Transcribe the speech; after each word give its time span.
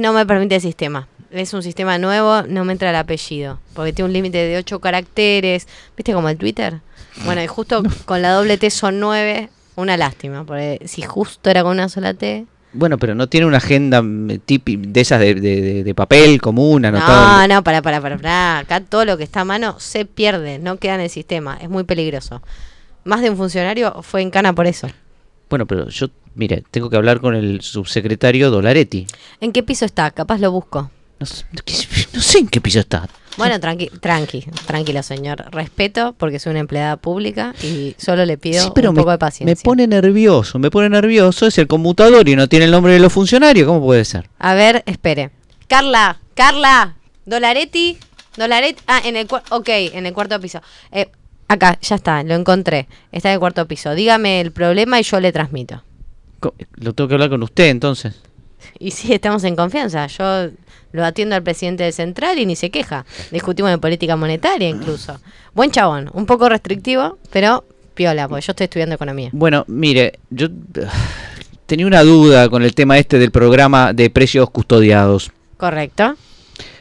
No 0.00 0.12
me 0.12 0.24
permite 0.26 0.56
el 0.56 0.60
sistema. 0.60 1.08
Es 1.30 1.52
un 1.52 1.62
sistema 1.62 1.98
nuevo, 1.98 2.42
no 2.48 2.64
me 2.64 2.72
entra 2.72 2.90
el 2.90 2.96
apellido. 2.96 3.58
Porque 3.74 3.92
tiene 3.92 4.06
un 4.06 4.12
límite 4.12 4.38
de 4.38 4.56
8 4.58 4.80
caracteres. 4.80 5.66
¿Viste 5.96 6.12
como 6.12 6.28
el 6.28 6.38
Twitter? 6.38 6.80
Bueno, 7.24 7.42
y 7.42 7.46
justo 7.46 7.82
con 8.04 8.22
la 8.22 8.30
doble 8.32 8.56
T 8.58 8.70
son 8.70 9.00
9. 9.00 9.50
Una 9.74 9.96
lástima. 9.96 10.44
Porque 10.44 10.80
si 10.86 11.02
justo 11.02 11.50
era 11.50 11.62
con 11.62 11.72
una 11.72 11.88
sola 11.88 12.14
T. 12.14 12.46
Bueno, 12.72 12.98
pero 12.98 13.14
no 13.14 13.26
tiene 13.28 13.46
una 13.46 13.56
agenda 13.58 14.02
mm, 14.02 14.28
tipi- 14.46 14.80
de 14.80 15.00
esas 15.00 15.18
de, 15.20 15.34
de- 15.34 15.82
de- 15.84 15.94
papel 15.94 16.40
común, 16.40 16.82
No, 16.82 16.88
anotado. 16.88 17.48
no, 17.48 17.62
para, 17.64 17.80
para, 17.82 18.00
para, 18.00 18.16
para. 18.16 18.58
Acá 18.58 18.80
todo 18.80 19.04
lo 19.04 19.16
que 19.16 19.24
está 19.24 19.40
a 19.40 19.44
mano 19.44 19.76
se 19.78 20.04
pierde, 20.04 20.58
no 20.58 20.76
queda 20.78 20.94
en 20.96 21.00
el 21.02 21.10
sistema. 21.10 21.58
Es 21.60 21.68
muy 21.70 21.84
peligroso. 21.84 22.42
Más 23.04 23.20
de 23.22 23.30
un 23.30 23.36
funcionario 23.36 24.02
fue 24.02 24.20
en 24.22 24.30
cana 24.30 24.52
por 24.54 24.66
eso. 24.66 24.88
Bueno, 25.48 25.66
pero 25.66 25.88
yo, 25.88 26.08
mire, 26.34 26.64
tengo 26.70 26.90
que 26.90 26.96
hablar 26.96 27.20
con 27.20 27.34
el 27.34 27.60
subsecretario 27.60 28.50
Dolaretti. 28.50 29.06
¿En 29.40 29.52
qué 29.52 29.62
piso 29.62 29.84
está? 29.84 30.10
Capaz 30.10 30.38
lo 30.38 30.50
busco. 30.50 30.90
No, 31.18 31.26
sé- 31.26 31.44
no 32.12 32.20
sé 32.20 32.38
en 32.40 32.48
qué 32.48 32.60
piso 32.60 32.80
está. 32.80 33.08
Bueno, 33.38 33.60
tranqui, 33.60 33.88
tranqui, 34.00 34.44
tranquilo, 34.66 35.02
señor. 35.02 35.44
Respeto 35.52 36.14
porque 36.18 36.38
soy 36.38 36.50
una 36.52 36.60
empleada 36.60 36.96
pública 36.96 37.54
y 37.62 37.94
solo 37.98 38.24
le 38.24 38.38
pido 38.38 38.62
Sí, 38.64 38.70
pero 38.74 38.90
un 38.90 38.96
me, 38.96 39.00
poco 39.02 39.10
de 39.12 39.18
paciencia. 39.18 39.54
me 39.54 39.56
pone 39.62 39.86
nervioso, 39.86 40.58
me 40.58 40.70
pone 40.70 40.88
nervioso. 40.88 41.46
Es 41.46 41.58
el 41.58 41.66
conmutador 41.66 42.26
y 42.28 42.34
no 42.36 42.48
tiene 42.48 42.64
el 42.64 42.70
nombre 42.70 42.92
de 42.94 42.98
los 42.98 43.12
funcionarios. 43.12 43.66
¿Cómo 43.66 43.80
puede 43.82 44.04
ser? 44.06 44.28
A 44.38 44.54
ver, 44.54 44.82
espere. 44.86 45.30
Carla, 45.68 46.18
Carla, 46.34 46.96
Dolaretti, 47.26 47.98
Dolaretti. 48.36 48.82
Ah, 48.86 49.00
en 49.04 49.16
el, 49.16 49.26
ok, 49.50 49.68
en 49.68 50.06
el 50.06 50.12
cuarto 50.14 50.40
piso. 50.40 50.60
Eh, 50.90 51.10
acá, 51.48 51.78
ya 51.80 51.96
está, 51.96 52.22
lo 52.22 52.34
encontré. 52.34 52.88
Está 53.12 53.30
en 53.30 53.34
el 53.34 53.40
cuarto 53.40 53.66
piso. 53.66 53.94
Dígame 53.94 54.40
el 54.40 54.52
problema 54.52 55.00
y 55.00 55.02
yo 55.02 55.20
le 55.20 55.32
transmito. 55.32 55.82
Lo 56.76 56.92
tengo 56.92 57.08
que 57.08 57.14
hablar 57.14 57.30
con 57.30 57.42
usted 57.42 57.66
entonces. 57.66 58.14
Y 58.78 58.90
sí, 58.90 59.12
estamos 59.12 59.44
en 59.44 59.56
confianza. 59.56 60.06
Yo 60.06 60.50
lo 60.92 61.04
atiendo 61.04 61.34
al 61.34 61.42
presidente 61.42 61.84
de 61.84 61.92
Central 61.92 62.38
y 62.38 62.46
ni 62.46 62.56
se 62.56 62.70
queja. 62.70 63.04
Discutimos 63.30 63.70
de 63.70 63.78
política 63.78 64.16
monetaria 64.16 64.68
incluso. 64.68 65.18
Buen 65.54 65.70
chabón, 65.70 66.10
un 66.12 66.26
poco 66.26 66.48
restrictivo, 66.48 67.18
pero 67.30 67.64
piola, 67.94 68.28
porque 68.28 68.46
yo 68.46 68.52
estoy 68.52 68.64
estudiando 68.64 68.94
economía. 68.94 69.30
Bueno, 69.32 69.64
mire, 69.68 70.18
yo 70.30 70.48
tenía 71.66 71.86
una 71.86 72.02
duda 72.02 72.48
con 72.48 72.62
el 72.62 72.74
tema 72.74 72.98
este 72.98 73.18
del 73.18 73.30
programa 73.30 73.92
de 73.92 74.10
precios 74.10 74.50
custodiados. 74.50 75.32
¿Correcto? 75.56 76.16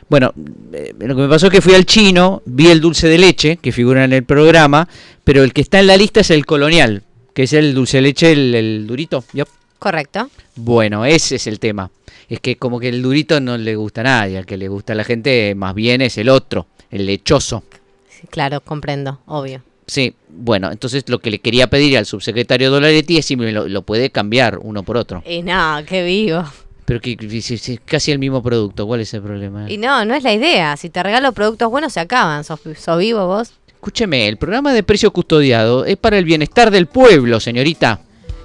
Bueno, 0.08 0.34
eh, 0.72 0.94
lo 1.00 1.16
que 1.16 1.22
me 1.24 1.28
pasó 1.28 1.48
es 1.48 1.52
que 1.52 1.62
fui 1.62 1.74
al 1.74 1.86
chino, 1.86 2.44
vi 2.46 2.68
el 2.68 2.80
dulce 2.80 3.08
de 3.08 3.18
leche 3.18 3.58
que 3.58 3.72
figura 3.72 4.04
en 4.04 4.14
el 4.14 4.24
programa, 4.24 4.88
pero 5.24 5.44
el 5.44 5.52
que 5.52 5.62
está 5.62 5.80
en 5.80 5.88
la 5.88 5.98
lista 5.98 6.20
es 6.20 6.30
el 6.30 6.46
colonial, 6.46 7.04
que 7.34 7.44
es 7.44 7.54
el 7.54 7.74
dulce 7.74 7.98
de 7.98 8.02
leche, 8.02 8.32
el, 8.32 8.54
el 8.54 8.88
durito. 8.88 9.24
Correcto. 9.80 10.30
Bueno, 10.56 11.06
ese 11.06 11.36
es 11.36 11.48
el 11.48 11.60
tema. 11.60 11.90
Es 12.30 12.40
que 12.40 12.58
como 12.58 12.80
que 12.80 12.90
el 12.90 13.02
durito 13.02 13.40
no 13.40 13.58
le 13.58 13.76
gusta 13.76 14.02
a 14.02 14.06
nadie, 14.06 14.38
al 14.38 14.46
que 14.46 14.58
le 14.58 14.68
gusta 14.68 14.94
a 14.94 14.96
la 14.96 15.04
gente 15.04 15.54
más 15.56 15.76
bien 15.76 16.02
es 16.02 16.18
el 16.18 16.30
otro, 16.30 16.68
el 16.90 17.06
lechoso. 17.06 17.64
Sí, 18.10 18.28
claro, 18.28 18.62
comprendo, 18.62 19.20
obvio. 19.26 19.62
Sí, 19.88 20.16
bueno, 20.30 20.72
entonces 20.72 21.04
lo 21.08 21.20
que 21.20 21.30
le 21.30 21.40
quería 21.40 21.68
pedir 21.70 21.98
al 21.98 22.08
subsecretario 22.08 22.72
Dolaretti 22.72 23.18
es 23.18 23.26
si 23.26 23.36
me 23.36 23.52
lo, 23.52 23.68
lo 23.68 23.82
puede 23.84 24.10
cambiar 24.10 24.58
uno 24.60 24.82
por 24.82 24.98
otro. 24.98 25.24
Y 25.28 25.44
no, 25.44 25.78
qué 25.88 26.04
vivo. 26.04 26.44
Pero 26.86 27.02
que 27.02 27.18
es 27.20 27.80
casi 27.86 28.12
el 28.12 28.20
mismo 28.20 28.44
producto, 28.44 28.86
¿cuál 28.86 29.02
es 29.02 29.14
el 29.14 29.22
problema? 29.22 29.70
Y 29.70 29.78
no, 29.78 30.06
no 30.06 30.14
es 30.14 30.24
la 30.24 30.34
idea. 30.34 30.78
Si 30.78 30.90
te 30.90 31.02
regalo 31.02 31.32
productos 31.32 31.70
buenos, 31.70 31.94
se 31.94 32.00
acaban. 32.00 32.44
¿Sos, 32.44 32.60
sos 32.80 33.00
vivo 33.00 33.26
vos? 33.26 33.54
Escúcheme, 33.68 34.28
el 34.28 34.38
programa 34.38 34.72
de 34.72 34.84
precio 34.84 35.12
custodiado 35.12 35.86
es 35.86 35.98
para 35.98 36.18
el 36.18 36.26
bienestar 36.26 36.72
del 36.72 36.86
pueblo, 36.86 37.40
señorita. 37.40 38.00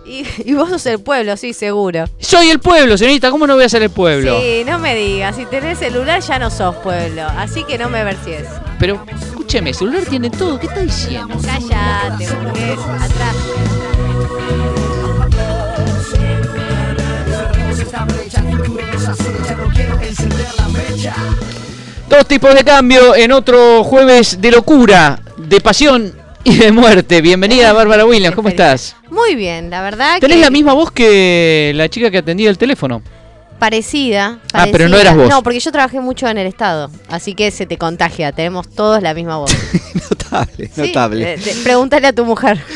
Y, 0.06 0.24
y 0.44 0.54
vos 0.54 0.70
sos 0.70 0.84
el 0.86 1.00
pueblo, 1.00 1.36
sí, 1.36 1.52
seguro. 1.52 2.04
Soy 2.18 2.48
el 2.48 2.60
pueblo, 2.60 2.96
señorita, 2.96 3.30
¿cómo 3.30 3.46
no 3.46 3.54
voy 3.54 3.64
a 3.64 3.68
ser 3.68 3.82
el 3.82 3.90
pueblo? 3.90 4.40
Sí, 4.40 4.62
no 4.66 4.78
me 4.78 4.94
digas. 4.94 5.36
Si 5.36 5.44
tenés 5.46 5.78
celular, 5.78 6.20
ya 6.22 6.38
no 6.38 6.50
sos 6.50 6.74
pueblo. 6.76 7.22
Así 7.36 7.64
que 7.64 7.76
no 7.78 7.90
me 7.90 8.04
versies. 8.04 8.46
Pero 8.78 9.04
escúcheme, 9.10 9.70
el 9.70 9.76
celular 9.76 10.04
tiene 10.06 10.30
todo, 10.30 10.58
¿qué 10.58 10.66
está 10.66 10.80
diciendo? 10.80 11.36
Cállate, 11.44 12.26
burgués. 12.34 12.78
Atrás. 12.78 13.36
Dos 22.08 22.26
tipos 22.26 22.54
de 22.54 22.64
cambio 22.64 23.14
en 23.14 23.32
otro 23.32 23.84
jueves 23.84 24.40
de 24.40 24.50
locura, 24.50 25.20
de 25.36 25.60
pasión 25.60 26.12
y 26.42 26.56
de 26.56 26.72
muerte. 26.72 27.20
Bienvenida, 27.20 27.72
Bárbara 27.72 28.04
Williams, 28.04 28.34
¿cómo 28.34 28.48
estás? 28.48 28.96
Muy 29.10 29.34
bien, 29.34 29.70
la 29.70 29.82
verdad 29.82 30.18
Tenés 30.18 30.38
que 30.38 30.42
la 30.42 30.50
misma 30.50 30.72
voz 30.72 30.90
que 30.90 31.72
la 31.74 31.88
chica 31.88 32.10
que 32.10 32.18
atendía 32.18 32.50
el 32.50 32.58
teléfono. 32.58 33.02
Parecida, 33.60 34.40
Ah, 34.52 34.66
pero 34.72 34.88
no 34.88 34.96
eras 34.98 35.14
vos. 35.16 35.28
No, 35.28 35.42
porque 35.44 35.60
yo 35.60 35.70
trabajé 35.70 36.00
mucho 36.00 36.26
en 36.26 36.38
el 36.38 36.48
Estado, 36.48 36.90
así 37.08 37.34
que 37.34 37.52
se 37.52 37.66
te 37.66 37.78
contagia, 37.78 38.32
tenemos 38.32 38.68
todos 38.68 39.00
la 39.02 39.14
misma 39.14 39.36
voz. 39.36 39.54
notable, 40.08 40.70
Sí, 40.74 40.92
eh, 41.24 41.38
te- 41.42 41.54
pregúntale 41.62 42.06
a 42.08 42.12
tu 42.12 42.24
mujer. 42.24 42.60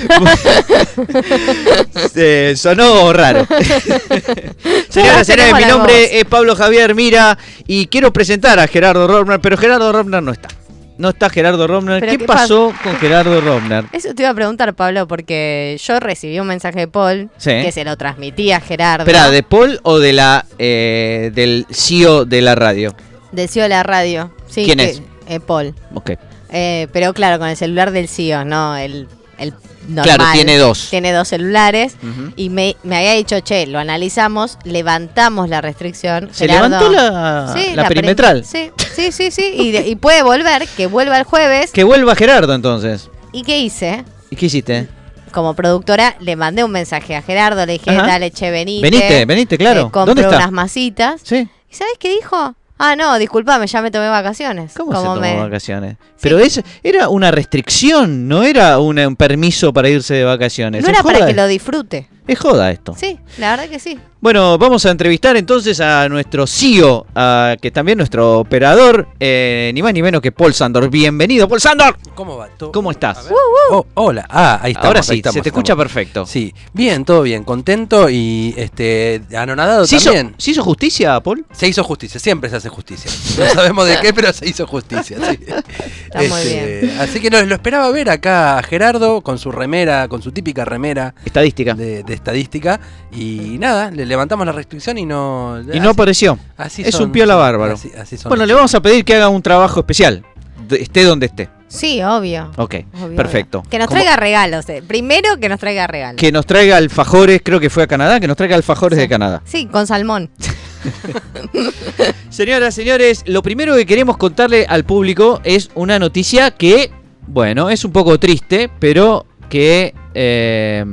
Eh, 2.16 2.54
sonó 2.56 3.12
raro. 3.12 3.46
Señoras 4.88 5.26
señores, 5.26 5.54
mi 5.54 5.64
nombre 5.64 5.94
voz. 5.94 6.08
es 6.12 6.24
Pablo 6.26 6.54
Javier 6.56 6.94
Mira 6.94 7.36
y 7.66 7.86
quiero 7.86 8.12
presentar 8.12 8.58
a 8.60 8.66
Gerardo 8.68 9.06
Romner, 9.06 9.40
pero 9.40 9.56
Gerardo 9.56 9.90
Romner 9.92 10.22
no 10.22 10.32
está. 10.32 10.48
No 10.97 11.09
está 11.09 11.28
Gerardo 11.28 11.66
Romner. 11.66 11.99
¿Pero 12.00 12.12
¿Qué, 12.12 12.19
qué 12.19 12.25
pasó 12.25 12.72
con 12.82 12.94
Gerardo 12.97 13.41
Romner? 13.41 13.84
Eso 13.93 14.15
te 14.15 14.22
iba 14.22 14.31
a 14.31 14.34
preguntar, 14.34 14.75
Pablo, 14.75 15.09
porque 15.09 15.77
yo 15.82 15.99
recibí 15.99 16.38
un 16.38 16.47
mensaje 16.47 16.78
de 16.81 16.88
Paul 16.88 17.31
Sí. 17.37 17.50
que 17.50 17.72
se 17.72 17.84
lo 17.84 17.97
transmití 17.97 18.53
a 18.53 18.60
Gerardo. 18.60 19.03
Espera, 19.05 19.28
¿de 19.31 19.43
Paul 19.43 19.81
o 19.82 19.99
de 19.99 20.12
la 20.12 20.47
eh, 20.59 21.32
del 21.34 21.66
CEO 21.71 22.25
de 22.25 22.43
la 22.43 22.55
radio? 22.55 22.94
Del 23.32 23.49
CEO 23.49 23.65
de 23.65 23.69
la 23.71 23.82
radio. 23.82 24.32
Sí, 24.49 24.65
¿Quién 24.65 24.78
que- 24.78 24.84
es? 24.91 25.03
eh, 25.28 25.41
Paul. 25.41 25.75
Ok. 25.94 26.12
Eh, 26.50 26.87
pero 26.93 27.12
claro, 27.12 27.41
con 27.41 27.49
el 27.49 27.56
celular 27.56 27.91
del 27.91 28.06
CEO, 28.06 28.44
no 28.44 28.76
el, 28.76 29.09
el 29.38 29.53
normal. 29.88 30.04
Claro, 30.16 30.24
tiene 30.32 30.56
dos. 30.58 30.88
Tiene 30.90 31.12
dos 31.12 31.28
celulares. 31.28 31.96
Y 32.36 32.48
me, 32.50 32.76
me 32.82 32.96
había 32.96 33.12
dicho, 33.12 33.38
che, 33.40 33.66
lo 33.66 33.78
analizamos, 33.78 34.58
levantamos 34.64 35.48
la 35.48 35.60
restricción. 35.60 36.28
¿Se 36.32 36.46
Gerardo- 36.46 36.68
levantó 36.68 36.88
la, 36.90 37.52
Sí, 37.54 37.74
la 37.74 37.88
perimetral? 37.88 38.44
Sí, 38.44 38.70
sí, 38.94 39.12
sí, 39.12 39.30
sí. 39.30 39.52
Y, 39.56 39.70
de- 39.72 39.88
y 39.88 39.96
puede 39.96 40.22
volver, 40.22 40.66
que 40.76 40.86
vuelva 40.86 41.18
el 41.18 41.24
jueves. 41.24 41.70
Que 41.72 41.84
vuelva 41.84 42.14
Gerardo 42.14 42.54
entonces. 42.54 43.10
¿Y 43.32 43.42
qué 43.42 43.58
hice? 43.58 44.04
¿Y 44.30 44.36
qué 44.36 44.46
hiciste? 44.46 44.88
Como 45.32 45.54
productora, 45.54 46.14
le 46.20 46.36
mandé 46.36 46.62
un 46.62 46.70
mensaje 46.70 47.16
a 47.16 47.22
Gerardo, 47.22 47.66
le 47.66 47.72
dije, 47.74 47.90
Ajá. 47.90 48.06
dale, 48.06 48.30
che, 48.30 48.50
venite. 48.52 48.88
Venite, 48.88 49.24
venite, 49.26 49.58
claro. 49.58 49.80
Eh, 49.80 49.90
compré 49.90 50.14
¿Dónde 50.14 50.22
está? 50.22 50.36
unas 50.36 50.52
masitas. 50.52 51.20
Sí. 51.24 51.48
¿Y 51.70 51.74
sabes 51.74 51.94
qué 51.98 52.10
dijo? 52.14 52.54
Ah, 52.86 52.96
no, 52.96 53.18
disculpame, 53.18 53.66
ya 53.66 53.80
me 53.80 53.90
tomé 53.90 54.08
vacaciones. 54.08 54.74
¿Cómo 54.76 54.92
se 54.92 54.98
tomó 54.98 55.16
me- 55.20 55.36
vacaciones? 55.36 55.96
Pero 56.20 56.38
es, 56.38 56.60
era 56.82 57.08
una 57.08 57.31
restricción, 57.31 58.28
no 58.28 58.42
era 58.42 58.78
una- 58.78 59.08
un 59.08 59.16
permiso 59.16 59.72
para 59.72 59.88
irse 59.88 60.14
de 60.14 60.25
vacaciones. 60.25 60.82
No 60.82 60.88
Es 60.88 60.94
era 60.94 61.02
para 61.02 61.26
que 61.26 61.32
lo 61.32 61.46
disfrute. 61.46 62.08
Es 62.26 62.38
joda 62.38 62.70
esto. 62.70 62.94
Sí, 62.98 63.19
la 63.38 63.50
verdad 63.50 63.69
que 63.69 63.78
sí. 63.78 63.98
Bueno, 64.25 64.56
vamos 64.56 64.87
a 64.87 64.91
entrevistar 64.91 65.37
entonces 65.37 65.81
a 65.81 66.09
nuestro 66.09 66.47
CEO, 66.47 67.05
a- 67.15 67.56
que 67.61 67.71
también 67.71 67.99
nuestro 67.99 68.38
operador, 68.38 69.06
eh, 69.21 69.71
ni 69.75 69.82
más 69.82 69.93
ni 69.93 70.00
menos 70.00 70.23
que 70.23 70.32
Paul 70.32 70.55
Sandor. 70.55 70.88
Bienvenido, 70.88 71.47
Paul 71.47 71.61
Sandor. 71.61 71.99
¿Cómo 72.15 72.38
va? 72.38 72.49
¿Todo- 72.49 72.73
¿Cómo 72.73 72.91
estás? 72.91 73.23
ver. 73.25 73.35
Oh, 73.71 73.85
hola. 73.93 74.25
Ah, 74.31 74.61
ahí 74.62 74.71
estamos. 74.71 74.87
Ahora 74.87 75.00
ahí 75.00 75.05
sí, 75.05 75.17
estamos, 75.17 75.35
se 75.35 75.43
te 75.43 75.49
estamos. 75.50 75.59
escucha 75.69 75.76
perfecto. 75.76 76.25
Sí, 76.25 76.55
bien, 76.73 77.05
todo 77.05 77.21
bien, 77.21 77.44
contento 77.44 78.09
y 78.09 78.55
este 78.56 79.21
anonadado 79.37 79.87
¿Se 79.87 79.97
hizo, 79.97 80.06
también. 80.06 80.35
¿Se 80.38 80.53
hizo 80.53 80.62
justicia, 80.65 81.21
Paul? 81.21 81.44
Se 81.53 81.69
hizo 81.69 81.85
justicia, 81.85 82.19
siempre 82.19 82.49
se 82.49 82.56
hace 82.56 82.71
justicia. 82.71 83.11
No 83.44 83.53
sabemos 83.53 83.87
de 83.87 83.99
qué, 84.00 84.15
pero 84.15 84.32
se 84.32 84.49
hizo 84.49 84.67
justicia. 84.67 85.19
sí. 85.19 85.38
Está 86.15 86.19
muy 86.21 86.41
Este, 86.41 86.94
Así 86.99 87.21
que 87.21 87.29
no, 87.29 87.43
lo 87.43 87.55
esperaba 87.56 87.91
ver 87.91 88.09
acá 88.09 88.56
a 88.56 88.62
Gerardo 88.62 89.21
con 89.21 89.37
su 89.38 89.53
remera, 89.53 90.09
con 90.09 90.23
su 90.23 90.32
típica 90.32 90.65
remera 90.65 91.15
Estadística. 91.26 91.75
de, 91.75 92.05
de 92.05 92.15
estadística. 92.15 92.81
Y 93.12 93.59
nada, 93.59 93.91
le 93.91 94.13
levantamos 94.14 94.46
la 94.46 94.52
restricción 94.52 94.96
y 94.99 95.05
no. 95.06 95.58
Y 95.61 95.78
no 95.81 95.90
así- 95.90 95.93
apareció. 95.93 96.38
así 96.56 96.82
es 96.82 96.94
son- 96.94 97.05
un 97.06 97.12
piola 97.12 97.34
bárbaro. 97.34 97.75
así- 97.75 97.90
así 97.99 98.16
son 98.16 98.31
Bueno, 98.31 98.46
le 98.46 98.55
vamos 98.55 98.75
a 98.75 98.81
pedir 98.81 99.05
que 99.05 99.14
haga 99.14 99.28
un 99.28 99.43
trabajo 99.43 99.81
especial, 99.81 100.25
de- 100.69 100.81
esté 100.82 101.02
donde 101.05 101.26
esté. 101.26 101.49
Sí, 101.66 102.00
obvio. 102.02 102.52
Ok, 102.56 102.76
Obvio, 103.02 103.16
perfecto. 103.16 103.58
obvio. 103.58 103.70
Que 103.70 103.78
nos 103.81 103.88
traiga 103.88 104.14
regalos. 104.16 104.69
eh. 104.69 104.81
Primero 104.87 105.38
que 105.40 105.49
nos 105.49 105.58
traiga 105.58 105.88
regalos. 105.88 106.20
Que 106.20 106.31
nos 106.31 106.46
traiga 106.46 106.76
alfajores, 106.76 107.40
creo 107.43 107.58
que 107.58 107.69
fue 107.69 107.82
a 107.82 107.87
Canadá, 107.88 108.20
que 108.20 108.28
nos 108.28 108.37
traiga 108.37 108.55
alfajores 108.55 108.96
Sí. 108.96 109.00
de 109.02 109.08
Canadá. 109.08 109.43
Sí, 109.44 109.66
con 109.66 109.87
salmón. 109.88 110.31
Señoras, 112.31 112.75
señores, 112.75 113.25
lo 113.26 113.43
primero 113.43 113.75
que 113.75 113.87
queremos 113.87 114.16
contarle 114.16 114.66
al 114.69 114.84
público 114.84 115.40
es 115.44 115.70
una 115.75 115.99
noticia 115.99 116.50
que, 116.52 116.90
bueno, 117.26 117.70
es 117.70 117.84
un 117.84 117.93
poco 117.93 118.19
triste, 118.19 118.70
pero 118.78 119.26
que, 119.49 119.94
eh, 120.14 120.84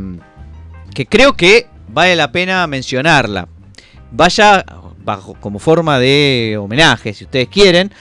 que 0.93 1.05
creo 1.05 1.33
que 1.33 1.67
vale 1.91 2.15
la 2.15 2.31
pena 2.31 2.65
mencionarla. 2.67 3.47
Vaya 4.11 4.65
bajo 5.03 5.35
como 5.35 5.59
forma 5.59 5.99
de 5.99 6.57
homenaje, 6.59 7.13
si 7.13 7.23
ustedes 7.25 7.47
quieren. 7.47 7.91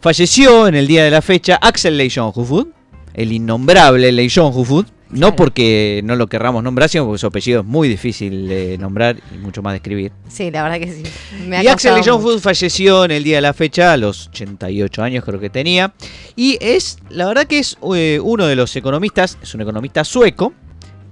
Falleció 0.00 0.68
en 0.68 0.74
el 0.74 0.86
día 0.86 1.04
de 1.04 1.10
la 1.10 1.22
fecha 1.22 1.56
Axel 1.60 1.96
Lejon 1.96 2.32
Hufud, 2.34 2.68
el 3.14 3.32
innombrable 3.32 4.12
Lejon 4.12 4.52
Hufud. 4.54 4.86
No 5.08 5.18
Claro. 5.28 5.36
porque 5.36 6.00
no 6.02 6.16
lo 6.16 6.26
querramos 6.26 6.64
nombrar, 6.64 6.88
sino 6.88 7.04
porque 7.04 7.18
su 7.20 7.28
apellido 7.28 7.60
es 7.60 7.66
muy 7.66 7.88
difícil 7.88 8.48
de 8.48 8.76
nombrar 8.76 9.16
y 9.32 9.38
mucho 9.38 9.62
más 9.62 9.72
de 9.72 9.76
escribir. 9.76 10.10
Sí, 10.28 10.50
la 10.50 10.64
verdad 10.64 10.80
que 10.80 10.92
sí. 10.92 11.04
Me 11.46 11.58
ha 11.58 11.62
Y 11.62 11.68
Axel 11.68 11.96
mucho. 11.96 12.16
Hufud 12.16 12.40
falleció 12.40 13.04
en 13.04 13.12
el 13.12 13.22
día 13.22 13.36
de 13.36 13.42
la 13.42 13.54
fecha, 13.54 13.92
a 13.92 13.96
los 13.96 14.26
88 14.28 15.04
años 15.04 15.24
creo 15.24 15.38
que 15.38 15.48
tenía. 15.48 15.94
Y 16.34 16.58
es, 16.60 16.98
la 17.08 17.26
verdad 17.26 17.46
que 17.46 17.60
es 17.60 17.78
eh, 17.94 18.18
uno 18.20 18.46
de 18.46 18.56
los 18.56 18.74
economistas, 18.74 19.38
es 19.40 19.54
un 19.54 19.60
economista 19.60 20.02
sueco, 20.02 20.52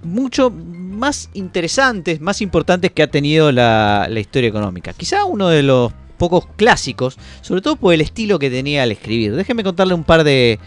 mucho 0.02 0.50
más 0.94 1.30
interesantes, 1.34 2.20
más 2.20 2.40
importantes 2.40 2.90
que 2.92 3.02
ha 3.02 3.06
tenido 3.08 3.52
la, 3.52 4.08
historia 4.16 4.48
económica. 4.48 4.92
Quizá 4.92 5.24
uno 5.24 5.48
de 5.48 5.62
los 5.62 5.92
pocos 6.18 6.46
clásicos, 6.56 7.18
sobre 7.40 7.60
todo 7.60 7.76
por 7.76 7.92
el 7.92 8.00
estilo 8.00 8.38
que 8.38 8.50
tenía 8.50 8.82
al 8.82 8.92
escribir. 8.92 9.34
Déjenme 9.34 9.64
contarle 9.64 9.94
un 9.94 10.04
par 10.04 10.24
de, 10.24 10.58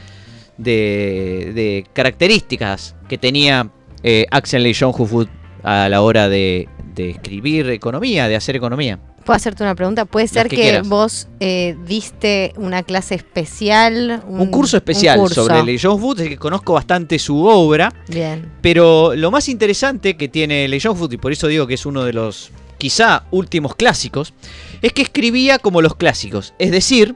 características 1.94 2.96
que 3.08 3.18
tenía 3.18 3.72
eh, 4.04 4.26
Axel 4.32 4.64
Lejon 4.64 4.94
Hufud 4.98 5.28
a 5.64 5.90
la 5.90 6.02
hora 6.02 6.30
de 6.30 6.68
escribir 6.96 7.70
economía, 7.70 8.28
de 8.28 8.36
hacer 8.36 8.56
economía. 8.56 9.00
¿Puedo 9.28 9.36
hacerte 9.36 9.62
una 9.62 9.76
pregunta? 9.76 10.06
¿Puede 10.06 10.30
ser 10.30 10.48
que 10.48 10.82
vos 10.86 11.28
eh, 11.42 11.76
diste 11.86 12.54
una 12.56 12.84
clase 12.84 13.16
especial? 13.16 14.24
Un, 14.26 14.48
curso 14.48 14.78
especial 14.78 15.20
un 15.20 15.26
curso? 15.26 15.46
sobre 15.46 15.64
Lejon 15.64 15.92
Hufud, 15.92 16.22
es 16.22 16.30
que 16.30 16.38
conozco 16.38 16.72
bastante 16.72 17.20
su 17.20 17.44
obra. 17.44 17.94
Bien. 18.08 18.50
Pero 18.62 19.16
lo 19.16 19.30
más 19.30 19.50
interesante 19.50 20.16
que 20.16 20.30
tiene 20.30 20.66
Lejon 20.70 20.96
Food, 20.96 21.12
y 21.12 21.18
por 21.18 21.34
eso 21.34 21.48
digo 21.48 21.68
que 21.68 21.74
es 21.74 21.86
uno 21.86 22.06
de 22.06 22.14
los 22.14 22.52
quizá 22.78 23.26
últimos 23.32 23.76
clásicos, 23.76 24.34
es 24.82 24.94
que 24.94 25.02
escribía 25.02 25.60
como 25.60 25.82
los 25.82 25.96
clásicos, 25.96 26.54
es 26.58 26.72
decir, 26.72 27.14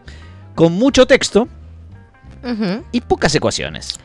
con 0.54 0.74
mucho 0.74 1.08
texto 1.08 1.48
y 2.92 3.00
pocas 3.00 3.34
ecuaciones. 3.36 3.98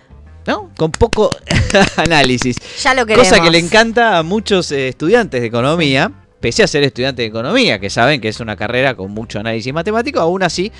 ¿No? 0.47 0.70
Con 0.76 0.93
poco 0.93 1.37
análisis. 1.97 2.56
Ya 2.81 2.94
lo 2.94 3.05
queremos. 3.05 3.29
Cosa 3.29 3.43
que 3.43 3.50
le 3.50 3.59
encanta 3.59 4.17
a 4.17 4.23
muchos 4.23 4.70
eh, 4.70 4.87
estudiantes 4.87 5.41
de 5.41 5.49
economía, 5.49 6.12
pese 6.41 6.62
a 6.62 6.67
ser 6.67 6.83
estudiantes 6.83 7.23
de 7.23 7.29
economía, 7.29 7.79
que 7.79 7.91
saben 7.91 8.21
que 8.21 8.29
es 8.29 8.41
una 8.41 8.56
carrera 8.56 8.94
con 8.94 9.11
mucho 9.11 9.38
análisis 9.38 9.73
matemático, 9.73 10.21
aún 10.21 10.43
así. 10.43 10.73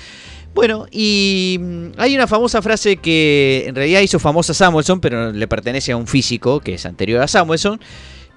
Bueno, 0.53 0.87
y 0.91 1.57
mm, 1.59 1.87
hay 1.97 2.15
una 2.15 2.27
famosa 2.27 2.61
frase 2.61 2.97
que 2.97 3.65
en 3.67 3.75
realidad 3.75 4.01
hizo 4.01 4.19
famosa 4.19 4.53
Samuelson, 4.53 4.99
pero 4.99 5.31
le 5.31 5.47
pertenece 5.47 5.91
a 5.91 5.97
un 5.97 6.07
físico 6.07 6.59
que 6.59 6.75
es 6.75 6.85
anterior 6.85 7.21
a 7.21 7.27
Samuelson, 7.27 7.79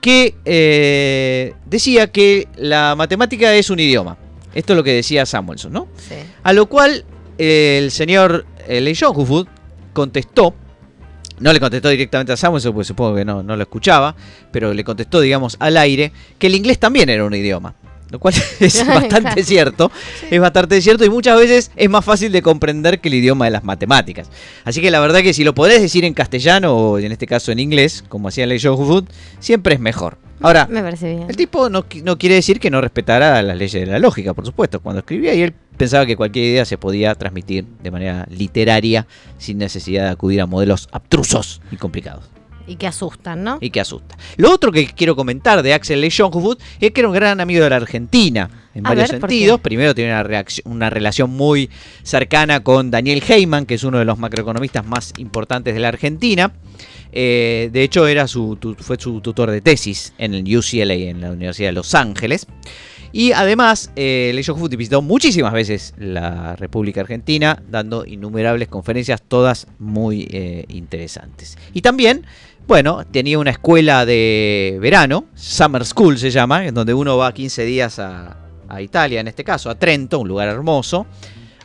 que 0.00 0.34
eh, 0.44 1.54
decía 1.66 2.10
que 2.10 2.48
la 2.56 2.94
matemática 2.96 3.54
es 3.54 3.70
un 3.70 3.80
idioma. 3.80 4.18
Esto 4.54 4.72
es 4.72 4.76
lo 4.76 4.84
que 4.84 4.92
decía 4.92 5.26
Samuelson, 5.26 5.72
¿no? 5.72 5.88
Sí. 5.96 6.16
A 6.42 6.52
lo 6.52 6.66
cual 6.66 7.04
eh, 7.38 7.78
el 7.82 7.90
señor 7.90 8.44
eh, 8.68 8.94
contestó, 9.92 10.54
no 11.40 11.52
le 11.52 11.60
contestó 11.60 11.88
directamente 11.88 12.32
a 12.32 12.36
Samuelson, 12.36 12.72
porque 12.72 12.86
supongo 12.86 13.16
que 13.16 13.24
no, 13.24 13.42
no 13.42 13.56
lo 13.56 13.62
escuchaba, 13.62 14.14
pero 14.52 14.72
le 14.72 14.84
contestó, 14.84 15.20
digamos, 15.20 15.56
al 15.58 15.76
aire, 15.76 16.12
que 16.38 16.46
el 16.46 16.54
inglés 16.54 16.78
también 16.78 17.08
era 17.08 17.24
un 17.24 17.34
idioma. 17.34 17.74
Lo 18.10 18.18
cual 18.18 18.34
es 18.60 18.86
bastante 18.86 19.42
cierto, 19.42 19.90
es 20.30 20.40
bastante 20.40 20.80
cierto 20.80 21.04
y 21.04 21.10
muchas 21.10 21.38
veces 21.38 21.70
es 21.76 21.90
más 21.90 22.04
fácil 22.04 22.32
de 22.32 22.42
comprender 22.42 23.00
que 23.00 23.08
el 23.08 23.14
idioma 23.14 23.44
de 23.46 23.52
las 23.52 23.64
matemáticas. 23.64 24.30
Así 24.64 24.80
que 24.80 24.90
la 24.90 25.00
verdad 25.00 25.20
que 25.20 25.32
si 25.32 25.44
lo 25.44 25.54
podés 25.54 25.80
decir 25.80 26.04
en 26.04 26.14
castellano 26.14 26.74
o 26.74 26.98
en 26.98 27.12
este 27.12 27.26
caso 27.26 27.52
en 27.52 27.58
inglés, 27.58 28.04
como 28.08 28.28
hacía 28.28 28.46
Lejon 28.46 28.74
Hufud, 28.74 29.04
siempre 29.38 29.74
es 29.74 29.80
mejor. 29.80 30.18
Ahora, 30.42 30.66
Me 30.70 30.80
parece 30.80 31.14
bien. 31.16 31.26
el 31.28 31.36
tipo 31.36 31.68
no, 31.68 31.84
no 32.02 32.18
quiere 32.18 32.34
decir 32.34 32.60
que 32.60 32.70
no 32.70 32.80
respetara 32.80 33.42
las 33.42 33.56
leyes 33.58 33.84
de 33.84 33.86
la 33.86 33.98
lógica, 33.98 34.32
por 34.32 34.46
supuesto. 34.46 34.80
Cuando 34.80 35.00
escribía 35.00 35.34
y 35.34 35.42
él 35.42 35.54
pensaba 35.76 36.06
que 36.06 36.16
cualquier 36.16 36.46
idea 36.46 36.64
se 36.64 36.78
podía 36.78 37.14
transmitir 37.14 37.66
de 37.82 37.90
manera 37.90 38.26
literaria 38.30 39.06
sin 39.36 39.58
necesidad 39.58 40.04
de 40.04 40.10
acudir 40.10 40.40
a 40.40 40.46
modelos 40.46 40.88
abstrusos 40.92 41.60
y 41.70 41.76
complicados 41.76 42.39
Y 42.70 42.76
que 42.76 42.86
asustan, 42.86 43.42
¿no? 43.42 43.58
y 43.60 43.70
que 43.70 43.80
asusta. 43.80 44.16
Lo 44.36 44.52
otro 44.52 44.70
que 44.70 44.86
quiero 44.86 45.16
comentar 45.16 45.62
de 45.62 45.74
Axel 45.74 46.04
Hufud 46.04 46.56
es 46.80 46.90
que 46.92 47.00
era 47.00 47.08
un 47.08 47.14
gran 47.14 47.40
amigo 47.40 47.64
de 47.64 47.70
la 47.70 47.76
Argentina 47.76 48.48
en 48.74 48.86
A 48.86 48.90
varios 48.90 49.10
ver, 49.10 49.20
¿por 49.20 49.28
sentidos. 49.30 49.60
Primero 49.60 49.94
tiene 49.94 50.12
una, 50.12 50.22
reacción- 50.22 50.62
una 50.72 50.88
relación 50.88 51.30
muy 51.30 51.68
cercana 52.04 52.60
con 52.60 52.90
Daniel 52.92 53.22
Heyman, 53.26 53.66
que 53.66 53.74
es 53.74 53.82
uno 53.82 53.98
de 53.98 54.04
los 54.04 54.18
macroeconomistas 54.18 54.86
más 54.86 55.12
importantes 55.18 55.74
de 55.74 55.80
la 55.80 55.88
Argentina. 55.88 56.52
Eh, 57.12 57.70
de 57.72 57.82
hecho, 57.82 58.06
era 58.06 58.28
su, 58.28 58.54
tu- 58.54 58.76
fue 58.76 58.96
su 59.00 59.20
tutor 59.20 59.50
de 59.50 59.60
tesis 59.60 60.12
en 60.18 60.34
el 60.34 60.42
UCLA, 60.56 60.94
en 60.94 61.20
la 61.20 61.32
Universidad 61.32 61.70
de 61.70 61.72
Los 61.72 61.94
Ángeles. 61.96 62.46
Y 63.12 63.32
además, 63.32 63.90
eh, 63.96 64.30
Lejon 64.34 64.56
Hufud 64.56 64.76
visitó 64.76 65.02
muchísimas 65.02 65.52
veces 65.52 65.94
la 65.98 66.54
República 66.56 67.00
Argentina, 67.00 67.60
dando 67.68 68.06
innumerables 68.06 68.68
conferencias, 68.68 69.22
todas 69.26 69.66
muy 69.78 70.28
eh, 70.30 70.64
interesantes. 70.68 71.58
Y 71.72 71.82
también, 71.82 72.24
bueno, 72.66 73.04
tenía 73.10 73.38
una 73.38 73.50
escuela 73.50 74.06
de 74.06 74.78
verano, 74.80 75.24
Summer 75.34 75.84
School 75.84 76.18
se 76.18 76.30
llama, 76.30 76.66
en 76.66 76.74
donde 76.74 76.94
uno 76.94 77.16
va 77.16 77.32
15 77.34 77.64
días 77.64 77.98
a, 77.98 78.36
a 78.68 78.80
Italia, 78.80 79.20
en 79.20 79.28
este 79.28 79.42
caso, 79.42 79.70
a 79.70 79.74
Trento, 79.74 80.20
un 80.20 80.28
lugar 80.28 80.48
hermoso, 80.48 81.06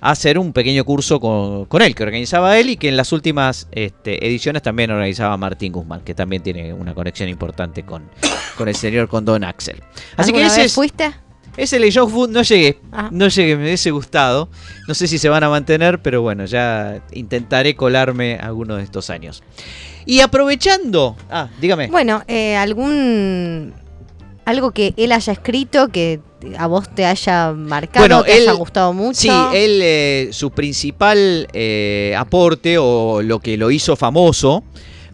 a 0.02 0.12
hacer 0.12 0.38
un 0.38 0.52
pequeño 0.52 0.84
curso 0.84 1.20
con, 1.20 1.66
con 1.66 1.82
él, 1.82 1.94
que 1.96 2.04
organizaba 2.04 2.58
él 2.58 2.72
y 2.72 2.78
que 2.78 2.90
en 2.90 2.98
las 2.98 3.12
últimas 3.12 3.68
este, 3.72 4.26
ediciones 4.26 4.62
también 4.62 4.92
organizaba 4.92 5.38
Martín 5.38 5.72
Guzmán, 5.72 6.02
que 6.02 6.14
también 6.14 6.42
tiene 6.42 6.74
una 6.74 6.94
conexión 6.94 7.30
importante 7.30 7.84
con, 7.84 8.10
con 8.58 8.68
el 8.68 8.76
señor 8.76 9.08
Condón 9.08 9.44
Axel. 9.44 9.82
Así 10.18 10.32
que 10.32 10.40
¿Alguna 10.40 10.48
ese 10.48 10.62
vez 10.62 10.66
es, 10.68 10.74
fuiste? 10.74 11.25
Ese 11.58 11.80
Lejon 11.80 12.10
Food 12.10 12.30
no 12.30 12.42
llegué, 12.42 12.80
Ah. 12.92 13.10
no 13.12 13.28
llegué, 13.28 13.56
me 13.56 13.64
hubiese 13.64 13.92
gustado. 13.92 14.50
No 14.88 14.94
sé 14.94 15.08
si 15.08 15.18
se 15.18 15.30
van 15.30 15.44
a 15.44 15.50
mantener, 15.50 16.02
pero 16.02 16.22
bueno, 16.22 16.46
ya 16.46 17.02
intentaré 17.14 17.76
colarme 17.76 18.36
alguno 18.36 18.76
de 18.76 18.84
estos 18.84 19.10
años. 19.10 19.44
Y 20.06 20.20
aprovechando, 20.20 21.16
ah, 21.32 21.50
dígame. 21.60 21.88
Bueno, 21.88 22.24
eh, 22.28 22.56
algún 22.56 23.74
algo 24.46 24.72
que 24.72 24.94
él 24.98 25.12
haya 25.12 25.34
escrito 25.34 25.88
que 25.88 26.20
a 26.60 26.68
vos 26.68 26.88
te 26.94 27.04
haya 27.06 27.52
marcado, 27.54 28.04
Bueno, 28.04 28.24
te 28.24 28.34
haya 28.34 28.52
gustado 28.52 28.94
mucho. 28.94 29.20
Sí, 29.22 29.30
él, 29.54 29.80
eh, 29.82 30.30
su 30.32 30.52
principal 30.52 31.48
eh, 31.54 32.14
aporte 32.16 32.78
o 32.78 33.24
lo 33.24 33.40
que 33.40 33.58
lo 33.58 33.72
hizo 33.72 33.96
famoso 33.96 34.64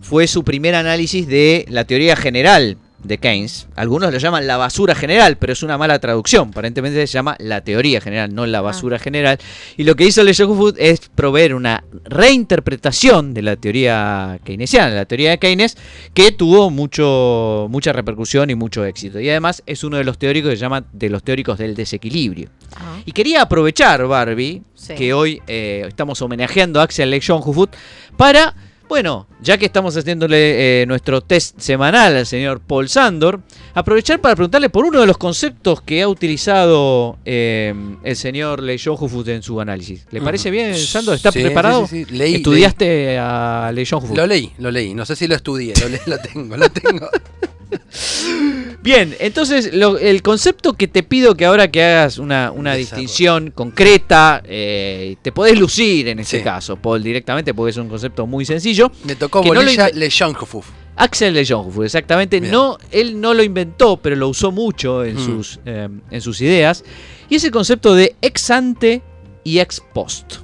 fue 0.02 0.28
su 0.28 0.44
primer 0.44 0.76
análisis 0.76 1.28
de 1.28 1.66
la 1.70 1.86
teoría 1.86 2.18
general 2.18 2.78
de 3.04 3.18
Keynes. 3.18 3.68
Algunos 3.76 4.12
lo 4.12 4.18
llaman 4.20 4.48
la 4.48 4.58
basura 4.58 4.96
general, 4.96 5.38
pero 5.38 5.54
es 5.54 5.64
una 5.64 5.78
mala 5.78 6.00
traducción. 6.00 6.50
Aparentemente 6.50 7.06
se 7.08 7.14
llama 7.14 7.36
la 7.40 7.62
teoría 7.62 8.02
general, 8.02 8.34
no 8.34 8.46
la 8.46 8.62
basura 8.62 9.00
general. 9.00 9.38
Y 9.78 9.84
lo 9.84 9.96
que 9.96 10.06
hizo 10.06 10.24
Le 10.24 10.34
Food 10.34 10.76
es 10.80 11.10
proveer 11.14 11.54
una 11.56 11.84
reinterpretación 12.04 13.34
de 13.34 13.42
la 13.42 13.56
teoría 13.56 14.40
keynesiana, 14.44 14.96
la 14.96 15.06
teoría 15.06 15.32
de 15.32 15.40
Keynes, 15.40 15.78
que 16.14 16.32
tuvo 16.32 16.70
mucho, 16.70 17.68
mucha 17.70 17.94
repercusión 17.94 18.50
y 18.50 18.56
mucho 18.56 18.86
éxito. 18.86 19.20
Y 19.20 19.30
además 19.30 19.64
es 19.66 19.84
uno 19.84 19.98
de 19.98 20.04
los 20.04 20.18
teóricos 20.18 20.50
que 20.52 20.56
se 20.56 20.62
llama 20.62 20.84
de 20.92 21.10
los 21.10 21.24
teóricos 21.24 21.58
del 21.58 21.76
desequilibrio. 21.76 22.50
Ah, 22.76 23.00
Y 23.06 23.12
quería 23.12 23.42
aprovechar, 23.42 24.06
Barbie, 24.08 24.64
Sí. 24.74 24.96
que 24.96 25.14
hoy 25.14 25.42
eh, 25.48 25.86
estamos 25.88 26.22
homenajeando 26.22 26.80
a 26.80 26.84
Axel 26.84 27.12
Lejon 27.12 27.42
Hufut, 27.46 27.70
para, 28.18 28.56
bueno, 28.92 29.26
ya 29.42 29.58
que 29.58 29.66
estamos 29.66 29.96
haciéndole 29.96 30.82
eh, 30.82 30.86
nuestro 30.86 31.22
test 31.22 31.58
semanal 31.62 32.14
al 32.14 32.26
señor 32.26 32.60
Paul 32.60 32.90
Sandor, 32.90 33.40
aprovechar 33.74 34.20
para 34.20 34.36
preguntarle 34.36 34.70
por 34.70 34.84
uno 34.84 35.00
de 35.00 35.08
los 35.08 35.18
conceptos 35.18 35.82
que 35.82 36.02
ha 36.02 36.10
utilizado 36.10 37.18
eh, 37.24 37.74
el 38.04 38.16
señor 38.18 38.62
Lejon 38.62 38.98
Hufut 39.00 39.26
en 39.30 39.44
su 39.44 39.62
análisis. 39.62 40.06
¿Le 40.12 40.20
parece 40.20 40.52
bien, 40.52 40.76
Sandor? 40.76 41.16
¿Está 41.16 41.32
Sí, 41.32 41.40
preparado? 41.40 41.88
sí, 41.88 42.00
sí, 42.04 42.06
sí. 42.10 42.18
Leí, 42.18 42.36
¿Estudiaste 42.36 43.18
a 43.18 43.72
Lejon? 43.74 44.14
Lo 44.14 44.28
leí, 44.28 44.52
lo 44.58 44.70
leí. 44.70 44.94
No 44.94 45.06
sé 45.06 45.16
si 45.16 45.26
lo 45.26 45.36
estudié, 45.36 45.74
lo, 45.82 45.88
leí, 45.88 46.02
lo 46.06 46.18
tengo, 46.18 46.58
lo 46.58 46.70
tengo. 46.70 47.08
Bien, 48.84 49.16
entonces 49.20 49.74
lo- 49.74 49.98
el 50.00 50.22
concepto 50.22 50.74
que 50.74 50.88
te 50.88 51.04
pido 51.04 51.36
que 51.36 51.46
ahora 51.46 51.70
que 51.70 51.84
hagas 51.84 52.18
una, 52.18 52.52
una 52.52 52.74
distinción 52.74 53.52
concreta, 53.52 54.42
eh, 54.46 55.18
te 55.22 55.32
podés 55.32 55.60
lucir 55.60 56.08
en 56.08 56.24
Sí. 56.26 56.42
caso, 56.42 56.78
Paul, 56.78 57.04
directamente, 57.04 57.54
porque 57.54 57.72
es 57.72 57.78
un 57.78 57.90
concepto 57.90 58.26
muy 58.26 58.44
sencillo. 58.46 58.92
Me 59.04 59.16
tocó 59.16 59.44
no 59.44 59.54
bolilla 59.54 59.90
Jonghufuf. 60.10 60.68
Axel 60.96 61.46
Jong, 61.48 61.84
exactamente. 61.84 62.40
Bien. 62.40 62.52
No, 62.52 62.78
él 62.92 63.20
no 63.20 63.34
lo 63.34 63.44
inventó, 63.44 63.98
pero 63.98 64.16
lo 64.16 64.28
usó 64.30 64.52
mucho 64.52 65.04
en, 65.06 65.16
Mm. 65.16 65.26
sus, 65.26 65.60
eh, 65.66 65.88
en 66.12 66.22
sus 66.22 66.42
ideas. 66.42 66.84
Y 67.30 67.36
es 67.36 67.44
el 67.44 67.52
concepto 67.52 67.96
de 67.96 68.16
ex 68.22 68.50
ante 68.52 69.02
y 69.44 69.60
ex 69.60 69.82
post. 69.94 70.36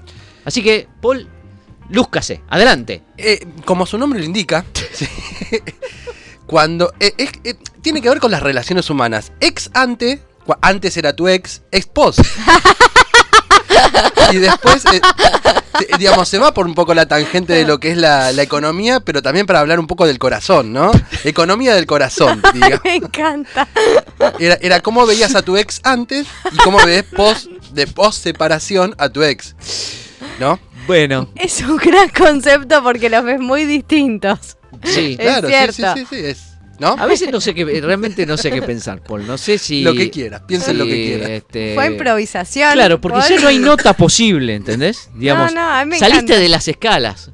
Así 0.45 0.63
que, 0.63 0.87
Paul, 1.01 1.27
lúzcase, 1.89 2.41
adelante. 2.49 3.01
Eh, 3.17 3.45
como 3.65 3.85
su 3.85 3.97
nombre 3.97 4.19
lo 4.19 4.25
indica, 4.25 4.65
sí, 4.93 5.05
cuando 6.47 6.93
eh, 6.99 7.13
eh, 7.17 7.55
tiene 7.81 8.01
que 8.01 8.09
ver 8.09 8.19
con 8.19 8.31
las 8.31 8.41
relaciones 8.41 8.89
humanas. 8.89 9.31
Ex 9.39 9.69
ante, 9.73 10.23
antes 10.61 10.97
era 10.97 11.15
tu 11.15 11.27
ex, 11.27 11.61
ex 11.71 11.85
post. 11.85 12.19
y 14.31 14.37
después, 14.37 14.83
eh, 14.85 15.01
digamos, 15.99 16.27
se 16.27 16.39
va 16.39 16.53
por 16.53 16.65
un 16.65 16.73
poco 16.73 16.93
la 16.93 17.05
tangente 17.05 17.53
de 17.53 17.65
lo 17.65 17.79
que 17.79 17.91
es 17.91 17.97
la, 17.97 18.31
la 18.31 18.41
economía, 18.41 19.01
pero 19.01 19.21
también 19.21 19.45
para 19.45 19.59
hablar 19.59 19.79
un 19.79 19.87
poco 19.87 20.07
del 20.07 20.19
corazón, 20.19 20.73
¿no? 20.73 20.91
Economía 21.23 21.75
del 21.75 21.85
corazón, 21.85 22.41
digamos. 22.53 22.83
Me 22.83 22.95
encanta. 22.95 23.67
Era, 24.39 24.57
era 24.61 24.79
cómo 24.79 25.05
veías 25.05 25.35
a 25.35 25.41
tu 25.41 25.57
ex 25.57 25.81
antes 25.83 26.27
y 26.51 26.57
cómo 26.57 26.77
ves 26.85 27.03
post, 27.03 27.47
de 27.71 27.87
post 27.87 28.23
separación 28.23 28.95
a 28.97 29.09
tu 29.09 29.23
ex. 29.23 29.55
¿No? 30.39 30.59
Bueno, 30.87 31.29
Es 31.35 31.61
un 31.61 31.75
gran 31.75 32.07
concepto 32.09 32.81
porque 32.81 33.09
los 33.09 33.25
ves 33.25 33.41
muy 33.41 33.65
distintos. 33.65 34.56
Sí. 34.83 35.17
Es 35.19 35.25
Claro, 35.25 35.47
sí, 35.47 35.53
sí, 35.53 35.73
cierto. 35.73 35.95
sí, 35.99 36.05
sí, 36.09 36.25
es. 36.25 36.43
¿No? 36.79 36.89
A 36.89 37.07
veces 37.07 37.31
no 37.31 37.41
sé 37.41 37.55
qué, 37.55 37.65
realmente 37.81 38.23
no 38.27 38.37
sé 38.37 38.51
qué 38.51 38.61
pensar, 38.61 39.01
Paul. 39.01 39.25
No 39.25 39.39
sé 39.39 39.57
si. 39.57 39.81
Lo 39.81 39.95
que 39.95 40.11
quieras, 40.11 40.43
piensa 40.47 40.69
en 40.69 40.77
lo 40.77 40.85
que 40.85 40.91
quieras. 41.07 41.29
este, 41.31 41.73
Fue 41.73 41.87
improvisación. 41.87 42.71
Claro, 42.73 43.01
porque 43.01 43.19
ya 43.27 43.39
no 43.41 43.47
hay 43.47 43.57
nota 43.57 43.93
posible, 43.93 44.53
¿entendés? 44.53 45.09
Digamos, 45.15 45.53
no, 45.55 45.61
a 45.61 45.83
mí 45.85 45.89
me 45.91 45.97
saliste 45.99 46.25
encanta. 46.25 46.39
de 46.41 46.49
las 46.49 46.67
escalas. 46.67 47.31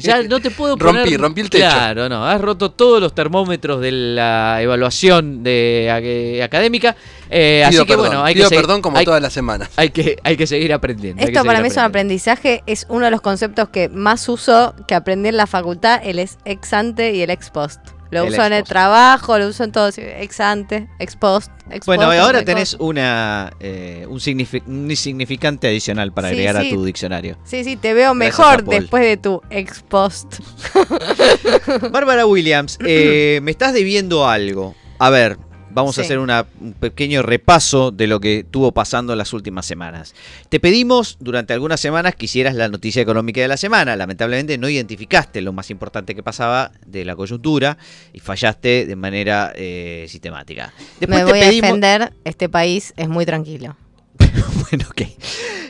Ya 0.00 0.22
no 0.22 0.38
te 0.38 0.52
puedo 0.52 0.76
poner... 0.76 1.02
Rompí, 1.02 1.16
rompí 1.16 1.40
el 1.40 1.50
techo. 1.50 1.64
Claro, 1.64 2.08
no, 2.08 2.24
has 2.24 2.40
roto 2.40 2.70
todos 2.70 3.00
los 3.00 3.12
termómetros 3.12 3.80
de 3.80 3.90
la 3.90 4.62
evaluación 4.62 5.42
de 5.42 5.88
ac- 5.90 6.44
académica. 6.44 6.94
Eh, 7.30 7.64
así 7.64 7.78
que 7.78 7.84
perdón, 7.84 8.06
bueno, 8.06 8.24
hay 8.24 8.34
que, 8.34 8.38
pido 8.40 8.48
seguir- 8.48 8.60
perdón 8.62 8.82
como 8.82 8.96
hay, 8.98 9.04
todas 9.04 9.22
las 9.22 9.32
semanas. 9.32 9.68
hay 9.76 9.90
que 9.90 10.16
hay 10.24 10.36
que 10.36 10.46
seguir 10.46 10.72
aprendiendo. 10.72 11.22
Esto 11.22 11.44
para 11.44 11.60
mí 11.60 11.68
es 11.68 11.74
un 11.76 11.82
aprendizaje, 11.82 12.62
es 12.66 12.86
uno 12.88 13.04
de 13.06 13.10
los 13.10 13.20
conceptos 13.20 13.68
que 13.68 13.88
más 13.88 14.28
uso 14.28 14.74
que 14.86 14.94
aprendí 14.94 15.28
en 15.28 15.36
la 15.36 15.46
facultad, 15.46 16.00
el 16.04 16.18
es 16.18 16.38
ex 16.44 16.72
ante 16.72 17.12
y 17.14 17.22
el 17.22 17.30
ex 17.30 17.50
post. 17.50 17.80
Lo 18.10 18.22
El 18.22 18.30
uso 18.32 18.42
en 18.42 18.54
el 18.54 18.64
trabajo, 18.64 19.36
lo 19.38 19.48
uso 19.48 19.64
en 19.64 19.70
todo, 19.72 19.90
ex 19.94 20.40
ante, 20.40 20.88
ex 20.98 21.14
post, 21.14 21.52
ex 21.70 21.84
Bueno, 21.84 22.04
post, 22.04 22.14
y 22.16 22.18
ahora 22.20 22.42
tenés 22.42 22.72
una 22.78 23.52
eh, 23.60 24.06
un, 24.08 24.18
signifi- 24.18 24.62
un 24.66 24.96
significante 24.96 25.68
adicional 25.68 26.10
para 26.14 26.28
Sí, 26.30 26.34
agregar 26.36 26.62
sí. 26.62 26.68
a 26.68 26.74
tu 26.74 26.84
diccionario. 26.86 27.36
Sí, 27.44 27.64
sí, 27.64 27.76
te 27.76 27.92
veo 27.92 28.14
Gracias 28.14 28.38
mejor 28.38 28.64
después 28.64 29.02
de 29.02 29.18
tu 29.18 29.42
ex 29.50 29.82
post. 29.82 30.36
Bárbara 31.90 32.24
Williams, 32.26 32.78
eh, 32.84 33.40
me 33.42 33.50
estás 33.50 33.72
debiendo 33.74 34.26
algo. 34.26 34.74
A 34.98 35.10
ver, 35.10 35.38
vamos 35.78 35.98
a 35.98 36.02
hacer 36.02 36.18
una- 36.18 36.46
un 36.60 36.72
pequeño 36.74 37.22
repaso 37.22 37.90
de 37.90 38.06
lo 38.06 38.20
que 38.20 38.40
estuvo 38.40 38.72
pasando 38.72 39.12
en 39.12 39.18
las 39.18 39.32
últimas 39.32 39.66
semanas. 39.66 40.14
Te 40.48 40.60
pedimos 40.60 41.16
durante 41.20 41.52
algunas 41.54 41.80
semanas 41.80 42.14
que 42.14 42.26
hicieras 42.26 42.54
la 42.54 42.68
noticia 42.68 43.00
económica 43.02 43.40
de 43.40 43.48
la 43.48 43.56
semana. 43.56 43.96
Lamentablemente 43.96 44.58
no 44.58 44.68
identificaste 44.68 45.40
lo 45.40 45.52
más 45.52 45.70
importante 45.70 46.14
que 46.14 46.22
pasaba 46.22 46.72
de 46.86 47.04
la 47.04 47.16
coyuntura 47.16 47.78
y 48.12 48.20
fallaste 48.20 48.86
de 48.86 48.96
manera 48.96 49.52
eh, 49.56 50.06
sistemática. 50.08 50.72
Después 51.00 51.20
Me 51.20 51.24
te 51.24 51.30
voy 51.30 51.40
a 51.40 51.44
pedimos... 51.48 51.62
defender, 51.68 52.12
este 52.24 52.48
país 52.48 52.92
es 52.96 53.08
muy 53.08 53.24
tranquilo. 53.26 53.76
Bueno, 54.70 54.84
ok. 54.90 55.02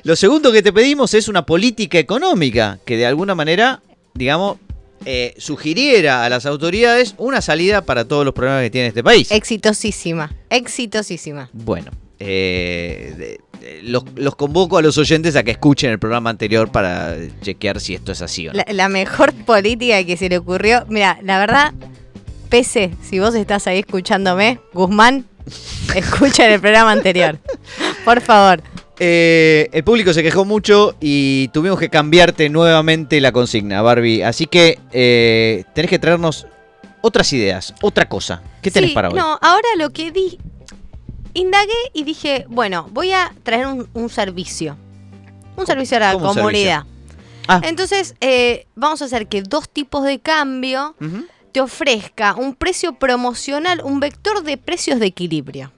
Lo 0.03 0.17
segundo 0.17 0.51
que 0.51 0.61
te 0.63 0.73
pedimos 0.73 1.15
es 1.15 1.29
una 1.29 1.47
política 1.47 1.99
económica 2.01 2.81
que 2.85 2.97
de 2.97 3.07
alguna 3.07 3.35
manera, 3.37 3.81
digamos, 4.15 4.57
eh, 5.05 5.35
sugiriera 5.39 6.25
a 6.25 6.29
las 6.29 6.47
autoridades 6.47 7.15
una 7.19 7.41
salida 7.41 7.83
para 7.83 8.05
todos 8.07 8.25
los 8.25 8.35
problemas 8.35 8.63
que 8.63 8.71
tiene 8.71 8.89
este 8.89 9.03
país. 9.05 9.31
Exitosísima, 9.31 10.35
exitosísima. 10.51 11.49
Bueno, 11.53 11.91
eh, 12.19 13.15
de- 13.17 13.41
de- 13.61 13.83
los, 13.83 14.05
los 14.17 14.35
convoco 14.37 14.79
a 14.79 14.83
los 14.83 14.99
oyentes 14.99 15.35
a 15.37 15.43
que 15.43 15.51
escuchen 15.53 15.91
el 15.91 15.99
programa 15.99 16.31
anterior 16.31 16.71
para 16.71 17.17
chequear 17.43 17.81
si 17.81 17.95
esto 17.95 18.13
es 18.13 18.23
así 18.23 18.49
o 18.49 18.53
no. 18.53 18.59
La, 18.59 18.73
la 18.73 18.89
mejor 18.89 19.33
política 19.35 20.03
que 20.05 20.17
se 20.17 20.29
le 20.29 20.39
ocurrió, 20.39 20.85
mira, 20.89 21.19
la 21.23 21.39
verdad, 21.39 21.75
pese, 22.49 22.91
si 23.03 23.19
vos 23.19 23.35
estás 23.35 23.67
ahí 23.67 23.81
escuchándome, 23.81 24.61
Guzmán, 24.73 25.27
escucha 25.95 26.49
el 26.53 26.61
programa 26.61 26.93
anterior. 26.93 27.39
Por 28.05 28.21
favor. 28.21 28.63
Eh, 28.99 29.69
el 29.73 29.85
público 29.85 30.13
se 30.13 30.23
quejó 30.23 30.45
mucho 30.45 30.97
y 31.01 31.49
tuvimos 31.49 31.79
que 31.79 31.89
cambiarte 31.89 32.49
nuevamente 32.49 33.21
la 33.21 33.33
consigna, 33.33 33.81
Barbie. 33.83 34.23
Así 34.23 34.47
que 34.47 34.79
eh, 34.93 35.65
tenés 35.75 35.89
que 35.89 35.99
traernos 35.99 36.47
otras 37.01 37.33
ideas, 37.33 37.75
otra 37.81 38.09
cosa. 38.09 38.43
¿Qué 38.61 38.71
tenés 38.71 38.91
Sí, 38.91 38.95
para 38.95 39.09
hoy? 39.09 39.15
No, 39.15 39.39
ahora 39.41 39.69
lo 39.77 39.91
que 39.91 40.11
di, 40.11 40.39
indagué 41.35 41.73
y 41.95 42.03
dije, 42.05 42.45
bueno, 42.49 42.89
voy 42.93 43.13
a 43.13 43.33
traer 43.45 43.67
un, 43.67 43.89
un 43.95 44.09
servicio. 44.09 44.77
Un 45.57 45.67
servicio 45.67 45.97
a 45.99 46.01
la 46.01 46.13
comunidad. 46.19 46.85
Ah. 47.49 47.61
Entonces, 47.65 48.15
eh, 48.21 48.67
vamos 48.75 49.01
a 49.03 49.07
hacer 49.07 49.27
que 49.27 49.43
dos 49.43 49.69
tipos 49.69 50.05
de 50.05 50.21
cambio 50.21 50.95
te 51.53 51.61
ofrezca 51.61 52.35
un 52.35 52.55
precio 52.55 52.95
promocional, 52.99 53.81
un 53.83 54.01
vector 54.01 54.43
de 54.43 54.57
precios 54.59 55.01
de 55.01 55.07
equilibrio. 55.07 55.73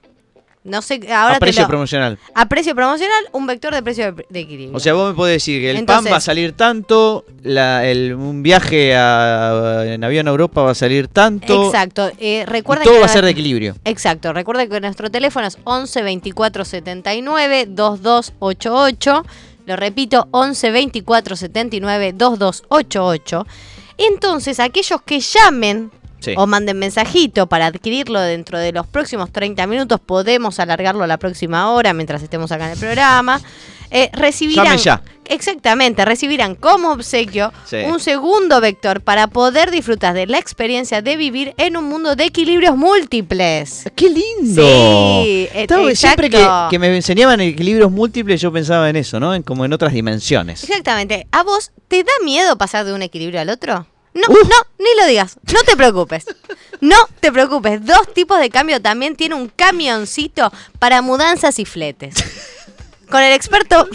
No 0.63 0.83
sé, 0.83 0.99
ahora 1.11 1.31
a 1.31 1.39
te 1.39 1.39
precio 1.39 1.63
lo- 1.63 1.67
promocional. 1.69 2.19
a 2.35 2.45
precio 2.47 2.75
promocional, 2.75 3.23
un 3.31 3.47
vector 3.47 3.73
de 3.73 3.81
precio 3.81 4.11
de, 4.11 4.25
de 4.29 4.39
equilibrio. 4.41 4.77
O 4.77 4.79
sea, 4.79 4.93
vos 4.93 5.09
me 5.09 5.15
podés 5.15 5.37
decir 5.37 5.59
que 5.59 5.71
el 5.71 5.77
pan 5.77 5.81
Entonces- 5.81 6.13
va 6.13 6.17
a 6.17 6.21
salir 6.21 6.53
tanto, 6.53 7.25
la- 7.41 7.83
el- 7.87 8.13
un 8.13 8.43
viaje 8.43 8.95
a- 8.95 9.83
en 9.87 10.03
avión 10.03 10.27
a 10.27 10.31
Europa 10.31 10.61
va 10.61 10.71
a 10.71 10.75
salir 10.75 11.07
tanto. 11.07 11.65
Exacto. 11.65 12.11
Eh, 12.19 12.43
Y 12.43 12.45
recuerda 12.45 12.83
todo 12.83 12.93
que 12.93 12.99
va 12.99 13.05
a 13.07 13.09
ser 13.09 13.25
de 13.25 13.31
equilibrio. 13.31 13.75
Exacto, 13.85 14.33
recuerda 14.33 14.67
que 14.67 14.79
nuestro 14.81 15.09
teléfono 15.09 15.47
es 15.47 15.57
11 15.63 16.03
24 16.03 16.63
79 16.63 17.65
2288. 17.67 19.25
Lo 19.65 19.75
repito, 19.75 20.27
11 20.31 20.71
24 20.71 21.35
79 21.35 22.13
2288. 22.13 23.45
Entonces, 23.97 24.59
aquellos 24.59 25.01
que 25.03 25.19
llamen 25.19 25.91
Sí. 26.21 26.33
o 26.37 26.47
manden 26.47 26.79
mensajito 26.79 27.47
para 27.47 27.65
adquirirlo 27.65 28.21
dentro 28.21 28.57
de 28.59 28.71
los 28.71 28.87
próximos 28.87 29.31
30 29.31 29.67
minutos, 29.67 29.99
podemos 29.99 30.59
alargarlo 30.59 31.03
a 31.03 31.07
la 31.07 31.17
próxima 31.17 31.69
hora 31.71 31.93
mientras 31.93 32.23
estemos 32.23 32.51
acá 32.53 32.67
en 32.67 32.71
el 32.73 32.77
programa. 32.79 33.41
eh, 33.93 34.09
recibirán. 34.13 34.77
Ya. 34.77 35.01
Exactamente, 35.25 36.05
recibirán 36.05 36.55
como 36.55 36.91
obsequio 36.93 37.51
Sí. 37.65 37.75
un 37.85 37.99
segundo 37.99 38.61
vector 38.61 39.01
para 39.01 39.27
poder 39.27 39.69
disfrutar 39.69 40.13
de 40.13 40.27
la 40.27 40.37
experiencia 40.37 41.01
de 41.01 41.17
vivir 41.17 41.53
en 41.57 41.75
un 41.75 41.89
mundo 41.89 42.15
de 42.15 42.23
equilibrios 42.23 42.77
múltiples. 42.77 43.83
¡Qué 43.93 44.09
lindo! 44.09 44.61
Sí, 44.63 45.49
e- 45.53 45.63
Estaba- 45.63 45.93
siempre 45.93 46.29
que, 46.29 46.79
me 46.79 46.95
enseñaban 46.95 47.41
equilibrios 47.41 47.91
múltiples 47.91 48.39
yo 48.39 48.49
pensaba 48.53 48.89
en 48.89 48.95
eso, 48.95 49.19
¿no? 49.19 49.35
En, 49.35 49.43
como 49.43 49.65
en 49.65 49.73
otras 49.73 49.91
dimensiones. 49.91 50.63
Exactamente. 50.63 51.27
¿A 51.33 51.43
vos 51.43 51.71
te 51.89 52.03
da 52.03 52.11
miedo 52.23 52.57
pasar 52.57 52.85
de 52.85 52.93
un 52.93 53.01
equilibrio 53.01 53.41
al 53.41 53.49
otro? 53.49 53.87
No, 54.13 54.23
Uf. 54.29 54.43
no, 54.49 54.55
ni 54.79 54.89
lo 54.99 55.07
digas. 55.07 55.37
No 55.53 55.61
te 55.63 55.75
preocupes. 55.77 56.25
No 56.81 56.97
te 57.19 57.31
preocupes. 57.31 57.85
Dos 57.85 58.13
tipos 58.13 58.39
de 58.39 58.49
cambio 58.49 58.81
también 58.81 59.15
tiene 59.15 59.35
un 59.35 59.47
camioncito 59.49 60.51
para 60.79 61.01
mudanzas 61.01 61.59
y 61.59 61.65
fletes. 61.65 62.15
Con 63.09 63.21
el 63.21 63.33
experto, 63.33 63.87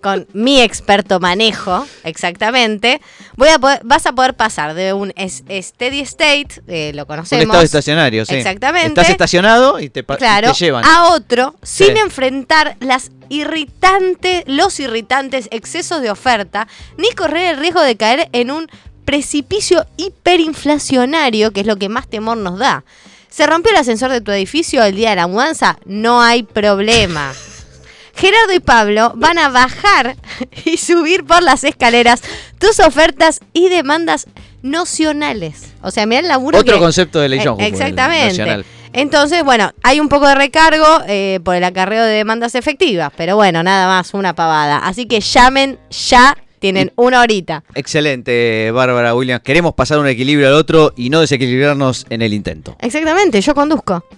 con 0.00 0.26
mi 0.32 0.60
experto 0.60 1.18
manejo, 1.18 1.84
exactamente, 2.04 3.00
voy 3.34 3.48
a 3.48 3.58
poder- 3.58 3.80
vas 3.82 4.06
a 4.06 4.12
poder 4.12 4.34
pasar 4.34 4.74
de 4.74 4.92
un 4.92 5.12
es- 5.16 5.42
steady 5.48 6.00
state, 6.02 6.48
eh, 6.68 6.92
lo 6.94 7.02
Un 7.02 7.06
conocemos, 7.08 7.42
estado 7.44 7.62
estacionario, 7.64 8.24
sí. 8.24 8.36
Exactamente. 8.36 8.88
Estás 8.88 9.10
estacionado 9.10 9.80
y 9.80 9.88
te, 9.90 10.00
y 10.00 10.04
claro, 10.04 10.52
te 10.52 10.58
llevan. 10.64 10.84
a 10.84 11.08
otro 11.08 11.56
sin 11.62 11.96
enfrentar 11.96 12.76
las 12.78 13.10
irritantes, 13.28 14.44
los 14.46 14.78
irritantes 14.78 15.48
excesos 15.50 16.00
de 16.00 16.10
oferta, 16.10 16.68
ni 16.98 17.10
correr 17.12 17.54
el 17.54 17.56
riesgo 17.60 17.80
de 17.82 17.96
caer 17.96 18.28
en 18.32 18.52
un 18.52 18.68
precipicio 19.06 19.86
hiperinflacionario, 19.96 21.52
que 21.52 21.60
es 21.60 21.66
lo 21.66 21.76
que 21.76 21.88
más 21.88 22.06
temor 22.08 22.36
nos 22.36 22.58
da. 22.58 22.84
¿Se 23.30 23.46
rompió 23.46 23.72
el 23.72 23.78
ascensor 23.78 24.10
de 24.10 24.20
tu 24.20 24.32
edificio 24.32 24.82
el 24.84 24.96
día 24.96 25.10
de 25.10 25.16
la 25.16 25.26
mudanza? 25.26 25.78
No 25.86 26.20
hay 26.20 26.42
problema. 26.42 27.32
Gerardo 28.14 28.52
y 28.54 28.60
Pablo 28.60 29.12
van 29.16 29.38
a 29.38 29.48
bajar 29.48 30.16
y 30.64 30.76
subir 30.76 31.24
por 31.24 31.42
las 31.42 31.64
escaleras 31.64 32.22
tus 32.58 32.80
ofertas 32.80 33.40
y 33.52 33.68
demandas 33.68 34.26
nocionales. 34.62 35.72
O 35.82 35.90
sea, 35.90 36.06
mirá 36.06 36.20
el 36.20 36.28
laburo 36.28 36.58
Otro 36.58 36.74
que- 36.74 36.80
concepto 36.80 37.20
de 37.20 37.28
ley 37.28 37.40
eh, 37.40 37.54
Exactamente. 37.66 38.64
Entonces, 38.92 39.44
bueno, 39.44 39.72
hay 39.82 40.00
un 40.00 40.08
poco 40.08 40.26
de 40.26 40.34
recargo 40.34 40.86
eh, 41.06 41.40
por 41.44 41.54
el 41.54 41.64
acarreo 41.64 42.02
de 42.04 42.12
demandas 42.14 42.54
efectivas, 42.54 43.12
pero 43.14 43.36
bueno, 43.36 43.62
nada 43.62 43.86
más, 43.86 44.14
una 44.14 44.34
pavada. 44.34 44.78
Así 44.78 45.04
que 45.06 45.20
llamen 45.20 45.78
ya, 45.90 46.34
tienen 46.66 46.92
una 46.96 47.20
horita. 47.20 47.62
Excelente, 47.76 48.72
Bárbara 48.72 49.14
Williams. 49.14 49.40
Queremos 49.44 49.74
pasar 49.74 50.00
un 50.00 50.08
equilibrio 50.08 50.48
al 50.48 50.54
otro 50.54 50.92
y 50.96 51.10
no 51.10 51.20
desequilibrarnos 51.20 52.06
en 52.10 52.22
el 52.22 52.34
intento. 52.34 52.76
Exactamente, 52.80 53.40
yo 53.40 53.54
conduzco. 53.54 54.04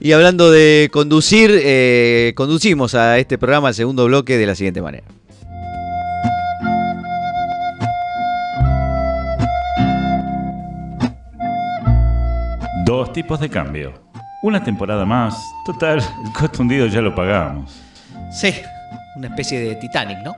Y 0.00 0.12
hablando 0.12 0.50
de 0.50 0.90
conducir, 0.92 1.50
eh, 1.52 2.32
conducimos 2.36 2.94
a 2.94 3.18
este 3.18 3.38
programa 3.38 3.68
al 3.68 3.74
segundo 3.74 4.04
bloque 4.04 4.36
de 4.36 4.46
la 4.46 4.54
siguiente 4.54 4.82
manera. 4.82 5.04
Dos 12.84 13.12
tipos 13.12 13.40
de 13.40 13.48
cambio. 13.48 13.94
Una 14.42 14.62
temporada 14.62 15.06
más. 15.06 15.34
Total, 15.64 15.98
el 15.98 16.32
costo 16.32 16.62
hundido 16.62 16.86
ya 16.88 17.00
lo 17.00 17.14
pagamos. 17.14 17.72
Sí, 18.30 18.52
una 19.16 19.28
especie 19.28 19.60
de 19.60 19.76
Titanic, 19.76 20.18
¿no? 20.18 20.36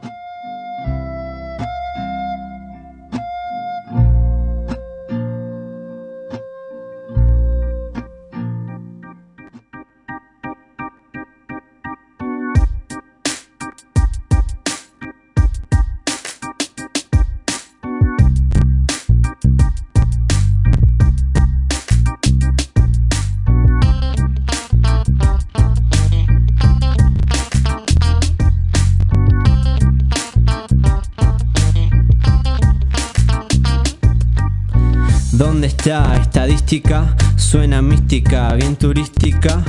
Suena 37.36 37.80
mística, 37.80 38.52
bien 38.52 38.76
turística. 38.76 39.64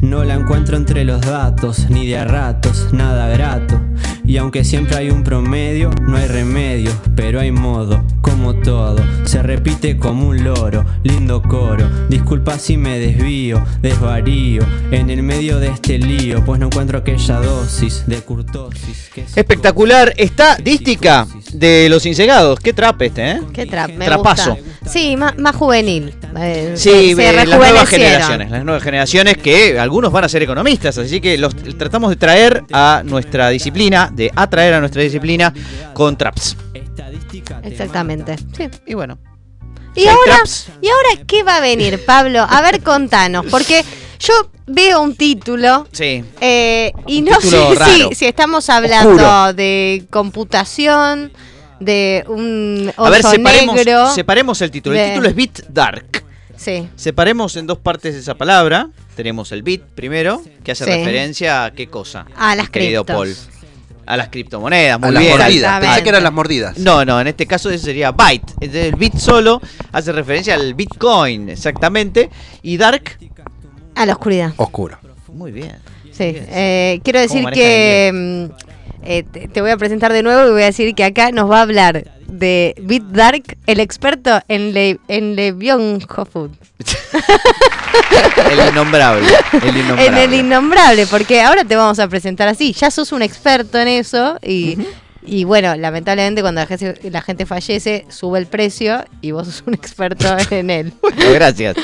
No 0.00 0.24
la 0.24 0.32
encuentro 0.32 0.78
entre 0.78 1.04
los 1.04 1.20
datos, 1.20 1.90
ni 1.90 2.06
de 2.06 2.16
a 2.16 2.24
ratos, 2.24 2.88
nada 2.90 3.28
grato. 3.28 3.78
Y 4.24 4.38
aunque 4.38 4.64
siempre 4.64 4.96
hay 4.96 5.10
un 5.10 5.24
promedio, 5.24 5.90
no 6.00 6.16
hay 6.16 6.26
remedio, 6.26 6.90
pero 7.14 7.40
hay 7.40 7.52
modo, 7.52 8.02
como 8.22 8.54
todo. 8.54 8.96
Se 9.24 9.42
repite 9.42 9.98
como 9.98 10.26
un 10.26 10.42
loro, 10.42 10.86
lindo 11.02 11.42
coro. 11.42 11.86
Disculpa 12.08 12.58
si 12.58 12.78
me 12.78 12.98
desvío, 12.98 13.62
desvarío, 13.82 14.62
en 14.90 15.10
el 15.10 15.22
medio 15.22 15.58
de 15.58 15.68
este 15.68 15.98
lío, 15.98 16.42
pues 16.46 16.58
no 16.58 16.66
encuentro 16.68 16.96
aquella 16.96 17.40
dosis 17.40 18.04
de 18.06 18.22
curtosis. 18.22 19.10
que 19.12 19.26
Espectacular. 19.36 20.14
Estadística 20.16 21.26
de 21.52 21.88
los 21.88 22.04
insegados. 22.06 22.58
Qué 22.60 22.72
trap 22.72 23.00
este, 23.02 23.30
¿eh? 23.32 23.40
Qué 23.52 23.66
trap, 23.66 23.90
me 23.90 24.04
Trapazo. 24.06 24.54
gusta. 24.56 24.88
Sí, 24.90 25.16
más, 25.16 25.36
más 25.38 25.54
juvenil. 25.56 26.14
Eh, 26.38 26.72
Sí, 26.76 27.14
se- 27.14 27.28
eh, 27.28 27.32
las 27.32 27.46
nuevas 27.48 27.88
generaciones, 27.88 28.50
las 28.50 28.64
nuevas 28.64 28.82
generaciones 28.82 29.36
que 29.36 29.78
algunos 29.78 30.12
van 30.12 30.24
a 30.24 30.28
ser 30.28 30.42
economistas, 30.42 30.96
así 30.98 31.20
que 31.20 31.36
los 31.38 31.54
tratamos 31.76 32.10
de 32.10 32.16
traer 32.16 32.64
a 32.72 33.02
nuestra 33.04 33.48
disciplina, 33.50 34.10
de 34.12 34.30
atraer 34.34 34.74
a 34.74 34.80
nuestra 34.80 35.02
disciplina 35.02 35.52
con 35.94 36.16
traps. 36.16 36.56
Exactamente. 37.64 38.36
Sí. 38.56 38.68
Y 38.86 38.94
bueno, 38.94 39.18
Y 39.94 40.06
ahora, 40.06 40.36
traps. 40.36 40.68
¿y 40.80 40.88
ahora 40.88 41.24
qué 41.26 41.42
va 41.42 41.56
a 41.56 41.60
venir, 41.60 42.04
Pablo? 42.04 42.46
A 42.48 42.62
ver, 42.62 42.82
contanos, 42.82 43.46
porque 43.50 43.84
yo 44.18 44.34
veo 44.66 45.00
un 45.02 45.14
título 45.16 45.86
sí. 45.92 46.24
eh, 46.40 46.92
y 47.06 47.22
no 47.22 47.40
sé 47.40 47.74
raro. 47.74 48.08
si, 48.10 48.14
si 48.14 48.26
estamos 48.26 48.68
hablando 48.70 49.10
Oscuro. 49.14 49.52
de 49.54 50.04
computación, 50.10 51.32
de 51.80 52.24
un 52.28 52.92
A 52.96 53.10
ver, 53.10 53.20
oso 53.20 53.30
separemos, 53.30 53.76
negro. 53.76 54.12
separemos 54.14 54.60
el 54.62 54.70
título. 54.70 54.96
El 54.98 55.10
título 55.10 55.28
es 55.28 55.34
Bit 55.34 55.60
Dark. 55.68 56.24
Sí, 56.56 56.88
Separemos 56.96 57.54
en 57.56 57.68
dos 57.68 57.78
partes 57.78 58.16
esa 58.16 58.34
palabra. 58.34 58.88
Tenemos 59.14 59.52
el 59.52 59.62
bit 59.62 59.82
primero, 59.82 60.42
que 60.64 60.72
hace 60.72 60.84
Sí. 60.84 60.90
referencia 60.90 61.64
a 61.66 61.70
qué 61.72 61.86
cosa. 61.88 62.26
A 62.36 62.56
las 62.56 62.68
querido. 62.70 63.04
Paul. 63.04 63.32
A 64.06 64.16
las 64.16 64.28
criptomonedas, 64.30 64.98
muy 64.98 65.08
a 65.10 65.12
las 65.12 65.22
mordidas. 65.38 65.80
Pensé 65.80 66.02
que 66.02 66.08
eran 66.08 66.22
las 66.24 66.32
mordidas. 66.32 66.78
No, 66.78 67.04
no, 67.04 67.20
en 67.20 67.26
este 67.28 67.46
caso 67.46 67.68
ese 67.70 67.84
sería 67.84 68.10
byte. 68.10 68.54
Entonces, 68.60 68.86
El 68.86 68.96
bit 68.96 69.16
solo 69.18 69.60
hace 69.92 70.10
referencia 70.12 70.54
al 70.54 70.72
Bitcoin, 70.74 71.50
exactamente. 71.50 72.30
Y 72.62 72.76
Dark, 72.78 73.18
a 73.98 74.06
la 74.06 74.12
oscuridad. 74.12 74.52
Oscuro. 74.56 74.98
muy 75.28 75.52
bien. 75.52 75.76
Sí, 76.12 76.34
eh, 76.34 77.00
quiero 77.04 77.20
decir 77.20 77.44
que 77.52 78.10
mm, 78.12 79.04
eh, 79.04 79.22
te, 79.30 79.48
te 79.48 79.60
voy 79.60 79.70
a 79.70 79.76
presentar 79.76 80.12
de 80.12 80.22
nuevo 80.22 80.48
y 80.48 80.52
voy 80.52 80.62
a 80.62 80.66
decir 80.66 80.94
que 80.94 81.04
acá 81.04 81.30
nos 81.30 81.50
va 81.50 81.58
a 81.58 81.62
hablar 81.62 82.04
de 82.28 82.74
Bit 82.80 83.04
Dark, 83.04 83.56
el 83.66 83.80
experto 83.80 84.40
en 84.48 84.72
le, 84.74 84.98
en 85.08 85.36
Food. 86.30 86.50
El 88.50 88.68
innombrable. 88.70 89.26
El 89.52 89.76
innombrable. 89.76 90.06
En 90.06 90.16
el 90.16 90.34
innombrable, 90.34 91.06
porque 91.06 91.40
ahora 91.40 91.64
te 91.64 91.74
vamos 91.74 91.98
a 91.98 92.08
presentar 92.08 92.48
así. 92.48 92.72
Ya 92.72 92.90
sos 92.90 93.12
un 93.12 93.22
experto 93.22 93.78
en 93.78 93.88
eso 93.88 94.38
y, 94.42 94.78
y 95.22 95.44
bueno, 95.44 95.74
lamentablemente 95.76 96.42
cuando 96.42 96.60
la 96.60 96.66
gente, 96.66 97.10
la 97.10 97.22
gente 97.22 97.46
fallece 97.46 98.06
sube 98.08 98.38
el 98.38 98.46
precio 98.46 99.04
y 99.20 99.30
vos 99.30 99.46
sos 99.46 99.64
un 99.66 99.74
experto 99.74 100.36
en 100.50 100.70
él. 100.70 100.92
Bueno, 101.00 101.32
gracias. 101.32 101.76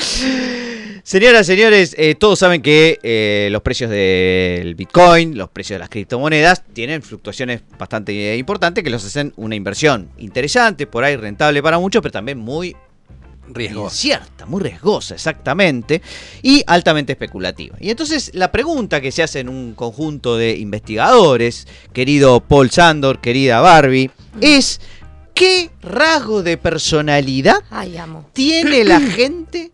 Señoras, 1.05 1.45
señores, 1.45 1.93
eh, 1.99 2.15
todos 2.15 2.39
saben 2.39 2.63
que 2.63 2.97
eh, 3.03 3.49
los 3.51 3.61
precios 3.61 3.91
del 3.91 4.73
Bitcoin, 4.73 5.37
los 5.37 5.49
precios 5.49 5.75
de 5.75 5.79
las 5.81 5.89
criptomonedas, 5.89 6.63
tienen 6.73 7.03
fluctuaciones 7.03 7.61
bastante 7.77 8.33
eh, 8.33 8.37
importantes 8.37 8.83
que 8.83 8.89
los 8.89 9.05
hacen 9.05 9.31
una 9.35 9.53
inversión 9.53 10.09
interesante, 10.17 10.87
por 10.87 11.03
ahí 11.03 11.15
rentable 11.15 11.61
para 11.61 11.77
muchos, 11.77 12.01
pero 12.01 12.11
también 12.11 12.39
muy 12.39 12.75
Riesgo. 13.47 13.83
incierta, 13.83 14.47
muy 14.47 14.63
riesgosa, 14.63 15.13
exactamente, 15.13 16.01
y 16.41 16.63
altamente 16.65 17.11
especulativa. 17.13 17.77
Y 17.79 17.91
entonces 17.91 18.31
la 18.33 18.51
pregunta 18.51 18.99
que 18.99 19.11
se 19.11 19.21
hace 19.21 19.41
en 19.41 19.49
un 19.49 19.75
conjunto 19.75 20.37
de 20.37 20.57
investigadores, 20.57 21.67
querido 21.93 22.39
Paul 22.39 22.71
Sandor, 22.71 23.21
querida 23.21 23.61
Barbie, 23.61 24.09
es 24.41 24.81
¿qué 25.35 25.69
rasgo 25.83 26.41
de 26.41 26.57
personalidad 26.57 27.57
Ay, 27.69 27.95
amo. 27.95 28.27
tiene 28.33 28.83
la 28.83 28.99
gente. 28.99 29.71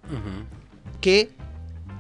Que 1.02 1.30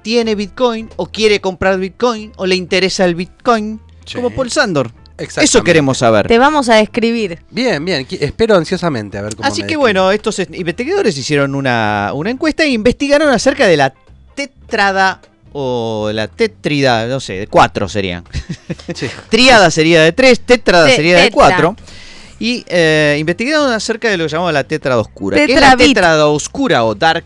tiene 0.03 0.35
Bitcoin 0.35 0.89
o 0.95 1.07
quiere 1.07 1.41
comprar 1.41 1.77
Bitcoin 1.79 2.31
o 2.37 2.45
le 2.45 2.55
interesa 2.55 3.03
el 3.05 3.15
Bitcoin? 3.15 3.79
Sí. 4.05 4.15
Como 4.15 4.29
Paul 4.31 4.49
Sandor. 4.51 4.91
Eso 5.17 5.63
queremos 5.63 5.99
saber. 5.99 6.27
Te 6.27 6.39
vamos 6.39 6.67
a 6.69 6.75
describir. 6.75 7.43
Bien, 7.51 7.83
bien. 7.85 8.07
Espero 8.09 8.55
ansiosamente 8.55 9.19
a 9.19 9.21
ver 9.21 9.35
cómo 9.35 9.47
Así 9.47 9.61
me 9.61 9.67
que 9.67 9.73
describe. 9.75 9.79
bueno, 9.81 10.11
estos 10.11 10.39
es- 10.39 10.47
investigadores 10.51 11.15
hicieron 11.15 11.53
una, 11.53 12.11
una 12.15 12.31
encuesta 12.31 12.63
e 12.63 12.69
investigaron 12.69 13.29
acerca 13.29 13.67
de 13.67 13.77
la 13.77 13.93
tetrada 14.33 15.21
o 15.53 16.09
la 16.13 16.27
tetrida, 16.27 17.05
no 17.07 17.19
sé, 17.19 17.33
de 17.33 17.47
cuatro 17.47 17.87
serían. 17.89 18.23
Sí. 18.95 19.07
Tríada 19.29 19.69
sería 19.69 20.01
de 20.01 20.11
tres, 20.11 20.39
tetrada 20.39 20.87
Te- 20.87 20.95
sería 20.95 21.17
de 21.17 21.23
tetra. 21.25 21.33
cuatro. 21.35 21.75
Y 22.39 22.65
eh, 22.67 23.17
investigaron 23.19 23.71
acerca 23.71 24.09
de 24.09 24.17
lo 24.17 24.23
que 24.25 24.29
llamamos 24.29 24.53
la 24.53 24.63
tetrada 24.63 24.99
oscura. 25.01 25.37
¿Qué 25.37 25.53
es 25.53 25.61
la 25.61 25.77
tetrada 25.77 26.25
oscura 26.25 26.83
o 26.83 26.95
dark? 26.95 27.25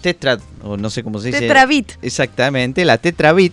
Tetra, 0.00 0.38
o 0.62 0.76
no 0.76 0.90
sé 0.90 1.02
cómo 1.02 1.18
se 1.18 1.28
dice. 1.28 1.40
Tetravit. 1.40 1.92
Exactamente, 2.02 2.84
la 2.84 2.98
tetrabit 2.98 3.52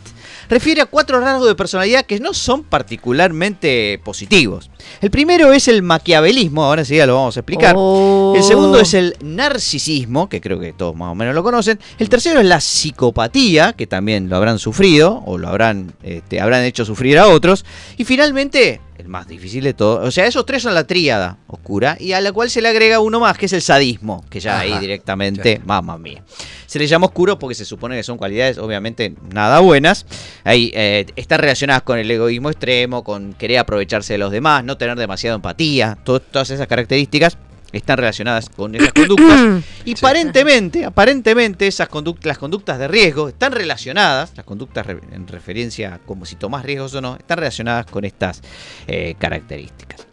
refiere 0.49 0.81
a 0.81 0.85
cuatro 0.85 1.19
rasgos 1.19 1.47
de 1.47 1.55
personalidad 1.55 2.05
que 2.05 2.19
no 2.19 2.33
son 2.33 2.63
particularmente 2.63 3.99
positivos. 4.03 4.69
El 5.01 5.11
primero 5.11 5.51
es 5.53 5.67
el 5.67 5.81
maquiavelismo, 5.81 6.63
ahora 6.63 6.85
sí 6.85 6.95
ya 6.95 7.05
lo 7.05 7.15
vamos 7.15 7.37
a 7.37 7.39
explicar. 7.39 7.75
Oh. 7.77 8.33
El 8.35 8.43
segundo 8.43 8.79
es 8.79 8.93
el 8.93 9.15
narcisismo, 9.21 10.29
que 10.29 10.41
creo 10.41 10.59
que 10.59 10.73
todos 10.73 10.95
más 10.95 11.11
o 11.11 11.15
menos 11.15 11.33
lo 11.33 11.43
conocen. 11.43 11.79
El 11.97 12.09
tercero 12.09 12.39
es 12.39 12.45
la 12.45 12.61
psicopatía, 12.61 13.73
que 13.73 13.87
también 13.87 14.29
lo 14.29 14.35
habrán 14.35 14.59
sufrido 14.59 15.23
o 15.25 15.37
lo 15.37 15.47
habrán, 15.47 15.93
este, 16.03 16.39
habrán 16.39 16.63
hecho 16.63 16.85
sufrir 16.85 17.17
a 17.17 17.27
otros. 17.27 17.65
Y 17.97 18.05
finalmente, 18.05 18.81
el 18.97 19.07
más 19.07 19.27
difícil 19.27 19.63
de 19.63 19.73
todo, 19.73 20.01
o 20.05 20.11
sea, 20.11 20.25
esos 20.25 20.45
tres 20.45 20.63
son 20.63 20.73
la 20.73 20.85
tríada 20.85 21.37
oscura 21.47 21.97
y 21.99 22.13
a 22.13 22.21
la 22.21 22.31
cual 22.31 22.49
se 22.49 22.61
le 22.61 22.69
agrega 22.69 22.99
uno 22.99 23.19
más, 23.19 23.37
que 23.37 23.47
es 23.47 23.53
el 23.53 23.61
sadismo, 23.61 24.23
que 24.29 24.39
ya 24.39 24.59
ahí 24.59 24.77
directamente, 24.79 25.61
mamma 25.65 25.97
mía. 25.97 26.23
Se 26.65 26.79
le 26.79 26.87
llama 26.87 27.05
oscuro 27.07 27.37
porque 27.39 27.55
se 27.55 27.65
supone 27.65 27.95
que 27.95 28.03
son 28.03 28.17
cualidades 28.17 28.57
obviamente 28.57 29.13
nada 29.33 29.59
buenas. 29.59 30.05
Ahí 30.43 30.71
eh, 30.73 31.05
están 31.15 31.39
relacionadas 31.39 31.83
con 31.83 31.97
el 31.99 32.09
egoísmo 32.09 32.49
extremo, 32.49 33.03
con 33.03 33.33
querer 33.33 33.59
aprovecharse 33.59 34.13
de 34.13 34.17
los 34.19 34.31
demás, 34.31 34.63
no 34.63 34.77
tener 34.77 34.97
demasiada 34.97 35.35
empatía, 35.35 35.97
to- 36.03 36.19
todas 36.19 36.49
esas 36.49 36.67
características 36.67 37.37
están 37.71 37.97
relacionadas 37.97 38.49
con 38.49 38.73
esas 38.75 38.93
conductas. 38.93 39.63
Y 39.83 39.93
aparentemente, 39.97 40.85
aparentemente 40.85 41.67
esas 41.67 41.89
conduc- 41.89 42.23
las 42.23 42.37
conductas 42.37 42.79
de 42.79 42.87
riesgo 42.87 43.27
están 43.27 43.51
relacionadas, 43.51 44.31
las 44.35 44.45
conductas 44.45 44.85
re- 44.85 44.99
en 45.11 45.27
referencia 45.27 45.95
a 45.95 45.99
como 45.99 46.25
si 46.25 46.35
tomás 46.37 46.63
riesgos 46.63 46.93
o 46.95 47.01
no, 47.01 47.15
están 47.17 47.37
relacionadas 47.37 47.85
con 47.87 48.05
estas 48.05 48.41
eh, 48.87 49.15
características. 49.19 50.04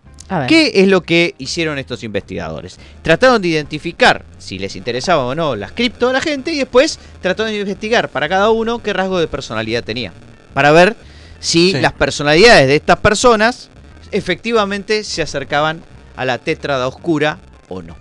¿Qué 0.48 0.72
es 0.74 0.88
lo 0.88 1.02
que 1.02 1.34
hicieron 1.38 1.78
estos 1.78 2.02
investigadores? 2.04 2.78
Trataron 3.02 3.40
de 3.42 3.48
identificar 3.48 4.24
si 4.38 4.58
les 4.58 4.76
interesaba 4.76 5.24
o 5.26 5.34
no 5.34 5.56
las 5.56 5.72
cripto 5.72 6.08
a 6.08 6.12
la 6.12 6.20
gente 6.20 6.52
y 6.52 6.58
después 6.58 6.98
trataron 7.20 7.52
de 7.52 7.60
investigar 7.60 8.08
para 8.08 8.28
cada 8.28 8.50
uno 8.50 8.82
qué 8.82 8.92
rasgo 8.92 9.18
de 9.18 9.28
personalidad 9.28 9.84
tenía. 9.84 10.12
Para 10.54 10.70
ver 10.72 10.96
si 11.40 11.72
Sí. 11.72 11.80
las 11.80 11.92
personalidades 11.92 12.66
de 12.68 12.76
estas 12.76 12.98
personas 12.98 13.68
efectivamente 14.10 15.04
se 15.04 15.22
acercaban 15.22 15.82
a 16.16 16.24
la 16.24 16.38
tétrada 16.38 16.86
oscura 16.86 17.38
o 17.68 17.82
no. 17.82 17.96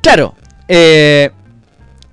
Claro, 0.00 0.34
eh, 0.68 1.30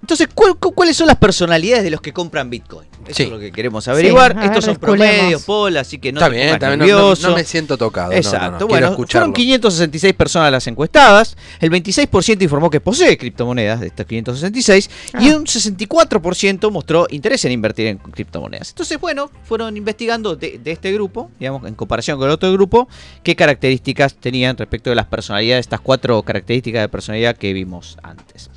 entonces, 0.01 0.27
¿cuál- 0.33 0.55
cu- 0.57 0.73
¿cuáles 0.73 0.97
son 0.97 1.07
las 1.07 1.17
personalidades 1.17 1.83
de 1.83 1.91
los 1.91 2.01
que 2.01 2.11
compran 2.11 2.49
Bitcoin? 2.49 2.87
Eso 3.07 3.15
Sí. 3.17 3.23
es 3.23 3.29
lo 3.29 3.39
que 3.39 3.51
queremos 3.51 3.87
averiguar. 3.87 4.31
a 4.31 4.35
ver, 4.35 4.45
Estos 4.45 4.65
son 4.65 4.75
promedios, 4.77 5.43
Paul, 5.43 5.77
así 5.77 5.97
que 5.99 6.11
no 6.11 6.19
Está 6.19 6.29
te 6.29 6.35
bien, 6.35 6.47
bien, 6.47 6.59
no- 6.59 6.67
no, 6.69 6.75
nervioso. 6.77 7.29
no 7.29 7.35
me 7.35 7.43
siento 7.43 7.77
tocado. 7.77 8.11
no, 8.11 8.15
no, 8.17 8.21
no, 8.21 8.29
Exacto, 8.29 8.67
bueno, 8.67 8.95
fueron 8.95 9.33
566 9.33 10.13
personas 10.13 10.51
las 10.51 10.67
encuestadas, 10.67 11.35
el 11.59 11.69
26% 11.69 12.41
informó 12.43 12.69
que 12.69 12.79
posee 12.81 13.17
criptomonedas 13.17 13.79
de 13.79 13.87
estas 13.87 14.05
566 14.05 14.89
y 15.19 15.29
Ah. 15.29 15.37
un 15.37 15.45
64% 15.47 16.71
mostró 16.71 17.07
interés 17.09 17.43
en 17.45 17.51
invertir 17.51 17.87
en 17.87 17.97
criptomonedas. 17.97 18.69
Entonces, 18.69 18.99
bueno, 18.99 19.29
fueron 19.43 19.75
investigando 19.77 20.35
de, 20.35 20.59
de 20.63 20.71
este 20.71 20.91
grupo, 20.91 21.29
digamos, 21.39 21.65
en 21.67 21.75
comparación 21.75 22.17
con 22.17 22.27
el 22.27 22.33
otro 22.33 22.51
grupo, 22.53 22.87
qué 23.23 23.35
características 23.35 24.15
tenían 24.15 24.57
respecto 24.57 24.89
de 24.89 24.95
las 24.95 25.05
personalidades, 25.07 25.61
estas 25.65 25.81
cuatro 25.81 26.21
características 26.23 26.81
de 26.81 26.89
personalidad 26.89 27.35
que 27.37 27.53
vimos 27.53 27.97
antes. 28.03 28.49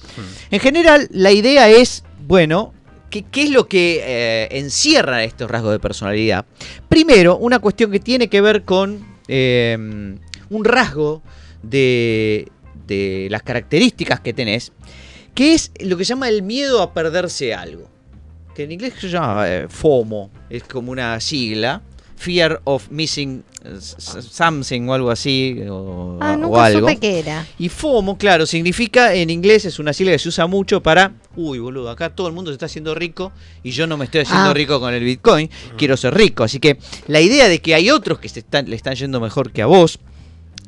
En 0.50 0.60
general, 0.60 1.08
la 1.10 1.30
idea 1.32 1.68
es, 1.68 2.04
bueno, 2.26 2.72
¿qué, 3.10 3.22
qué 3.22 3.44
es 3.44 3.50
lo 3.50 3.66
que 3.68 4.02
eh, 4.04 4.48
encierra 4.58 5.24
estos 5.24 5.50
rasgos 5.50 5.72
de 5.72 5.78
personalidad? 5.78 6.44
Primero, 6.88 7.36
una 7.36 7.58
cuestión 7.58 7.90
que 7.90 8.00
tiene 8.00 8.28
que 8.28 8.40
ver 8.40 8.64
con 8.64 9.04
eh, 9.28 9.76
un 10.50 10.64
rasgo 10.64 11.22
de, 11.62 12.48
de 12.86 13.28
las 13.30 13.42
características 13.42 14.20
que 14.20 14.32
tenés, 14.32 14.72
que 15.34 15.54
es 15.54 15.70
lo 15.80 15.96
que 15.96 16.04
se 16.04 16.10
llama 16.10 16.28
el 16.28 16.42
miedo 16.42 16.82
a 16.82 16.92
perderse 16.92 17.54
algo. 17.54 17.90
Que 18.54 18.64
en 18.64 18.72
inglés 18.72 18.94
se 18.98 19.08
llama 19.08 19.48
eh, 19.48 19.66
FOMO, 19.68 20.30
es 20.48 20.64
como 20.64 20.92
una 20.92 21.20
sigla. 21.20 21.82
Fear 22.16 22.60
of 22.64 22.88
missing 22.90 23.42
eh, 23.64 23.78
something 23.80 24.88
o 24.88 24.94
algo 24.94 25.10
así, 25.10 25.60
o, 25.68 26.18
Ah, 26.20 26.32
o 26.32 26.36
nunca 26.36 26.64
algo. 26.64 26.80
supe 26.80 26.96
qué 26.98 27.18
era. 27.18 27.46
Y 27.58 27.68
FOMO, 27.68 28.16
claro, 28.16 28.46
significa 28.46 29.14
en 29.14 29.30
inglés, 29.30 29.64
es 29.64 29.78
una 29.78 29.92
sigla 29.92 30.12
que 30.12 30.18
se 30.18 30.28
usa 30.28 30.46
mucho 30.46 30.82
para, 30.82 31.12
uy, 31.36 31.58
boludo, 31.58 31.90
acá 31.90 32.10
todo 32.10 32.28
el 32.28 32.32
mundo 32.32 32.50
se 32.50 32.54
está 32.54 32.66
haciendo 32.66 32.94
rico 32.94 33.32
y 33.62 33.70
yo 33.72 33.86
no 33.86 33.96
me 33.96 34.06
estoy 34.06 34.22
haciendo 34.22 34.50
Ah. 34.50 34.54
rico 34.54 34.80
con 34.80 34.94
el 34.94 35.04
Bitcoin, 35.04 35.50
quiero 35.76 35.96
ser 35.96 36.14
rico. 36.14 36.42
Así 36.44 36.58
que 36.58 36.78
la 37.06 37.20
idea 37.20 37.48
de 37.48 37.60
que 37.60 37.74
hay 37.74 37.90
otros 37.90 38.18
que 38.18 38.28
se 38.28 38.40
están, 38.40 38.68
le 38.70 38.76
están 38.76 38.94
yendo 38.94 39.20
mejor 39.20 39.52
que 39.52 39.62
a 39.62 39.66
vos 39.66 39.98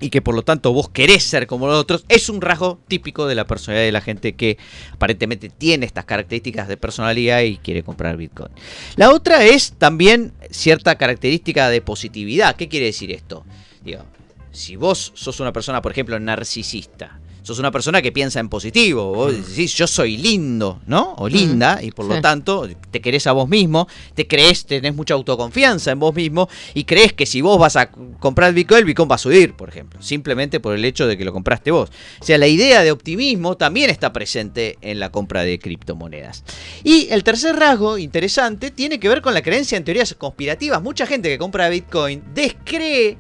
y 0.01 0.11
que 0.11 0.23
por 0.23 0.35
lo 0.35 0.43
tanto 0.43 0.73
vos 0.73 0.89
querés 0.89 1.25
ser 1.25 1.47
como 1.47 1.67
los 1.67 1.77
otros, 1.77 2.05
es 2.09 2.29
un 2.29 2.41
rasgo 2.41 2.81
típico 2.89 3.27
de 3.27 3.35
la 3.35 3.47
personalidad 3.47 3.85
de 3.85 3.93
la 3.93 4.01
gente 4.01 4.35
que 4.35 4.59
aparentemente 4.93 5.49
tiene 5.49 5.87
estas 5.87 6.05
características 6.05 6.69
de 6.69 6.77
personalidad 6.77 7.41
y 7.43 7.59
quiere 7.59 7.83
comprar 7.83 8.17
Bitcoin. 8.17 8.51
La 8.97 9.11
otra 9.11 9.45
es 9.45 9.73
también 9.73 10.33
cierta 10.51 10.97
característica 10.97 11.69
de 11.69 11.81
positividad. 11.81 12.57
¿Qué 12.57 12.69
quiere 12.69 12.87
decir 12.87 13.11
esto? 13.13 13.45
Digo, 13.83 14.05
si 14.53 14.77
vos 14.77 15.13
sos 15.15 15.41
una 15.41 15.53
persona, 15.53 15.83
por 15.83 15.93
ejemplo, 15.93 16.19
narcisista, 16.19 17.21
sos 17.43 17.59
una 17.59 17.71
persona 17.71 18.03
que 18.03 18.13
piensa 18.13 18.41
en 18.41 18.49
positivo, 18.49 19.15
vos 19.15 19.33
decís 19.33 19.75
yo 19.75 19.87
soy 19.87 20.17
lindo, 20.17 20.81
¿no? 20.87 21.15
O 21.19 21.29
linda, 21.29 21.81
y 21.83 21.91
por 21.91 22.07
lo 22.07 22.21
tanto 22.21 22.69
te 22.91 23.01
querés 23.01 23.27
a 23.27 23.33
vos 23.33 23.49
mismo, 23.49 23.89
te 24.15 24.27
crees, 24.27 24.67
tenés 24.67 24.95
mucha 24.95 25.15
autoconfianza 25.15 25.91
en 25.91 25.99
vos 25.99 26.15
mismo 26.15 26.49
y 26.75 26.85
crees 26.85 27.13
que 27.13 27.27
si 27.27 27.41
vos 27.41 27.59
vas 27.59 27.77
a 27.77 27.91
comprar 27.91 28.53
Bitcoin, 28.53 28.81
el 28.81 28.85
Bitcoin 28.85 29.11
va 29.11 29.15
a 29.17 29.19
subir, 29.19 29.55
por 29.55 29.69
ejemplo, 29.69 30.03
simplemente 30.03 30.61
por 30.61 30.75
el 30.75 30.85
hecho 30.85 31.07
de 31.07 31.17
que 31.17 31.25
lo 31.25 31.33
compraste 31.33 31.71
vos. 31.71 31.91
O 32.21 32.25
sea, 32.25 32.39
la 32.39 32.47
idea 32.47 32.83
de 32.83 32.93
optimismo 32.93 33.57
también 33.57 33.91
está 33.91 34.13
presente 34.13 34.79
en 34.81 35.01
la 35.01 35.11
compra 35.11 35.43
de 35.43 35.59
criptomonedas. 35.59 36.45
Y 36.85 37.09
el 37.11 37.25
tercer 37.25 37.57
rasgo 37.57 37.99
interesante 37.99 38.71
tiene 38.71 38.99
que 39.01 39.09
ver 39.09 39.23
con 39.23 39.35
la 39.35 39.43
creencia 39.43 39.77
en 39.77 39.85
teorías 39.85 40.15
conspirativas. 40.15 40.83
Mucha 40.83 41.07
gente 41.07 41.29
que 41.29 41.39
compra 41.39 41.69
Bitcoin 41.69 42.23
descree 42.35 43.17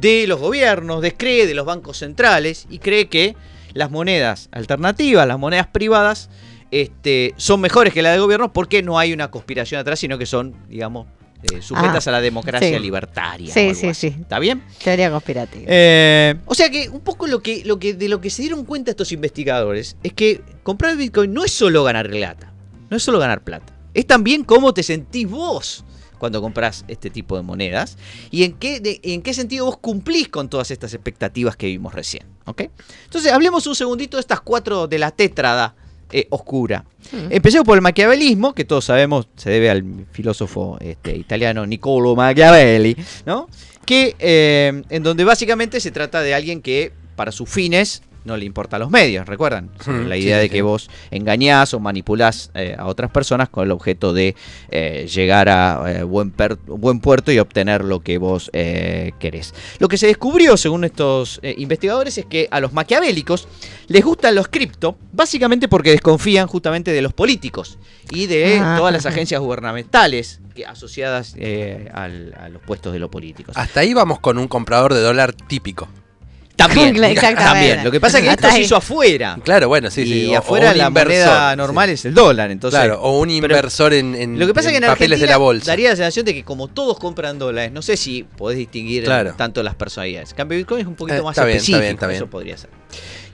de 0.00 0.26
los 0.26 0.38
gobiernos, 0.40 1.02
descree 1.02 1.46
de 1.46 1.54
los 1.54 1.66
bancos 1.66 1.98
centrales 1.98 2.66
y 2.70 2.78
cree 2.78 3.08
que 3.08 3.34
las 3.74 3.90
monedas 3.90 4.48
alternativas, 4.52 5.26
las 5.26 5.38
monedas 5.38 5.66
privadas, 5.68 6.30
este, 6.70 7.34
son 7.36 7.60
mejores 7.60 7.92
que 7.92 8.02
las 8.02 8.12
de 8.14 8.18
gobierno 8.20 8.52
porque 8.52 8.82
no 8.82 8.98
hay 8.98 9.12
una 9.12 9.30
conspiración 9.30 9.80
atrás, 9.80 9.98
sino 9.98 10.18
que 10.18 10.26
son, 10.26 10.54
digamos, 10.68 11.06
eh, 11.42 11.60
sujetas 11.62 12.06
Ah, 12.06 12.10
a 12.10 12.12
la 12.14 12.20
democracia 12.20 12.76
sí. 12.76 12.82
libertaria. 12.82 13.52
Sí, 13.52 13.74
sí, 13.74 13.88
así. 13.88 14.10
sí. 14.10 14.16
¿Está 14.20 14.38
bien? 14.38 14.62
Teoría 14.82 15.10
conspirativa. 15.10 15.64
Eh, 15.68 16.34
o 16.46 16.54
sea 16.54 16.70
que 16.70 16.88
un 16.88 17.00
poco 17.00 17.26
lo 17.26 17.40
que, 17.42 17.62
lo 17.64 17.78
que 17.78 17.94
de 17.94 18.08
lo 18.08 18.20
que 18.20 18.30
se 18.30 18.42
dieron 18.42 18.64
cuenta 18.64 18.90
estos 18.90 19.12
investigadores 19.12 19.96
es 20.02 20.12
que 20.14 20.40
comprar 20.62 20.96
Bitcoin 20.96 21.32
no 21.32 21.44
es 21.44 21.52
solo 21.52 21.84
ganar 21.84 22.08
plata, 22.10 22.52
no 22.90 22.96
es 22.96 23.02
solo 23.02 23.18
ganar 23.18 23.44
plata, 23.44 23.72
es 23.94 24.06
también 24.06 24.44
cómo 24.44 24.72
te 24.74 24.82
sentís 24.82 25.28
vos 25.28 25.84
cuando 26.18 26.40
compras 26.40 26.84
este 26.88 27.10
tipo 27.10 27.36
de 27.36 27.42
monedas 27.42 27.96
y 28.30 28.44
en 28.44 28.52
qué, 28.54 28.80
de- 28.80 29.00
en 29.02 29.22
qué 29.22 29.34
sentido 29.34 29.66
vos 29.66 29.78
cumplís 29.78 30.28
con 30.28 30.48
todas 30.48 30.70
estas 30.70 30.94
expectativas 30.94 31.56
que 31.56 31.66
vimos 31.66 31.94
recién. 31.94 32.24
¿ok? 32.46 32.62
Entonces 33.04 33.32
hablemos 33.32 33.66
un 33.66 33.74
segundito 33.74 34.16
de 34.16 34.20
estas 34.22 34.40
cuatro 34.40 34.86
de 34.86 34.98
la 34.98 35.10
tétrada 35.10 35.74
eh, 36.12 36.26
oscura. 36.30 36.84
Empecemos 37.30 37.64
por 37.64 37.76
el 37.76 37.82
maquiavelismo, 37.82 38.52
que 38.54 38.64
todos 38.64 38.84
sabemos 38.84 39.28
se 39.36 39.50
debe 39.50 39.70
al 39.70 40.06
filósofo 40.12 40.78
este, 40.80 41.16
italiano 41.16 41.66
Niccolo 41.66 42.14
Machiavelli, 42.14 42.96
¿no? 43.26 43.48
Que 43.84 44.14
eh, 44.18 44.82
en 44.88 45.02
donde 45.02 45.24
básicamente 45.24 45.80
se 45.80 45.90
trata 45.90 46.22
de 46.22 46.34
alguien 46.34 46.62
que 46.62 46.92
para 47.16 47.32
sus 47.32 47.48
fines 47.48 48.02
no 48.26 48.36
le 48.36 48.44
importa 48.44 48.78
los 48.78 48.90
medios, 48.90 49.26
¿recuerdan? 49.26 49.70
Mm, 49.86 50.06
la 50.08 50.16
idea 50.16 50.36
sí, 50.36 50.42
de 50.42 50.50
que 50.50 50.56
sí. 50.56 50.60
vos 50.62 50.90
engañás 51.10 51.72
o 51.74 51.80
manipulás 51.80 52.50
eh, 52.54 52.74
a 52.78 52.86
otras 52.86 53.10
personas 53.10 53.48
con 53.48 53.64
el 53.64 53.70
objeto 53.70 54.12
de 54.12 54.34
eh, 54.70 55.06
llegar 55.12 55.48
a 55.48 55.82
eh, 55.86 56.02
buen, 56.02 56.34
buen 56.66 57.00
puerto 57.00 57.30
y 57.32 57.38
obtener 57.38 57.84
lo 57.84 58.00
que 58.00 58.18
vos 58.18 58.50
eh, 58.52 59.12
querés. 59.18 59.54
Lo 59.78 59.88
que 59.88 59.96
se 59.96 60.06
descubrió, 60.08 60.56
según 60.56 60.84
estos 60.84 61.40
investigadores, 61.56 62.18
es 62.18 62.26
que 62.26 62.48
a 62.50 62.60
los 62.60 62.72
maquiavélicos 62.72 63.48
les 63.88 64.04
gustan 64.04 64.34
los 64.34 64.48
cripto, 64.48 64.98
básicamente 65.12 65.68
porque 65.68 65.90
desconfían 65.92 66.46
justamente 66.48 66.90
de 66.92 67.02
los 67.02 67.12
políticos 67.12 67.78
y 68.10 68.26
de 68.26 68.58
Ah. 68.60 68.74
todas 68.78 68.92
las 68.92 69.06
agencias 69.06 69.40
gubernamentales 69.40 70.40
que, 70.54 70.66
asociadas 70.66 71.34
al- 71.92 72.34
a 72.38 72.48
los 72.48 72.62
puestos 72.62 72.92
de 72.92 72.98
los 72.98 73.10
políticos. 73.10 73.54
Hasta 73.56 73.80
ahí 73.80 73.94
vamos 73.94 74.18
con 74.20 74.38
un 74.38 74.48
comprador 74.48 74.94
de 74.94 75.00
dólar 75.00 75.32
típico. 75.32 75.88
También, 76.56 76.94
también. 77.36 77.84
Lo 77.84 77.90
que 77.90 78.00
pasa 78.00 78.18
es 78.18 78.24
que 78.24 78.30
esto 78.34 78.50
se 78.50 78.60
hizo 78.62 78.76
afuera. 78.76 79.38
Claro, 79.44 79.68
bueno, 79.68 79.90
sí, 79.90 80.04
sí. 80.04 80.14
y 80.26 80.34
afuera 80.34 80.72
la 80.74 80.86
inversor, 80.88 81.12
moneda 81.26 81.50
sí. 81.50 81.56
normal 81.58 81.90
es 81.90 82.04
el 82.06 82.14
dólar, 82.14 82.50
entonces. 82.50 82.80
claro, 82.80 83.00
o 83.02 83.18
un 83.20 83.28
inversor 83.30 83.92
en, 83.92 84.14
en- 84.14 84.38
Lo 84.38 84.46
que 84.46 84.54
pasa 84.54 84.68
es 84.68 84.72
que 84.72 84.78
en 84.78 84.84
papeles 84.84 85.16
Argentina 85.18 85.26
de 85.26 85.30
la 85.30 85.36
bolsa. 85.36 85.66
daría 85.72 85.90
la 85.90 85.96
sensación 85.96 86.24
de 86.24 86.32
que 86.34 86.44
como 86.44 86.68
todos 86.68 86.98
compran 86.98 87.38
dólares, 87.38 87.72
no 87.72 87.82
sé 87.82 87.96
si 87.98 88.22
podés 88.22 88.56
distinguir 88.58 89.04
Claro. 89.04 89.34
tanto 89.36 89.62
las 89.62 89.74
personalidades. 89.74 90.30
En 90.30 90.36
cambio 90.36 90.56
Bitcoin 90.58 90.80
es 90.80 90.86
un 90.86 90.94
poquito 90.94 91.18
Eh, 91.18 91.22
más 91.22 91.32
está 91.36 91.44
bien, 91.44 91.56
está 91.58 91.62
específico, 91.72 91.80
bien, 91.82 91.94
está 91.94 92.06
bien. 92.06 92.16
eso 92.16 92.26
podría 92.30 92.56
ser. 92.56 92.70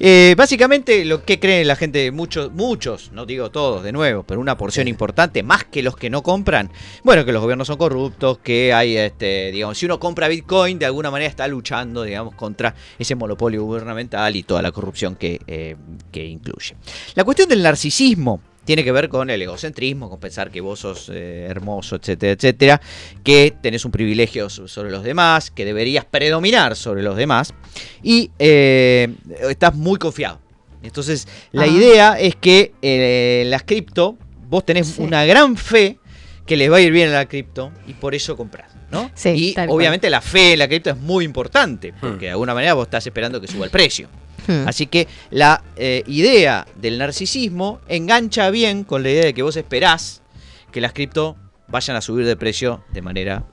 Eh, 0.04 0.34
básicamente 0.36 1.04
lo 1.04 1.24
que 1.24 1.38
cree 1.38 1.64
la 1.64 1.76
gente, 1.76 2.10
muchos, 2.10 2.50
muchos, 2.50 3.12
no 3.12 3.24
digo 3.24 3.52
todos 3.52 3.84
de 3.84 3.92
nuevo, 3.92 4.24
pero 4.24 4.40
una 4.40 4.56
porción 4.56 4.88
importante, 4.88 5.44
más 5.44 5.62
que 5.62 5.80
los 5.80 5.94
que 5.94 6.10
no 6.10 6.24
compran, 6.24 6.72
bueno, 7.04 7.24
que 7.24 7.30
los 7.30 7.40
gobiernos 7.40 7.68
son 7.68 7.76
corruptos, 7.76 8.38
que 8.38 8.72
hay, 8.72 8.96
este, 8.96 9.52
digamos, 9.52 9.78
si 9.78 9.86
uno 9.86 10.00
compra 10.00 10.26
Bitcoin, 10.26 10.80
de 10.80 10.86
alguna 10.86 11.12
manera 11.12 11.30
está 11.30 11.46
luchando, 11.46 12.02
digamos, 12.02 12.34
contra 12.34 12.74
ese 12.98 13.14
monopolio 13.14 13.62
gubernamental 13.62 14.34
y 14.34 14.42
toda 14.42 14.60
la 14.60 14.72
corrupción 14.72 15.14
que, 15.14 15.40
eh, 15.46 15.76
que 16.10 16.26
incluye. 16.26 16.74
La 17.14 17.22
cuestión 17.22 17.48
del 17.48 17.62
narcisismo 17.62 18.40
tiene 18.64 18.84
que 18.84 18.92
ver 18.92 19.08
con 19.08 19.28
el 19.30 19.42
egocentrismo, 19.42 20.08
con 20.08 20.20
pensar 20.20 20.50
que 20.50 20.60
vos 20.60 20.78
sos 20.80 21.08
eh, 21.12 21.46
hermoso, 21.48 21.96
etcétera, 21.96 22.32
etcétera, 22.32 22.80
que 23.24 23.52
tenés 23.62 23.84
un 23.84 23.90
privilegio 23.90 24.48
so- 24.50 24.68
sobre 24.68 24.90
los 24.90 25.02
demás, 25.02 25.50
que 25.50 25.64
deberías 25.64 26.04
predominar 26.04 26.76
sobre 26.76 27.02
los 27.02 27.16
demás 27.16 27.54
y 28.02 28.30
eh, 28.38 29.08
estás 29.50 29.74
muy 29.74 29.98
confiado. 29.98 30.40
Entonces, 30.82 31.26
la 31.52 31.64
Ah. 31.64 31.66
idea 31.68 32.18
es 32.20 32.36
que 32.36 32.72
eh, 32.82 33.44
las 33.46 33.62
cripto, 33.64 34.16
vos 34.48 34.64
tenés 34.66 34.86
Sí. 34.88 35.02
una 35.02 35.24
gran 35.24 35.56
fe 35.56 35.98
que 36.46 36.56
les 36.56 36.70
va 36.70 36.76
a 36.76 36.80
ir 36.80 36.90
bien 36.92 37.08
a 37.10 37.12
la 37.12 37.26
cripto 37.26 37.72
y 37.86 37.92
por 37.94 38.14
eso 38.14 38.36
compras. 38.36 38.70
¿no? 38.90 39.10
Sí, 39.14 39.30
y 39.30 39.54
cual. 39.54 39.70
obviamente 39.70 40.10
la 40.10 40.20
fe 40.20 40.52
en 40.52 40.58
la 40.58 40.68
cripto 40.68 40.90
es 40.90 40.98
muy 40.98 41.24
importante, 41.24 41.94
porque 41.98 42.26
de 42.26 42.30
alguna 42.32 42.52
manera 42.52 42.74
vos 42.74 42.86
estás 42.88 43.06
esperando 43.06 43.40
que 43.40 43.46
suba 43.48 43.64
el 43.64 43.70
precio. 43.70 44.08
Hmm. 44.46 44.66
Así 44.66 44.86
que 44.86 45.08
la 45.30 45.62
eh, 45.76 46.02
idea 46.06 46.66
del 46.76 46.98
narcisismo 46.98 47.80
engancha 47.88 48.50
bien 48.50 48.84
con 48.84 49.02
la 49.02 49.10
idea 49.10 49.24
de 49.24 49.34
que 49.34 49.42
vos 49.42 49.56
esperás 49.56 50.22
que 50.70 50.80
las 50.80 50.92
cripto 50.92 51.36
vayan 51.68 51.96
a 51.96 52.00
subir 52.00 52.26
de 52.26 52.36
precio 52.36 52.82
de 52.92 53.02
manera 53.02 53.44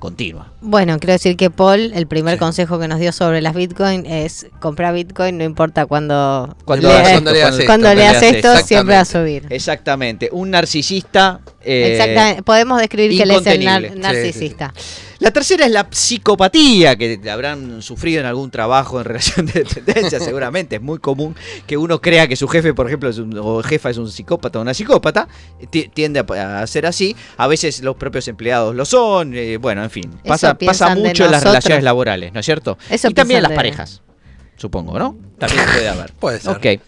continua. 0.00 0.52
Bueno, 0.60 0.98
quiero 0.98 1.14
decir 1.14 1.36
que 1.36 1.50
Paul, 1.50 1.92
el 1.94 2.06
primer 2.06 2.34
Sí. 2.34 2.38
consejo 2.38 2.78
que 2.78 2.86
nos 2.86 3.00
dio 3.00 3.10
sobre 3.10 3.40
las 3.40 3.54
Bitcoin 3.54 4.06
es 4.06 4.46
comprar 4.60 4.94
Bitcoin, 4.94 5.38
no 5.38 5.44
importa 5.44 5.86
cuándo, 5.86 6.56
Cuando 6.64 6.88
leas 6.88 7.10
cuando 7.12 7.32
leas 7.32 7.52
esto, 7.54 7.66
cuando 7.66 7.94
leas 7.94 8.22
esto, 8.22 8.52
esto. 8.52 8.66
siempre 8.66 8.94
va 8.94 9.00
a 9.00 9.04
subir. 9.04 9.46
Exactamente, 9.50 10.28
un 10.32 10.50
narcisista... 10.50 11.40
eh, 11.70 11.92
Exactamente. 11.92 12.42
Podemos 12.42 12.78
describir 12.80 13.16
que 13.18 13.22
él 13.24 13.30
es 13.30 13.46
el 13.46 13.60
nar- 13.64 13.82
incontenible. 13.84 13.90
Sí, 13.92 13.98
narcisista. 14.00 14.74
La 15.20 15.30
tercera 15.32 15.66
es 15.66 15.72
la 15.72 15.88
psicopatía, 15.90 16.94
que 16.96 17.18
habrán 17.30 17.82
sufrido 17.82 18.20
en 18.20 18.26
algun 18.26 18.50
trabajo 18.50 18.98
en 19.00 19.04
relación 19.06 19.46
de 19.46 19.64
dependencia, 19.64 20.20
seguramente. 20.20 20.76
Es 20.76 20.82
muy 20.82 20.98
común 20.98 21.34
que 21.66 21.76
uno 21.76 22.00
crea 22.00 22.28
que 22.28 22.36
su 22.36 22.46
jefe, 22.48 22.72
por 22.74 22.86
ejemplo, 22.86 23.08
es 23.10 23.18
un- 23.18 23.36
o 23.36 23.62
jefa 23.62 23.90
es 23.90 23.98
un 23.98 24.10
psicópata 24.10 24.58
o 24.58 24.62
una 24.62 24.74
psicópata. 24.74 25.28
Ti- 25.70 25.90
Tiende 25.92 26.20
a, 26.20 26.60
a 26.62 26.66
ser 26.66 26.86
así. 26.86 27.16
A 27.36 27.46
veces 27.48 27.80
los 27.82 27.96
propios 27.96 28.26
empleados 28.28 28.74
lo 28.74 28.84
son. 28.84 29.34
eh, 29.34 29.56
bueno, 29.58 29.82
en 29.82 29.90
fin. 29.90 30.10
Pasa, 30.26 30.56
pasa 30.56 30.94
mucho 30.94 31.24
en 31.24 31.32
las 31.32 31.42
relaciones 31.44 31.84
laborales, 31.84 32.32
¿no 32.32 32.40
es 32.40 32.46
cierto? 32.46 32.78
Eso 32.88 33.08
y 33.08 33.14
también 33.14 33.38
en 33.38 33.42
las 33.42 33.50
de- 33.50 33.56
parejas, 33.56 34.02
supongo, 34.56 34.98
¿no? 34.98 35.16
También 35.38 35.64
puede 35.72 35.88
haber. 35.88 36.12
Puede 36.14 36.40
ser. 36.40 36.56
Ok. 36.56 36.80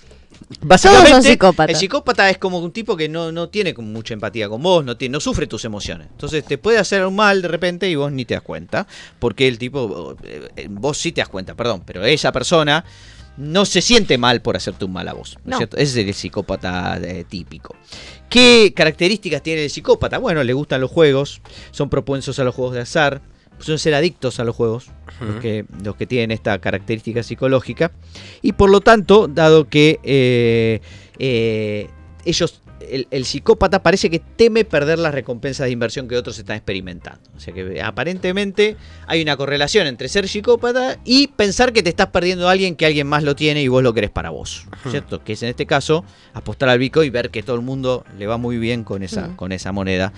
Básicamente, 0.62 1.10
son 1.10 1.22
psicópatas. 1.22 1.74
el 1.74 1.76
psicópata 1.76 2.28
es 2.28 2.38
como 2.38 2.58
un 2.58 2.72
tipo 2.72 2.96
que 2.96 3.08
no, 3.08 3.30
no 3.30 3.48
tiene 3.48 3.72
como 3.72 3.88
mucha 3.88 4.14
empatía 4.14 4.48
con 4.48 4.62
vos, 4.62 4.84
no, 4.84 4.96
tiene, 4.96 5.12
no 5.12 5.20
sufre 5.20 5.46
tus 5.46 5.64
emociones. 5.64 6.08
Entonces 6.10 6.44
te 6.44 6.58
puede 6.58 6.78
hacer 6.78 7.06
un 7.06 7.14
mal 7.14 7.40
de 7.42 7.48
repente 7.48 7.88
y 7.88 7.94
vos 7.94 8.10
ni 8.10 8.24
te 8.24 8.34
das 8.34 8.42
cuenta. 8.42 8.86
Porque 9.18 9.46
el 9.46 9.58
tipo, 9.58 10.16
eh, 10.24 10.48
eh, 10.56 10.66
vos 10.68 10.98
sí 10.98 11.12
te 11.12 11.20
das 11.20 11.28
cuenta, 11.28 11.54
perdón, 11.54 11.82
pero 11.86 12.04
esa 12.04 12.32
persona 12.32 12.84
no 13.36 13.64
se 13.64 13.80
siente 13.80 14.18
mal 14.18 14.42
por 14.42 14.56
hacerte 14.56 14.84
un 14.84 14.92
mal 14.92 15.08
a 15.08 15.12
vos. 15.12 15.36
¿no 15.36 15.40
es 15.40 15.46
No. 15.50 15.56
cierto? 15.58 15.76
Ese 15.76 16.00
es 16.00 16.06
el 16.08 16.14
psicópata 16.14 16.98
eh, 16.98 17.24
típico. 17.28 17.76
¿Qué 18.28 18.72
características 18.74 19.42
tiene 19.42 19.64
el 19.64 19.70
psicópata? 19.70 20.18
Bueno, 20.18 20.42
le 20.42 20.52
gustan 20.52 20.80
los 20.80 20.90
juegos, 20.90 21.40
son 21.70 21.88
propensos 21.88 22.38
a 22.38 22.44
los 22.44 22.54
juegos 22.54 22.74
de 22.74 22.80
azar, 22.80 23.22
suelen 23.60 23.78
ser 23.78 23.94
adictos 23.94 24.40
a 24.40 24.44
los 24.44 24.56
juegos, 24.56 24.90
los, 25.20 25.40
que, 25.40 25.64
los 25.82 25.96
que 25.96 26.06
tienen 26.06 26.30
esta 26.30 26.58
característica 26.58 27.22
psicológica. 27.22 27.92
Y 28.42 28.52
por 28.52 28.70
lo 28.70 28.80
tanto, 28.80 29.28
dado 29.28 29.68
que 29.68 30.00
eh, 30.02 30.80
eh, 31.18 31.88
ellos, 32.24 32.62
el, 32.80 33.06
el 33.10 33.24
psicópata 33.24 33.82
parece 33.82 34.10
que 34.10 34.18
teme 34.18 34.64
perder 34.64 34.98
las 34.98 35.14
recompensas 35.14 35.66
de 35.66 35.72
inversión 35.72 36.08
que 36.08 36.16
otros 36.16 36.38
están 36.38 36.56
experimentando. 36.56 37.20
O 37.36 37.40
sea 37.40 37.52
que 37.52 37.80
aparentemente 37.82 38.76
hay 39.06 39.22
una 39.22 39.36
correlación 39.36 39.86
entre 39.86 40.08
ser 40.08 40.28
psicópata 40.28 40.98
y 41.04 41.28
pensar 41.28 41.72
que 41.72 41.82
te 41.82 41.90
estás 41.90 42.08
perdiendo 42.08 42.48
a 42.48 42.52
alguien 42.52 42.76
que 42.76 42.86
alguien 42.86 43.06
más 43.06 43.22
lo 43.22 43.36
tiene 43.36 43.62
y 43.62 43.68
vos 43.68 43.82
lo 43.82 43.92
querés 43.94 44.10
para 44.10 44.30
vos. 44.30 44.66
¿Cierto? 44.90 45.22
Que 45.22 45.34
es 45.34 45.42
en 45.42 45.50
este 45.50 45.66
caso 45.66 46.04
apostar 46.32 46.68
al 46.68 46.78
Bitcoin 46.78 47.06
y 47.06 47.10
ver 47.10 47.30
que 47.30 47.42
todo 47.42 47.56
el 47.56 47.62
mundo 47.62 48.04
le 48.18 48.26
va 48.26 48.38
muy 48.38 48.58
bien 48.58 48.84
con 48.84 49.02
esa, 49.02 49.36
con 49.36 49.52
esa 49.52 49.72
moneda. 49.72 50.12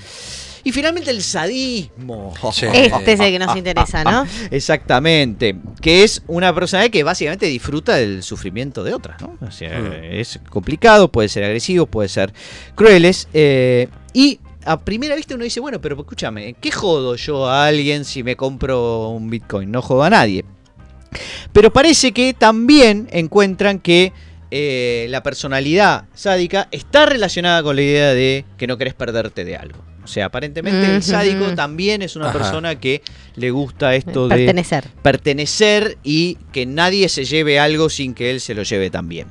Y 0.65 0.73
finalmente 0.73 1.11
el 1.11 1.23
sadismo. 1.23 2.33
Sí. 2.53 2.67
Este 2.73 3.13
es 3.13 3.21
el 3.21 3.33
que 3.33 3.39
nos 3.39 3.57
interesa, 3.57 4.05
¿no? 4.05 4.25
Exactamente. 4.51 5.57
Que 5.81 6.05
es 6.05 6.23
una 6.27 6.55
personalidad 6.55 6.93
que 6.93 7.03
básicamente 7.03 7.47
disfruta 7.47 7.97
del 7.97 8.23
sufrimiento 8.23 8.85
de 8.85 8.95
otras, 8.95 9.21
¿no? 9.21 9.37
O 9.47 9.51
sea, 9.51 9.79
Mm. 9.81 9.93
es 10.13 10.39
complicado, 10.49 11.11
puede 11.11 11.29
ser 11.29 11.45
agresivo, 11.45 11.87
puede 11.87 12.09
ser 12.09 12.33
crueles. 12.75 13.29
eh, 13.35 13.89
y 14.15 14.39
a 14.65 14.79
primera 14.79 15.17
vista 15.17 15.35
uno 15.35 15.43
dice, 15.45 15.59
bueno, 15.59 15.81
pero 15.81 15.99
escúchame, 15.99 16.55
¿qué 16.61 16.71
jodo 16.71 17.17
yo 17.17 17.49
a 17.49 17.67
alguien 17.67 18.05
si 18.05 18.23
me 18.23 18.37
compro 18.37 19.09
un 19.09 19.29
Bitcoin? 19.31 19.71
No 19.71 19.83
jodo 19.83 20.05
a 20.05 20.11
nadie. 20.11 20.45
Pero 21.53 21.73
parece 21.73 22.13
que 22.13 22.33
también 22.35 23.09
encuentran 23.11 23.79
que 23.81 24.13
eh, 24.51 25.07
la 25.11 25.23
personalidad 25.23 26.05
sádica 26.15 26.69
está 26.71 27.07
relacionada 27.07 27.63
con 27.63 27.75
la 27.77 27.83
idea 27.83 28.15
de 28.15 28.45
que 28.57 28.67
no 28.67 28.77
querés 28.79 28.95
perderte 28.95 29.45
de 29.45 29.57
algo. 29.57 29.79
O 30.05 30.09
sea, 30.09 30.27
aparentemente 30.27 30.97
el 30.97 31.03
sádico 31.03 31.55
también 31.55 32.03
es 32.03 32.17
una 32.17 32.31
Ajá. 32.31 32.39
persona 32.39 32.79
que 32.81 33.03
le 33.37 33.51
gusta 33.51 33.95
esto 33.95 34.29
de 34.29 34.37
Pertenecer. 34.37 34.89
pertenecer 35.03 35.99
y 36.03 36.37
que 36.53 36.67
nadie 36.67 37.09
se 37.09 37.25
lleve 37.25 37.59
algo 37.61 37.89
sin 37.89 38.15
que 38.15 38.31
él 38.31 38.41
se 38.41 38.55
lo 38.55 38.63
lleve 38.65 38.91
también. 38.91 39.29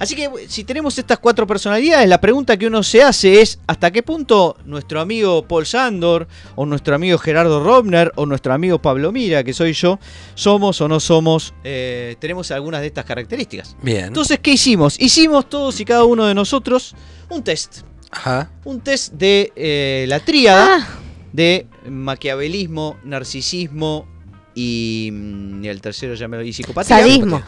Así 0.00 0.14
que 0.16 0.30
si 0.48 0.64
tenemos 0.64 0.96
estas 0.98 1.18
cuatro 1.18 1.46
personalidades, 1.46 2.08
la 2.08 2.18
pregunta 2.22 2.56
que 2.56 2.66
uno 2.66 2.82
se 2.82 3.02
hace 3.02 3.42
es 3.42 3.58
hasta 3.66 3.90
qué 3.90 4.02
punto 4.02 4.56
nuestro 4.64 4.98
amigo 4.98 5.46
Paul 5.46 5.66
Sandor 5.66 6.26
o 6.56 6.64
nuestro 6.64 6.94
amigo 6.94 7.18
Gerardo 7.18 7.62
Robner 7.62 8.10
o 8.16 8.24
nuestro 8.24 8.54
amigo 8.54 8.80
Pablo 8.80 9.12
Mira, 9.12 9.44
que 9.44 9.52
soy 9.52 9.74
yo, 9.74 9.98
somos 10.34 10.80
o 10.80 10.88
no 10.88 11.00
somos, 11.00 11.52
eh, 11.64 12.16
tenemos 12.18 12.50
algunas 12.50 12.80
de 12.80 12.86
estas 12.86 13.04
características. 13.04 13.76
Bien. 13.82 14.06
Entonces, 14.06 14.38
¿qué 14.38 14.52
hicimos? 14.52 14.98
Hicimos 14.98 15.50
todos 15.50 15.78
y 15.80 15.84
cada 15.84 16.04
uno 16.04 16.24
de 16.26 16.34
nosotros 16.34 16.94
un 17.28 17.44
test. 17.44 17.82
Ajá. 18.10 18.50
Un 18.64 18.80
test 18.80 19.12
de 19.14 19.52
eh, 19.56 20.04
la 20.08 20.20
tríada 20.20 20.78
Ah, 20.80 20.88
de 21.32 21.66
maquiavelismo, 21.88 22.96
narcisismo 23.04 24.06
y, 24.54 25.10
mm, 25.12 25.64
y 25.64 25.68
el 25.68 25.80
tercero 25.80 26.14
ya 26.14 26.26
me 26.28 26.36
lo 26.36 26.42
y 26.42 26.52
psicopatía. 26.52 26.98
sadismo. 26.98 27.40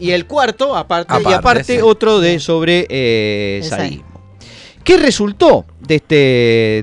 Y 0.00 0.12
el 0.12 0.26
cuarto, 0.26 0.76
aparte, 0.76 1.12
y 1.12 1.16
Aparte, 1.16 1.34
aparte 1.34 1.76
sí. 1.76 1.82
otro 1.82 2.20
de 2.20 2.38
sobre 2.40 2.86
eh, 2.88 3.60
sadismo. 3.64 4.06
¿Qué 4.84 4.96
resultó 4.96 5.66
de, 5.80 5.96
este, 5.96 6.14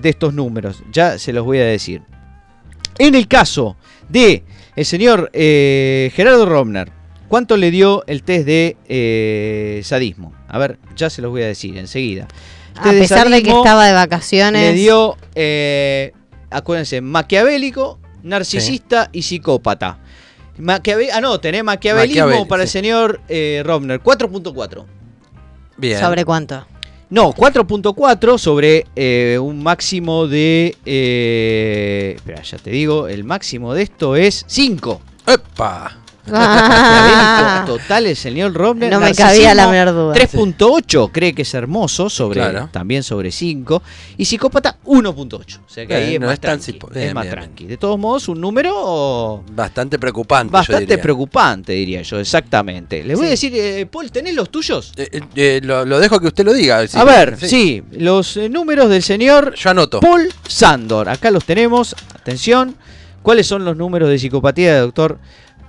de 0.04 0.10
estos 0.10 0.34
números? 0.34 0.84
Ya 0.92 1.18
se 1.18 1.34
los 1.34 1.44
voy 1.46 1.58
a 1.60 1.66
decir. 1.66 2.02
En 3.00 3.16
el 3.16 3.28
caso 3.28 3.76
de 4.10 4.44
el 4.76 4.86
señor 4.86 5.32
eh, 5.34 6.12
Gerardo 6.14 6.46
Romner, 6.46 6.92
¿cuánto 7.28 7.58
le 7.58 7.72
dio 7.72 8.04
el 8.06 8.22
test 8.24 8.46
de 8.46 8.78
eh, 8.88 9.82
sadismo? 9.84 10.34
A 10.48 10.60
ver, 10.60 10.78
ya 10.96 11.10
se 11.10 11.22
los 11.22 11.32
voy 11.32 11.42
a 11.42 11.48
decir 11.48 11.78
enseguida. 11.78 12.28
A 12.78 12.92
pesar 12.92 13.30
de 13.30 13.42
que 13.44 13.50
estaba 13.52 13.86
de 13.86 13.94
vacaciones. 13.94 14.62
Le 14.62 14.74
dio, 14.74 15.18
eh, 15.36 16.12
acuérdense, 16.50 17.02
maquiavélico, 17.02 18.00
narcisista 18.24 19.10
y 19.12 19.22
psicópata. 19.22 20.00
Maquiave- 20.58 21.10
ah, 21.14 21.20
no, 21.22 21.40
tenés 21.40 21.64
maquiavelismo 21.64 22.26
Maquiavel, 22.28 22.48
para 22.48 22.64
el 22.64 22.70
señor 22.70 23.22
eh, 23.28 23.62
Romner, 23.66 24.00
4.4. 24.02 24.86
Bien. 25.78 26.00
¿Sobre 26.00 26.24
cuánto? 26.24 26.66
No, 27.10 27.34
4.4 27.34 28.38
sobre 28.38 28.86
eh, 28.96 29.38
un 29.40 29.62
máximo 29.62 30.28
de... 30.28 30.76
Eh, 30.86 32.14
espera, 32.16 32.42
ya 32.42 32.58
te 32.58 32.72
digo, 32.72 33.08
el 33.08 33.24
máximo 33.24 33.74
de 33.74 33.84
esto 33.84 34.16
es 34.16 34.44
5. 34.48 35.02
¡Epa! 35.28 35.98
Total 36.26 38.06
el 38.08 38.16
señor 38.16 38.54
Romner. 38.54 38.92
no 38.92 39.00
me 39.00 39.14
cabía 39.14 39.54
la 39.54 39.68
menor 39.70 39.94
duda. 39.94 40.14
3.8 40.16 41.10
cree 41.12 41.34
que 41.34 41.44
es 41.44 41.54
hermoso, 41.54 42.10
sobre, 42.10 42.40
Claro. 42.42 42.70
también 42.72 43.04
sobre 43.04 43.32
5. 43.32 43.82
Y 44.18 44.26
psicópata 44.26 44.78
1.8. 44.86 45.60
O 45.66 45.70
sea 45.70 45.86
que 45.86 45.96
ahí 45.96 46.16
es 46.16 46.20
no 46.20 46.28
más 46.28 46.34
es 46.36 46.40
tan 46.40 46.60
tranqui. 46.60 46.72
sipo- 46.80 46.92
es 46.96 47.14
más 47.14 47.24
bien, 47.24 47.36
tranqui. 47.36 47.66
De 47.66 47.78
todos 47.78 47.98
modos, 48.00 48.28
un 48.28 48.42
número 48.42 49.44
Bastante 49.52 50.00
preocupante. 50.00 50.52
yo 50.52 50.58
bastante 50.58 50.86
diría. 50.86 51.02
preocupante, 51.02 51.74
diría 51.74 52.02
yo, 52.02 52.20
exactamente. 52.20 53.04
Les 53.04 53.18
voy 53.18 53.28
a 53.28 53.30
decir, 53.32 53.54
eh, 53.56 53.86
Paul, 53.86 54.12
¿tenés 54.12 54.34
los 54.36 54.50
tuyos? 54.50 54.94
Eh, 54.98 55.22
eh, 55.36 55.62
lo, 55.64 55.86
lo 55.86 56.00
dejo 56.00 56.20
que 56.20 56.28
usted 56.28 56.46
lo 56.46 56.54
diga. 56.54 56.80
a 56.94 57.04
ver, 57.04 57.38
Sí. 57.40 57.48
sí, 57.48 57.84
los 58.00 58.38
eh, 58.38 58.50
números 58.50 58.90
del 58.90 59.04
señor 59.04 59.54
Yo 59.56 59.70
anoto. 59.70 60.00
Paul 60.00 60.32
Sandor. 60.48 61.10
Acá 61.10 61.32
los 61.32 61.46
tenemos. 61.46 61.96
Atención. 62.16 62.76
¿Cuáles 63.22 63.48
son 63.48 63.66
los 63.66 63.76
números 63.76 64.08
de 64.10 64.20
psicopatía 64.20 64.76
del 64.76 64.84
doctor 64.86 65.18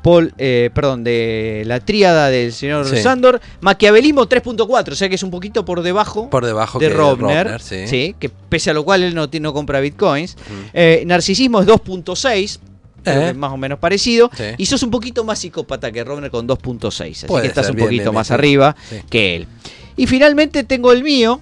Paul, 0.06 0.32
eh, 0.38 0.70
perdón, 0.72 1.02
de 1.02 1.64
la 1.66 1.80
tríada 1.80 2.30
del 2.30 2.52
señor 2.52 2.86
Sí. 2.88 2.98
Sandor? 2.98 3.40
Maquiavelismo 3.60 4.28
3.4, 4.28 4.92
o 4.92 4.94
sea 4.94 5.08
que 5.08 5.16
es 5.16 5.22
un 5.24 5.32
poquito 5.32 5.64
por 5.64 5.82
debajo 5.82 6.30
Por 6.30 6.46
debajo 6.46 6.78
de 6.78 6.88
Robner. 6.90 7.60
sí. 7.60 8.14
que 8.20 8.28
pese 8.28 8.70
a 8.70 8.72
lo 8.74 8.84
cual 8.84 9.02
él 9.02 9.16
no, 9.16 9.26
no 9.40 9.52
compra 9.52 9.80
bitcoins. 9.80 10.36
Eh, 10.72 11.02
narcisismo 11.06 11.60
es 11.60 11.66
2.6. 11.66 12.60
creo 13.02 13.16
Eh. 13.16 13.24
que 13.24 13.28
es 13.30 13.36
más 13.36 13.50
o 13.52 13.56
menos 13.56 13.78
parecido. 13.80 14.30
Sí. 14.36 14.44
Y 14.58 14.66
sos 14.66 14.82
un 14.84 14.90
poquito 14.92 15.24
más 15.24 15.40
psicópata 15.40 15.90
que 15.90 16.04
Robner 16.04 16.30
con 16.30 16.46
2.6. 16.46 17.18
Así 17.18 17.26
Puede 17.26 17.42
que 17.42 17.48
estás 17.48 17.66
ser, 17.66 17.72
un 17.72 17.76
bien, 17.76 17.88
poquito 17.88 18.02
bien, 18.04 18.14
más 18.14 18.28
bien. 18.28 18.34
arriba 18.40 18.76
Sí. 18.88 18.96
que 19.10 19.36
él. 19.36 19.48
Y 19.96 20.06
finalmente 20.06 20.62
tengo 20.64 20.92
el 20.92 21.02
mío, 21.02 21.40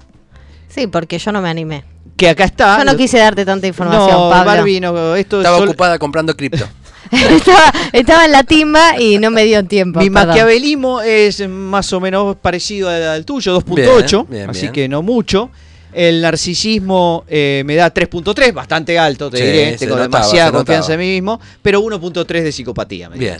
Sí, 0.68 0.86
porque 0.86 1.18
yo 1.18 1.32
no 1.32 1.40
me 1.42 1.48
animé. 1.50 1.84
que 2.16 2.28
acá 2.30 2.44
está. 2.44 2.78
Yo 2.78 2.84
no 2.84 2.96
quise 2.96 3.18
darte 3.18 3.44
tanta 3.44 3.66
información, 3.66 4.10
no, 4.10 4.30
Pablo. 4.30 4.44
Barbie, 4.52 4.80
no, 4.80 5.16
esto 5.16 5.36
es 5.36 5.42
Estaba 5.42 5.58
sol- 5.58 5.68
ocupada 5.68 5.98
comprando 5.98 6.34
cripto. 6.36 6.64
estaba, 7.30 7.72
estaba 7.92 8.24
en 8.24 8.32
la 8.32 8.42
timba 8.42 9.00
y 9.00 9.18
no 9.18 9.30
me 9.30 9.44
dio 9.44 9.64
tiempo. 9.64 10.00
Mi 10.00 10.10
perdón. 10.10 10.28
maquiavelismo 10.28 11.02
es 11.02 11.46
más 11.48 11.92
o 11.92 12.00
menos 12.00 12.36
parecido 12.36 12.88
al, 12.88 13.02
al 13.02 13.24
tuyo, 13.24 13.60
2.8, 13.60 14.10
Bien, 14.10 14.26
bien, 14.28 14.50
así 14.50 14.60
bien. 14.62 14.72
que 14.72 14.88
no 14.88 15.02
mucho. 15.02 15.50
El 15.94 16.20
narcisismo 16.22 17.24
eh, 17.28 17.62
me 17.64 17.76
da 17.76 17.92
3.3, 17.94 18.52
bastante 18.52 18.98
alto, 18.98 19.30
te 19.30 19.38
Sí, 19.38 19.44
diré. 19.44 19.76
Tengo 19.76 19.96
notaba, 19.96 20.18
demasiada 20.18 20.50
confianza 20.52 20.88
notaba. 20.88 20.94
en 20.94 21.00
mí 21.00 21.14
mismo, 21.14 21.40
pero 21.62 21.80
1.3 21.80 22.42
de 22.42 22.50
psicopatía 22.52 23.08
me 23.08 23.16
Bien. 23.16 23.38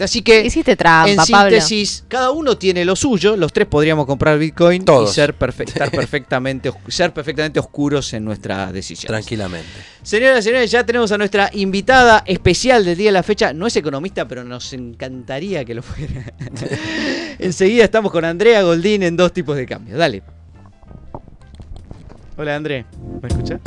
Así 0.00 0.22
que, 0.22 0.44
Hiciste 0.44 0.74
trampa, 0.76 1.08
en 1.10 1.16
Pablo. 1.16 1.50
síntesis, 1.50 2.04
cada 2.08 2.30
uno 2.32 2.58
tiene 2.58 2.84
lo 2.84 2.96
suyo. 2.96 3.36
Los 3.36 3.52
tres 3.52 3.66
podríamos 3.68 4.06
comprar 4.06 4.38
Bitcoin 4.38 4.84
Todos. 4.84 5.10
y 5.10 5.14
ser, 5.14 5.38
perfe- 5.38 5.68
estar 5.68 5.90
perfectamente, 5.92 6.72
ser 6.88 7.12
perfectamente 7.14 7.60
oscuros 7.60 8.12
en 8.12 8.24
nuestras 8.24 8.72
decisiones. 8.72 9.06
Tranquilamente. 9.08 9.68
Señoras 10.02 10.40
y 10.40 10.42
señores, 10.48 10.70
ya 10.70 10.84
tenemos 10.84 11.12
a 11.12 11.18
nuestra 11.18 11.48
invitada 11.54 12.24
especial 12.26 12.84
del 12.84 12.96
día 12.98 13.08
de 13.08 13.12
la 13.12 13.22
fecha. 13.22 13.52
No 13.52 13.66
es 13.66 13.76
economista, 13.76 14.26
pero 14.28 14.42
nos 14.44 14.72
encantaría 14.72 15.64
que 15.64 15.74
lo 15.74 15.82
fuera. 15.82 16.32
Enseguida 17.38 17.84
estamos 17.84 18.12
con 18.12 18.24
Andrea 18.24 18.62
Goldín 18.62 19.02
en 19.02 19.16
dos 19.16 19.32
tipos 19.32 19.56
de 19.56 19.64
cambios. 19.66 19.96
Dale. 19.98 20.22
Hola, 22.36 22.56
André. 22.56 22.84
¿Me 23.22 23.28
escuchas? 23.28 23.60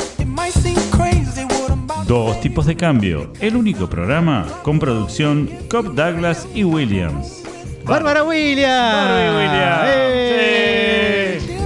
Dos 2.06 2.40
tipos 2.42 2.66
de 2.66 2.76
cambio, 2.76 3.34
el 3.42 3.56
único 3.56 3.90
programa 3.90 4.46
con 4.64 4.80
producción 4.80 5.50
Cobb 5.70 5.94
Douglas 5.94 6.48
y 6.54 6.64
Williams. 6.64 7.44
¡Bárbara 7.86 8.24
Williams! 8.24 8.68
Bárbara 8.68 9.38
Williams. 9.38 9.84
¡Eh! 9.88 11.40
Sí. 11.46 11.57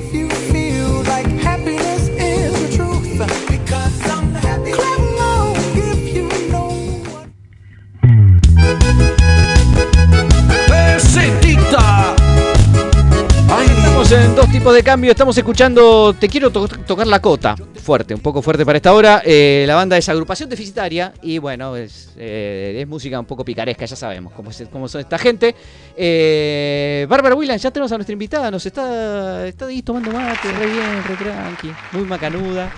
Estamos 14.12 14.30
en 14.30 14.36
dos 14.36 14.52
tipos 14.52 14.74
de 14.74 14.84
cambio. 14.84 15.12
Estamos 15.12 15.38
escuchando 15.38 16.14
Te 16.14 16.28
quiero 16.28 16.50
to- 16.52 16.68
tocar 16.68 17.08
la 17.08 17.22
cota. 17.22 17.56
Fuerte, 17.82 18.14
un 18.14 18.20
poco 18.20 18.42
fuerte 18.42 18.66
para 18.66 18.76
esta 18.76 18.94
hora. 18.94 19.22
Eh, 19.24 19.64
la 19.66 19.76
banda 19.76 19.98
es 19.98 20.10
Agrupación 20.10 20.50
Deficitaria. 20.50 21.14
Y 21.22 21.38
bueno, 21.38 21.78
es, 21.78 22.10
eh, 22.18 22.78
es 22.82 22.88
música 22.90 23.18
un 23.18 23.26
poco 23.26 23.46
picaresca, 23.46 23.86
ya 23.86 23.96
sabemos 23.96 24.34
cómo, 24.34 24.50
es- 24.50 24.68
cómo 24.70 24.90
son 24.90 25.00
esta 25.00 25.18
gente. 25.18 25.56
Eh, 25.96 27.06
Bárbara 27.08 27.36
Williams, 27.36 27.62
ya 27.62 27.72
tenemos 27.72 27.90
a 27.94 27.96
nuestra 27.96 28.12
invitada. 28.12 28.52
Nos 28.52 28.66
está, 28.66 29.48
está 29.48 29.68
ahí 29.68 29.82
tomando 29.82 30.12
mate, 30.12 30.52
re 30.52 30.66
bien, 30.66 31.04
re 31.08 31.16
tranqui. 31.16 31.72
Muy 31.94 32.04
macanuda. 32.04 32.70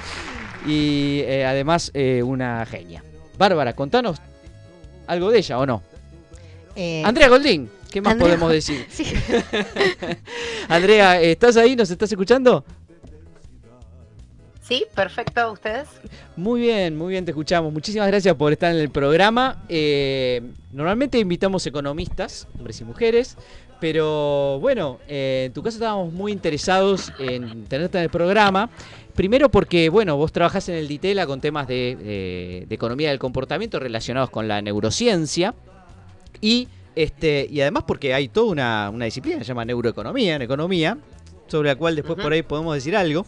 Y 0.68 1.22
eh, 1.22 1.46
además, 1.48 1.92
una 2.24 2.64
genia. 2.68 3.04
Bárbara, 3.40 3.74
contanos 3.74 4.18
algo 5.08 5.32
de 5.32 5.40
ella 5.40 5.58
o 5.58 5.66
no. 5.66 5.82
Andrea 7.04 7.28
Goldín, 7.30 7.70
¿qué 7.94 8.02
más 8.02 8.14
Andrea- 8.14 8.30
podemos 8.30 8.52
decir? 8.52 8.86
sí. 8.90 9.06
Andrea, 10.68 11.22
¿estás 11.22 11.56
ahí? 11.58 11.76
¿Nos 11.76 11.92
estás 11.92 12.12
escuchando? 12.12 12.66
Sí, 14.62 14.86
perfecto, 14.96 15.52
¿ustedes? 15.52 15.88
Muy 16.36 16.62
bien, 16.62 16.98
muy 16.98 17.12
bien, 17.12 17.26
te 17.26 17.32
escuchamos. 17.32 17.72
Muchísimas 17.72 18.08
gracias 18.08 18.34
por 18.36 18.52
estar 18.52 18.74
en 18.74 18.80
el 18.80 18.90
programa. 18.90 19.64
Eh, 19.70 20.42
normalmente 20.72 21.20
invitamos 21.20 21.68
economistas, 21.68 22.48
hombres 22.58 22.80
y 22.82 22.86
mujeres, 22.86 23.38
pero 23.82 24.60
bueno, 24.62 25.00
eh, 25.08 25.44
en 25.48 25.54
tu 25.54 25.62
caso 25.62 25.76
estábamos 25.78 26.14
muy 26.14 26.32
interesados 26.32 27.12
en 27.20 27.66
tenerte 27.66 27.98
en 28.00 28.06
el 28.06 28.10
programa. 28.10 28.70
Primero 29.14 29.50
porque, 29.52 29.90
bueno, 29.90 30.16
vos 30.16 30.32
trabajás 30.32 30.68
en 30.70 30.76
el 30.76 30.88
Ditela 30.88 31.28
con 31.28 31.40
temas 31.42 31.68
de, 31.68 31.98
eh, 32.02 32.66
de 32.68 32.76
economía 32.76 33.10
del 33.10 33.20
comportamiento 33.20 33.80
relacionados 33.80 34.32
con 34.32 34.48
la 34.48 34.62
neurociencia. 34.62 35.54
Y, 36.42 36.68
este, 36.96 37.48
y 37.50 37.62
además 37.62 37.84
porque 37.88 38.14
hay 38.14 38.28
toda 38.28 38.52
una, 38.52 38.90
una 38.90 39.06
disciplina 39.06 39.38
que 39.40 39.44
se 39.44 39.50
llama 39.50 39.66
neuroeconomía, 39.66 40.36
en 40.36 40.42
economía, 40.42 40.98
sobre 41.48 41.70
la 41.70 41.76
cual 41.76 41.96
después 41.96 42.20
por 42.22 42.32
ahí 42.34 42.42
podemos 42.44 42.76
decir 42.76 42.96
algo. 42.96 43.26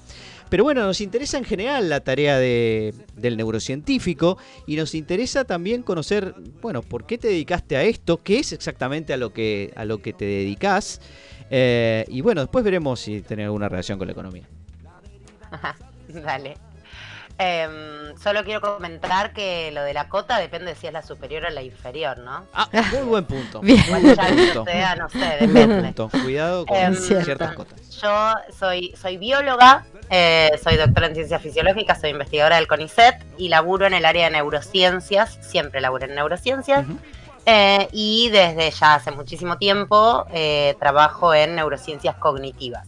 Pero 0.50 0.64
bueno, 0.64 0.84
nos 0.86 1.02
interesa 1.02 1.38
en 1.40 1.44
general 1.44 1.90
la 1.90 2.02
tarea 2.02 2.38
de- 2.38 2.94
del 3.16 3.36
neurocientífico 3.36 4.38
y 4.68 4.76
nos 4.76 4.94
interesa 4.94 5.44
también 5.44 5.82
conocer, 5.82 6.36
bueno, 6.62 6.84
por 6.84 7.06
qué 7.08 7.18
te 7.18 7.28
dedicaste 7.30 7.76
a 7.78 7.84
esto, 7.84 8.22
qué 8.22 8.40
es 8.40 8.54
exactamente 8.54 9.12
a 9.14 9.18
lo 9.18 9.34
que, 9.34 9.74
a 9.76 9.86
lo 9.86 10.02
que 10.04 10.14
te 10.14 10.26
dedicas. 10.26 11.02
Eh, 11.50 12.06
y 12.10 12.22
bueno, 12.22 12.42
después 12.42 12.64
veremos 12.64 13.00
si 13.00 13.22
tiene 13.22 13.46
alguna 13.46 13.70
relación 13.70 13.98
con 13.98 14.08
la 14.08 14.12
economía. 14.14 14.44
Dale. 16.08 16.58
Em, 17.38 18.16
solo 18.18 18.46
quiero 18.46 18.62
comentar 18.62 19.34
que 19.34 19.70
lo 19.74 19.84
de 19.84 19.94
la 19.94 20.08
cota 20.08 20.38
depende 20.40 20.68
de 20.74 20.76
si 20.76 20.88
es 20.88 20.94
la 20.94 21.02
superior 21.02 21.44
o 21.46 21.50
la 21.50 21.62
inferior, 21.64 22.18
¿no? 22.20 22.46
Ah, 22.54 22.70
muy 22.94 23.02
buen 23.04 23.26
punto. 23.26 23.60
Bien. 23.60 23.84
Bueno, 23.90 24.14
ya 24.14 24.28
punto. 24.28 24.54
no 24.60 24.64
sea, 24.66 24.96
no 24.96 25.10
sé, 25.10 25.18
buen 25.42 25.54
depende. 25.54 25.82
punto. 25.94 26.10
Cuidado 26.24 26.66
con 26.66 26.78
Em, 26.78 26.96
ciertas 26.96 27.54
cotas. 27.56 28.00
Yo 28.02 28.34
soy, 28.58 28.94
soy 29.00 29.18
bióloga, 29.18 29.86
eh, 30.10 30.52
soy 30.64 30.78
doctora 30.78 31.08
en 31.08 31.16
ciencias 31.16 31.42
fisiológicas, 31.42 32.00
soy 32.00 32.12
investigadora 32.12 32.56
del 32.56 32.68
CONICET 32.68 33.16
y 33.38 33.50
laburo 33.50 33.86
en 33.86 33.94
el 33.96 34.06
área 34.06 34.26
de 34.26 34.32
neurociencias, 34.32 35.38
siempre 35.42 35.82
laburo 35.82 36.06
en 36.06 36.16
neurociencias. 36.16 36.86
Eh, 37.48 37.90
y 37.92 38.30
desde 38.30 38.72
ya 38.72 38.96
hace 38.96 39.12
muchísimo 39.12 39.58
tiempo 39.58 40.26
eh, 40.34 40.76
trabajo 40.80 41.34
en 41.34 41.56
neurociencias 41.56 42.16
cognitivas, 42.16 42.88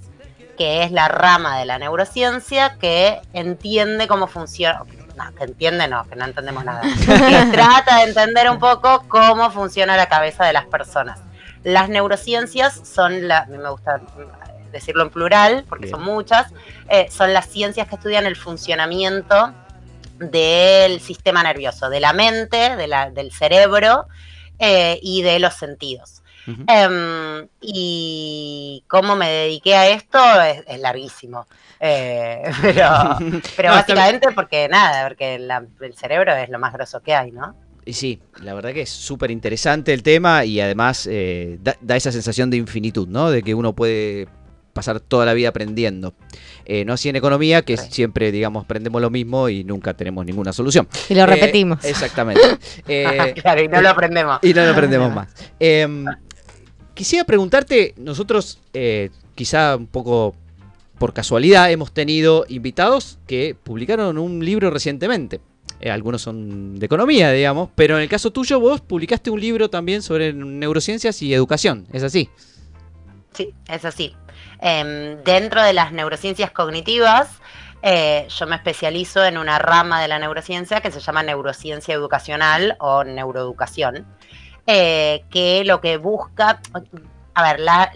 que 0.57 0.83
es 0.83 0.91
la 0.91 1.07
rama 1.07 1.57
de 1.59 1.65
la 1.65 1.77
neurociencia 1.79 2.77
que 2.79 3.21
entiende 3.33 4.07
cómo 4.07 4.27
funciona. 4.27 4.81
No, 5.15 5.33
que 5.35 5.45
entiende 5.45 5.87
no, 5.87 6.07
que 6.07 6.15
no 6.15 6.25
entendemos 6.25 6.63
nada. 6.65 6.81
Que 6.99 7.51
trata 7.51 7.97
de 7.97 8.03
entender 8.03 8.49
un 8.49 8.59
poco 8.59 9.03
cómo 9.07 9.49
funciona 9.51 9.95
la 9.97 10.07
cabeza 10.07 10.45
de 10.45 10.53
las 10.53 10.65
personas. 10.65 11.19
Las 11.63 11.89
neurociencias 11.89 12.79
son 12.87 13.27
la, 13.27 13.39
a 13.39 13.45
mí 13.47 13.57
me 13.57 13.69
gusta 13.69 13.99
decirlo 14.71 15.03
en 15.03 15.09
plural, 15.09 15.65
porque 15.67 15.85
Bien. 15.85 15.95
son 15.95 16.03
muchas, 16.03 16.51
eh, 16.89 17.07
son 17.09 17.33
las 17.33 17.47
ciencias 17.47 17.87
que 17.87 17.95
estudian 17.95 18.25
el 18.25 18.35
funcionamiento 18.35 19.53
del 20.19 20.99
sistema 20.99 21.43
nervioso, 21.43 21.89
de 21.89 21.99
la 21.99 22.13
mente, 22.13 22.75
de 22.75 22.87
la- 22.87 23.09
del 23.11 23.31
cerebro 23.31 24.07
eh, 24.59 24.99
y 25.01 25.21
de 25.21 25.39
los 25.39 25.53
sentidos. 25.53 26.21
Em, 26.67 27.47
y 27.61 28.83
cómo 28.87 29.15
me 29.15 29.29
dediqué 29.29 29.75
a 29.75 29.89
esto 29.89 30.19
es, 30.41 30.63
es 30.67 30.79
larguísimo. 30.79 31.45
Eh, 31.79 32.43
pero 32.61 32.89
pero 33.55 33.69
No, 33.69 33.75
básicamente 33.75 34.27
porque 34.33 34.67
nada, 34.69 35.07
porque 35.07 35.39
la- 35.39 35.65
el 35.81 35.93
cerebro 35.95 36.33
es 36.35 36.49
lo 36.49 36.59
más 36.59 36.73
grosso 36.73 37.01
que 37.01 37.13
hay, 37.13 37.31
¿no? 37.31 37.55
Y 37.85 37.93
sí, 37.93 38.19
la 38.41 38.53
verdad 38.53 38.73
que 38.73 38.81
es 38.81 38.89
súper 38.89 39.31
interesante 39.31 39.93
el 39.93 40.03
tema 40.03 40.43
y 40.43 40.59
además 40.59 41.07
eh, 41.09 41.57
da, 41.61 41.75
da 41.79 41.95
esa 41.95 42.11
sensación 42.11 42.49
de 42.49 42.57
infinitud, 42.57 43.07
¿no? 43.07 43.29
De 43.31 43.41
que 43.43 43.53
uno 43.55 43.73
puede 43.73 44.27
pasar 44.73 44.99
toda 44.99 45.25
la 45.25 45.33
vida 45.33 45.49
aprendiendo. 45.49 46.13
Eh, 46.65 46.83
no 46.85 46.93
así 46.93 47.07
en 47.09 47.15
economía, 47.15 47.61
que 47.63 47.77
Sí. 47.77 47.87
siempre, 47.89 48.31
digamos, 48.31 48.65
aprendemos 48.65 49.01
lo 49.01 49.09
mismo 49.09 49.47
y 49.49 49.63
nunca 49.63 49.93
tenemos 49.95 50.25
ninguna 50.25 50.51
solución. 50.53 50.87
Y 51.09 51.15
lo 51.15 51.21
Eh, 51.23 51.25
repetimos. 51.27 51.83
exactamente. 51.85 52.41
Eh, 52.87 53.33
claro, 53.41 53.61
y 53.63 53.67
no 53.69 53.81
lo 53.81 53.89
aprendemos. 53.89 54.39
y 54.43 54.53
no 54.53 54.65
lo 54.65 54.71
aprendemos 54.71 55.15
más. 55.15 55.29
Quisiera 56.97 57.25
preguntarte, 57.25 57.93
nosotros 57.95 58.57
eh, 58.73 59.11
quizá 59.35 59.75
un 59.75 59.85
poco 59.85 60.33
por 60.97 61.13
casualidad 61.13 61.69
hemos 61.69 61.91
tenido 61.91 62.43
invitados 62.49 63.19
que 63.27 63.55
publicaron 63.63 64.17
un 64.17 64.43
libro 64.43 64.71
recientemente. 64.71 65.39
Eh, 65.79 65.91
algunos 65.91 66.23
son 66.23 66.79
de 66.79 66.87
economía, 66.87 67.31
digamos, 67.31 67.69
pero 67.75 67.97
en 67.97 68.01
el 68.01 68.09
caso 68.09 68.31
tuyo 68.31 68.59
vos 68.59 68.81
publicaste 68.81 69.29
un 69.29 69.39
libro 69.39 69.69
también 69.69 70.01
sobre 70.01 70.33
neurociencias 70.33 71.21
y 71.21 71.35
educación, 71.35 71.85
¿es 71.93 72.01
así? 72.01 72.31
Sí, 73.33 73.53
es 73.67 73.85
así. 73.85 74.15
Em, 74.59 75.23
dentro 75.23 75.61
de 75.61 75.73
las 75.73 75.91
neurociencias 75.91 76.49
cognitivas, 76.49 77.29
eh, 77.83 78.25
yo 78.27 78.47
me 78.47 78.55
especializo 78.55 79.23
en 79.23 79.37
una 79.37 79.59
rama 79.59 80.01
de 80.01 80.07
la 80.07 80.17
neurociencia 80.17 80.81
que 80.81 80.89
se 80.89 80.99
llama 80.99 81.21
neurociencia 81.21 81.93
educacional 81.93 82.75
o 82.79 83.03
neuroeducación, 83.03 84.07
eh, 84.67 85.23
que 85.31 85.63
lo 85.65 85.81
que 85.81 85.97
busca, 85.97 86.59
a 87.33 87.43
ver, 87.43 87.59
la- 87.59 87.91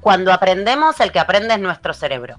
cuando 0.00 0.32
aprendemos, 0.32 0.98
el 1.00 1.12
que 1.12 1.18
aprende 1.20 1.54
es 1.54 1.60
nuestro 1.60 1.92
cerebro. 1.94 2.36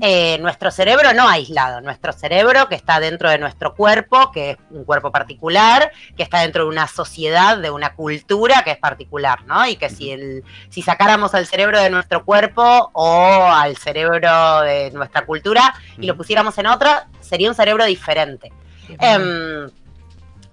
Eh, 0.00 0.38
nuestro 0.40 0.70
cerebro 0.70 1.12
no 1.12 1.28
aislado, 1.28 1.80
nuestro 1.80 2.12
cerebro 2.12 2.68
que 2.68 2.76
está 2.76 3.00
dentro 3.00 3.28
de 3.28 3.38
nuestro 3.38 3.74
cuerpo, 3.74 4.30
que 4.30 4.50
es 4.52 4.56
un 4.70 4.84
cuerpo 4.84 5.10
particular, 5.10 5.90
que 6.16 6.22
está 6.22 6.42
dentro 6.42 6.62
de 6.62 6.68
una 6.70 6.86
sociedad, 6.86 7.58
de 7.58 7.68
una 7.68 7.92
cultura 7.96 8.62
que 8.62 8.70
es 8.70 8.76
particular, 8.78 9.44
¿no? 9.44 9.66
Y 9.66 9.74
que 9.74 9.90
si, 9.90 10.12
el, 10.12 10.44
si 10.68 10.82
sacáramos 10.82 11.34
al 11.34 11.46
cerebro 11.48 11.80
de 11.80 11.90
nuestro 11.90 12.24
cuerpo 12.24 12.90
o 12.92 13.44
al 13.52 13.76
cerebro 13.76 14.60
de 14.60 14.92
nuestra 14.92 15.26
cultura 15.26 15.74
y 15.98 16.06
lo 16.06 16.16
pusiéramos 16.16 16.56
en 16.58 16.68
otra, 16.68 17.08
sería 17.18 17.48
un 17.48 17.56
cerebro 17.56 17.84
diferente. 17.84 18.52
Em, 19.00 19.68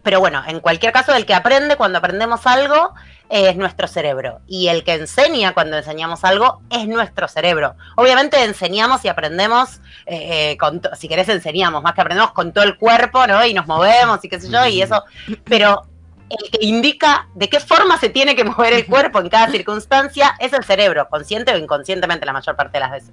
pero 0.03 0.19
bueno, 0.19 0.41
en 0.47 0.59
cualquier 0.59 0.93
caso, 0.93 1.13
el 1.13 1.25
que 1.25 1.33
aprende 1.33 1.75
cuando 1.75 1.97
aprendemos 1.97 2.45
algo 2.47 2.93
es 3.29 3.55
nuestro 3.55 3.88
cerebro. 3.88 4.39
Y 4.47 4.67
el 4.67 4.83
que 4.83 4.93
enseña 4.93 5.53
cuando 5.53 5.77
enseñamos 5.77 6.23
algo 6.23 6.62
es 6.69 6.88
nuestro 6.88 7.27
cerebro. 7.27 7.75
Obviamente 7.95 8.43
enseñamos 8.43 9.05
y 9.05 9.07
aprendemos, 9.07 9.81
eh, 10.05 10.51
eh, 10.51 10.57
con 10.57 10.81
si 10.97 11.07
querés 11.07 11.29
enseñamos, 11.29 11.83
más 11.83 11.93
que 11.93 12.01
aprendemos 12.01 12.31
con 12.31 12.53
todo 12.53 12.63
el 12.63 12.77
cuerpo, 12.77 13.27
¿no? 13.27 13.45
Y 13.45 13.53
nos 13.53 13.67
movemos 13.67 14.23
y 14.23 14.29
qué 14.29 14.39
sé 14.39 14.49
yo, 14.49 14.65
y 14.65 14.81
eso. 14.81 15.03
Pero 15.43 15.83
el 16.29 16.51
que 16.51 16.65
indica 16.65 17.27
de 17.35 17.49
qué 17.49 17.59
forma 17.59 17.99
se 17.99 18.09
tiene 18.09 18.35
que 18.35 18.43
mover 18.43 18.73
el 18.73 18.85
cuerpo 18.85 19.19
en 19.19 19.29
cada 19.29 19.49
circunstancia 19.49 20.35
es 20.39 20.53
el 20.53 20.63
cerebro, 20.63 21.07
consciente 21.09 21.53
o 21.53 21.57
inconscientemente 21.57 22.25
la 22.25 22.33
mayor 22.33 22.55
parte 22.55 22.73
de 22.73 22.79
las 22.79 22.91
veces. 22.91 23.12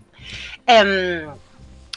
Em, 0.66 1.29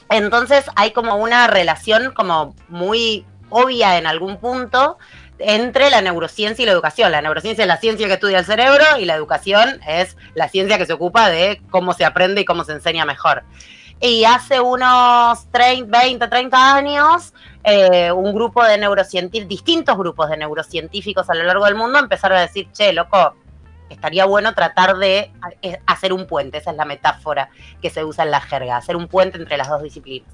entonces 0.10 0.66
hay 0.76 0.92
como 0.92 1.16
una 1.18 1.48
relación 1.48 2.14
como 2.14 2.56
muy 2.68 3.26
obvia 3.50 3.98
en 3.98 4.08
algún 4.08 4.38
punto 4.38 4.98
entre 5.40 5.90
la 5.90 6.02
neurociencia 6.02 6.64
y 6.64 6.66
la 6.66 6.72
educación. 6.72 7.12
La 7.12 7.22
neurociencia 7.22 7.64
es 7.64 7.68
la 7.68 7.78
ciencia 7.78 8.08
que 8.08 8.14
estudia 8.14 8.40
el 8.40 8.46
cerebro 8.46 8.84
y 9.00 9.06
la 9.06 9.16
educación 9.16 9.80
es 9.88 10.18
la 10.36 10.50
ciencia 10.50 10.78
que 10.78 10.86
se 10.86 10.94
ocupa 10.94 11.30
de 11.30 11.62
cómo 11.70 11.94
se 11.94 12.06
aprende 12.06 12.42
y 12.42 12.46
cómo 12.46 12.64
se 12.64 12.74
enseña 12.74 13.06
mejor. 13.06 13.44
Y 14.02 14.24
hace 14.24 14.62
unos 14.62 15.50
30, 15.52 16.00
20, 16.00 16.28
30 16.28 16.76
años, 16.76 17.34
eh, 17.64 18.12
un 18.12 18.34
grupo 18.34 18.64
de 18.64 18.78
neurocientíficos, 18.78 19.50
distintos 19.50 19.98
grupos 19.98 20.30
de 20.30 20.38
neurocientíficos 20.38 21.30
a 21.30 21.36
lo 21.36 21.44
largo 21.44 21.66
del 21.66 21.76
mundo 21.76 22.00
empezaron 22.00 22.38
a 22.38 22.42
decir, 22.42 22.70
che, 22.72 22.94
loco, 22.94 23.36
estaría 23.90 24.24
bueno 24.24 24.54
tratar 24.54 24.98
de 24.98 25.32
eh, 25.62 25.80
hacer 25.86 26.14
un 26.14 26.28
puente, 26.28 26.60
esa 26.60 26.72
es 26.72 26.78
la 26.78 26.86
metáfora 26.86 27.50
que 27.82 27.90
se 27.90 28.06
usa 28.06 28.24
en 28.24 28.32
la 28.32 28.40
jerga, 28.40 28.78
hacer 28.78 28.96
un 28.96 29.08
puente 29.08 29.38
entre 29.38 29.58
las 29.58 29.68
dos 29.68 29.84
disciplinas. 29.84 30.32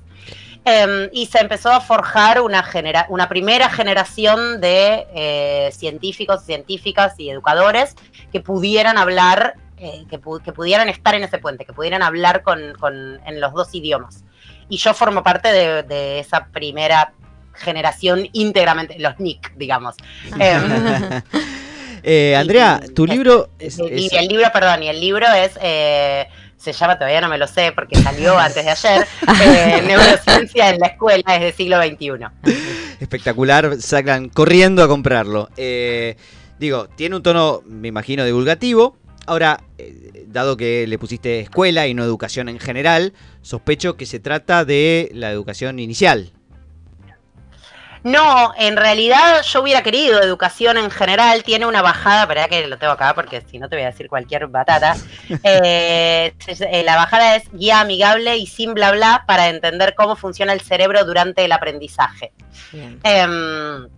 Eh, 0.66 1.10
y 1.14 1.28
se 1.28 1.40
empezó 1.40 1.72
a 1.72 1.80
forjar 1.80 2.42
una, 2.42 2.64
genera 2.64 3.06
una 3.10 3.30
primera 3.30 3.70
generación 3.70 4.60
de 4.62 5.06
eh, 5.14 5.70
científicos, 5.72 6.44
científicas 6.44 7.14
y 7.20 7.30
educadores 7.30 7.96
que 8.32 8.42
pudieran 8.42 8.98
hablar, 8.98 9.56
eh, 9.78 10.06
que, 10.10 10.18
pu 10.18 10.40
que, 10.40 10.52
pudieran 10.52 10.90
estar 10.90 11.14
en 11.14 11.24
ese 11.24 11.38
puente, 11.38 11.66
que 11.66 11.74
pudieran 11.74 12.02
hablar 12.02 12.42
con, 12.42 12.74
con, 12.80 13.20
en 13.26 13.40
los 13.40 13.54
dos 13.54 13.74
idiomas. 13.76 14.24
Y 14.68 14.78
yo 14.78 14.94
formo 14.96 15.22
parte 15.22 15.52
de, 15.52 15.84
de 15.84 16.20
esa 16.20 16.48
primera 16.48 17.14
generación 17.54 18.28
íntegramente, 18.34 18.98
los 19.00 19.20
NIC, 19.20 19.54
digamos. 19.56 19.96
Eh, 20.40 21.22
Eh, 22.08 22.36
Andrea, 22.36 22.80
tu 22.96 23.08
libro 23.08 23.50
es, 23.58 23.80
y 23.80 24.06
es- 24.06 24.14
el 24.14 24.28
libro, 24.28 24.46
perdón, 24.54 24.84
y 24.84 24.90
el 24.90 25.02
libro 25.02 25.26
es, 25.34 25.58
eh, 25.60 26.28
se 26.58 26.74
llama, 26.74 26.98
todavía 26.98 27.22
no 27.22 27.30
me 27.30 27.38
lo 27.38 27.48
sé 27.48 27.72
porque 27.74 27.96
salió 28.02 28.38
antes 28.40 28.66
de 28.66 28.72
ayer, 28.72 29.08
eh, 29.44 29.84
Neurociencia 29.88 30.70
en 30.70 30.80
la 30.80 30.88
escuela 30.88 31.24
desde 31.28 31.54
siglo 31.54 31.82
XXI. 31.82 32.26
espectacular, 33.00 33.82
sacan 33.82 34.30
corriendo 34.30 34.84
a 34.84 34.88
comprarlo. 34.88 35.50
Eh, 35.58 36.18
digo, 36.60 36.88
tiene 36.88 37.16
un 37.16 37.24
tono, 37.24 37.62
me 37.66 37.88
imagino, 37.88 38.26
divulgativo. 38.26 38.98
Ahora, 39.28 39.64
eh, 39.78 40.26
dado 40.28 40.56
que 40.56 40.86
le 40.88 41.00
pusiste 41.00 41.40
escuela 41.40 41.88
y 41.88 41.94
no 41.94 42.04
educación 42.04 42.48
en 42.48 42.60
general, 42.60 43.14
sospecho 43.42 43.98
que 43.98 44.06
se 44.06 44.20
trata 44.20 44.66
de 44.66 45.10
la 45.14 45.32
educación 45.32 45.80
inicial. 45.80 46.32
No, 48.06 48.54
en 48.56 48.78
realidad 48.78 49.42
yo 49.42 49.64
hubiera 49.64 49.82
querido 49.82 50.22
educación 50.22 50.78
en 50.78 50.92
general, 50.92 51.44
tiene 51.44 51.66
una 51.66 51.82
bajada, 51.82 52.22
espera 52.22 52.48
que 52.48 52.68
lo 52.68 52.78
tengo 52.78 52.94
acá 52.94 53.16
porque 53.16 53.42
si 53.50 53.58
no 53.58 53.68
te 53.68 53.78
voy 53.78 53.84
a 53.84 53.90
decir 53.90 54.10
cualquier 54.10 54.46
batata. 54.46 54.96
Eh, 55.44 56.32
eh, 56.48 56.84
la 56.86 56.98
bajada 56.98 57.36
es 57.36 57.52
guía 57.52 57.80
amigable 57.80 58.38
y 58.38 58.46
sin 58.46 58.76
bla 58.76 58.92
bla 58.92 59.24
para 59.26 59.50
entender 59.50 59.96
cómo 59.96 60.16
funciona 60.16 60.54
el 60.54 60.62
cerebro 60.62 61.04
durante 61.04 61.46
el 61.46 61.52
aprendizaje. 61.52 62.32
Em, 63.02 63.90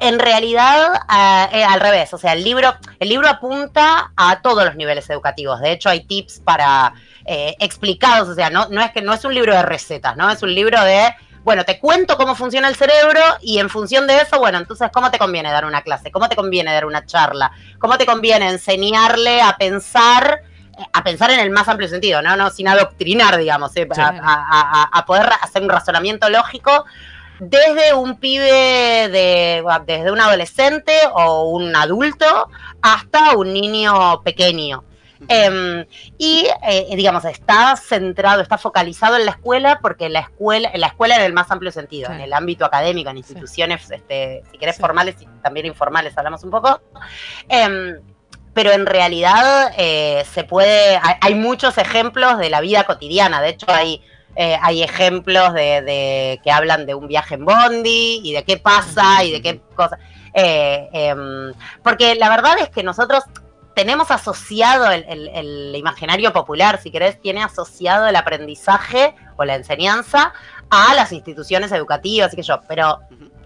en 0.00 0.18
realidad, 0.18 1.00
ah, 1.08 1.48
eh, 1.52 1.62
al 1.62 1.78
revés, 1.78 2.12
o 2.14 2.18
sea, 2.18 2.32
el 2.32 2.42
libro, 2.42 2.74
el 2.98 3.08
libro 3.08 3.28
apunta 3.28 4.12
a 4.16 4.42
todos 4.42 4.64
los 4.64 4.74
niveles 4.74 5.08
educativos. 5.10 5.60
De 5.60 5.70
hecho, 5.70 5.90
hay 5.90 6.04
tips 6.04 6.40
para 6.40 6.92
eh, 7.24 7.54
explicados, 7.60 8.28
o 8.28 8.34
sea, 8.34 8.50
no, 8.50 8.68
no 8.68 8.80
es 8.80 8.90
que 8.90 9.00
no 9.00 9.12
es 9.12 9.24
un 9.24 9.34
libro 9.34 9.54
de 9.54 9.62
recetas, 9.62 10.16
¿no? 10.16 10.28
Es 10.28 10.42
un 10.42 10.52
libro 10.52 10.82
de, 10.82 11.14
bueno, 11.48 11.64
te 11.64 11.78
cuento 11.78 12.18
cómo 12.18 12.34
funciona 12.34 12.68
el 12.68 12.76
cerebro 12.76 13.20
y 13.40 13.58
en 13.58 13.70
función 13.70 14.06
de 14.06 14.20
eso, 14.20 14.38
bueno, 14.38 14.58
entonces, 14.58 14.90
¿cómo 14.92 15.10
te 15.10 15.18
conviene 15.18 15.50
dar 15.50 15.64
una 15.64 15.80
clase? 15.80 16.10
¿Cómo 16.10 16.28
te 16.28 16.36
conviene 16.36 16.74
dar 16.74 16.84
una 16.84 17.06
charla? 17.06 17.50
¿Cómo 17.78 17.96
te 17.96 18.04
conviene 18.04 18.50
enseñarle 18.50 19.40
a 19.40 19.56
pensar 19.56 20.42
a 20.92 21.02
pensar 21.02 21.30
en 21.30 21.40
el 21.40 21.48
más 21.50 21.66
amplio 21.68 21.88
sentido, 21.88 22.20
no, 22.20 22.36
no 22.36 22.50
sin 22.50 22.68
adoctrinar, 22.68 23.38
digamos, 23.38 23.74
eh, 23.76 23.88
Sí. 23.90 23.98
a, 23.98 24.08
a- 24.08 24.82
a- 24.82 24.88
a 24.92 25.06
poder 25.06 25.26
hacer 25.40 25.62
un 25.62 25.70
razonamiento 25.70 26.28
lógico 26.28 26.84
desde 27.40 27.94
un 27.94 28.16
pibe 28.20 29.08
de, 29.08 29.64
desde 29.86 30.10
un 30.12 30.20
adolescente 30.20 30.92
o 31.14 31.44
un 31.50 31.74
adulto 31.74 32.48
hasta 32.82 33.36
un 33.38 33.54
niño 33.54 34.20
pequeño. 34.22 34.84
Em, 35.26 35.84
y 36.16 36.46
eh, 36.62 36.86
digamos, 36.94 37.24
está 37.24 37.74
centrado, 37.76 38.40
está 38.40 38.56
focalizado 38.56 39.16
en 39.16 39.24
la 39.24 39.32
escuela 39.32 39.80
porque 39.82 40.08
la 40.08 40.20
escuela, 40.20 40.70
en 40.72 40.80
la 40.80 40.86
escuela 40.88 41.16
en 41.16 41.22
el 41.22 41.32
más 41.32 41.50
amplio 41.50 41.72
sentido, 41.72 42.08
Sí. 42.08 42.14
en 42.14 42.20
el 42.20 42.32
ámbito 42.32 42.64
académico, 42.64 43.10
en 43.10 43.16
instituciones, 43.18 43.90
este, 43.90 44.42
si 44.52 44.58
querés, 44.58 44.76
Sí. 44.76 44.80
formales 44.80 45.16
y 45.20 45.26
también 45.42 45.66
informales, 45.66 46.16
hablamos 46.16 46.44
un 46.44 46.50
poco. 46.50 46.80
Em, 47.48 48.00
pero 48.54 48.72
en 48.72 48.86
realidad 48.86 49.72
eh, 49.76 50.24
se 50.32 50.44
puede, 50.44 50.96
hay, 51.02 51.14
hay 51.20 51.34
muchos 51.34 51.78
ejemplos 51.78 52.38
de 52.38 52.50
la 52.50 52.60
vida 52.60 52.84
cotidiana, 52.84 53.40
de 53.40 53.48
hecho 53.50 53.66
hay, 53.68 54.02
eh, 54.36 54.56
hay 54.62 54.82
ejemplos 54.82 55.52
de, 55.54 55.82
de- 55.82 56.40
que 56.44 56.50
hablan 56.52 56.86
de 56.86 56.94
un 56.94 57.08
viaje 57.08 57.34
en 57.34 57.44
Bondi 57.44 58.20
y 58.22 58.32
de 58.32 58.44
qué 58.44 58.56
pasa 58.56 59.24
y 59.24 59.32
de 59.32 59.42
qué 59.42 59.60
cosas. 59.74 59.98
Eh, 60.34 60.88
em, 60.92 61.52
porque 61.82 62.14
la 62.14 62.28
verdad 62.28 62.56
es 62.60 62.68
que 62.70 62.82
nosotros 62.82 63.24
tenemos 63.78 64.10
asociado 64.10 64.90
el, 64.90 65.04
el- 65.08 65.28
el 65.28 65.76
imaginario 65.76 66.32
popular, 66.32 66.80
si 66.82 66.90
querés, 66.90 67.20
tiene 67.22 67.44
asociado 67.44 68.08
el 68.08 68.16
aprendizaje 68.16 69.14
o 69.36 69.44
la 69.44 69.54
enseñanza 69.54 70.32
a 70.68 70.94
las 70.94 71.12
instituciones 71.12 71.70
educativas 71.70 72.32
y 72.32 72.36
que 72.36 72.42
yo, 72.42 72.60
pero 72.66 72.98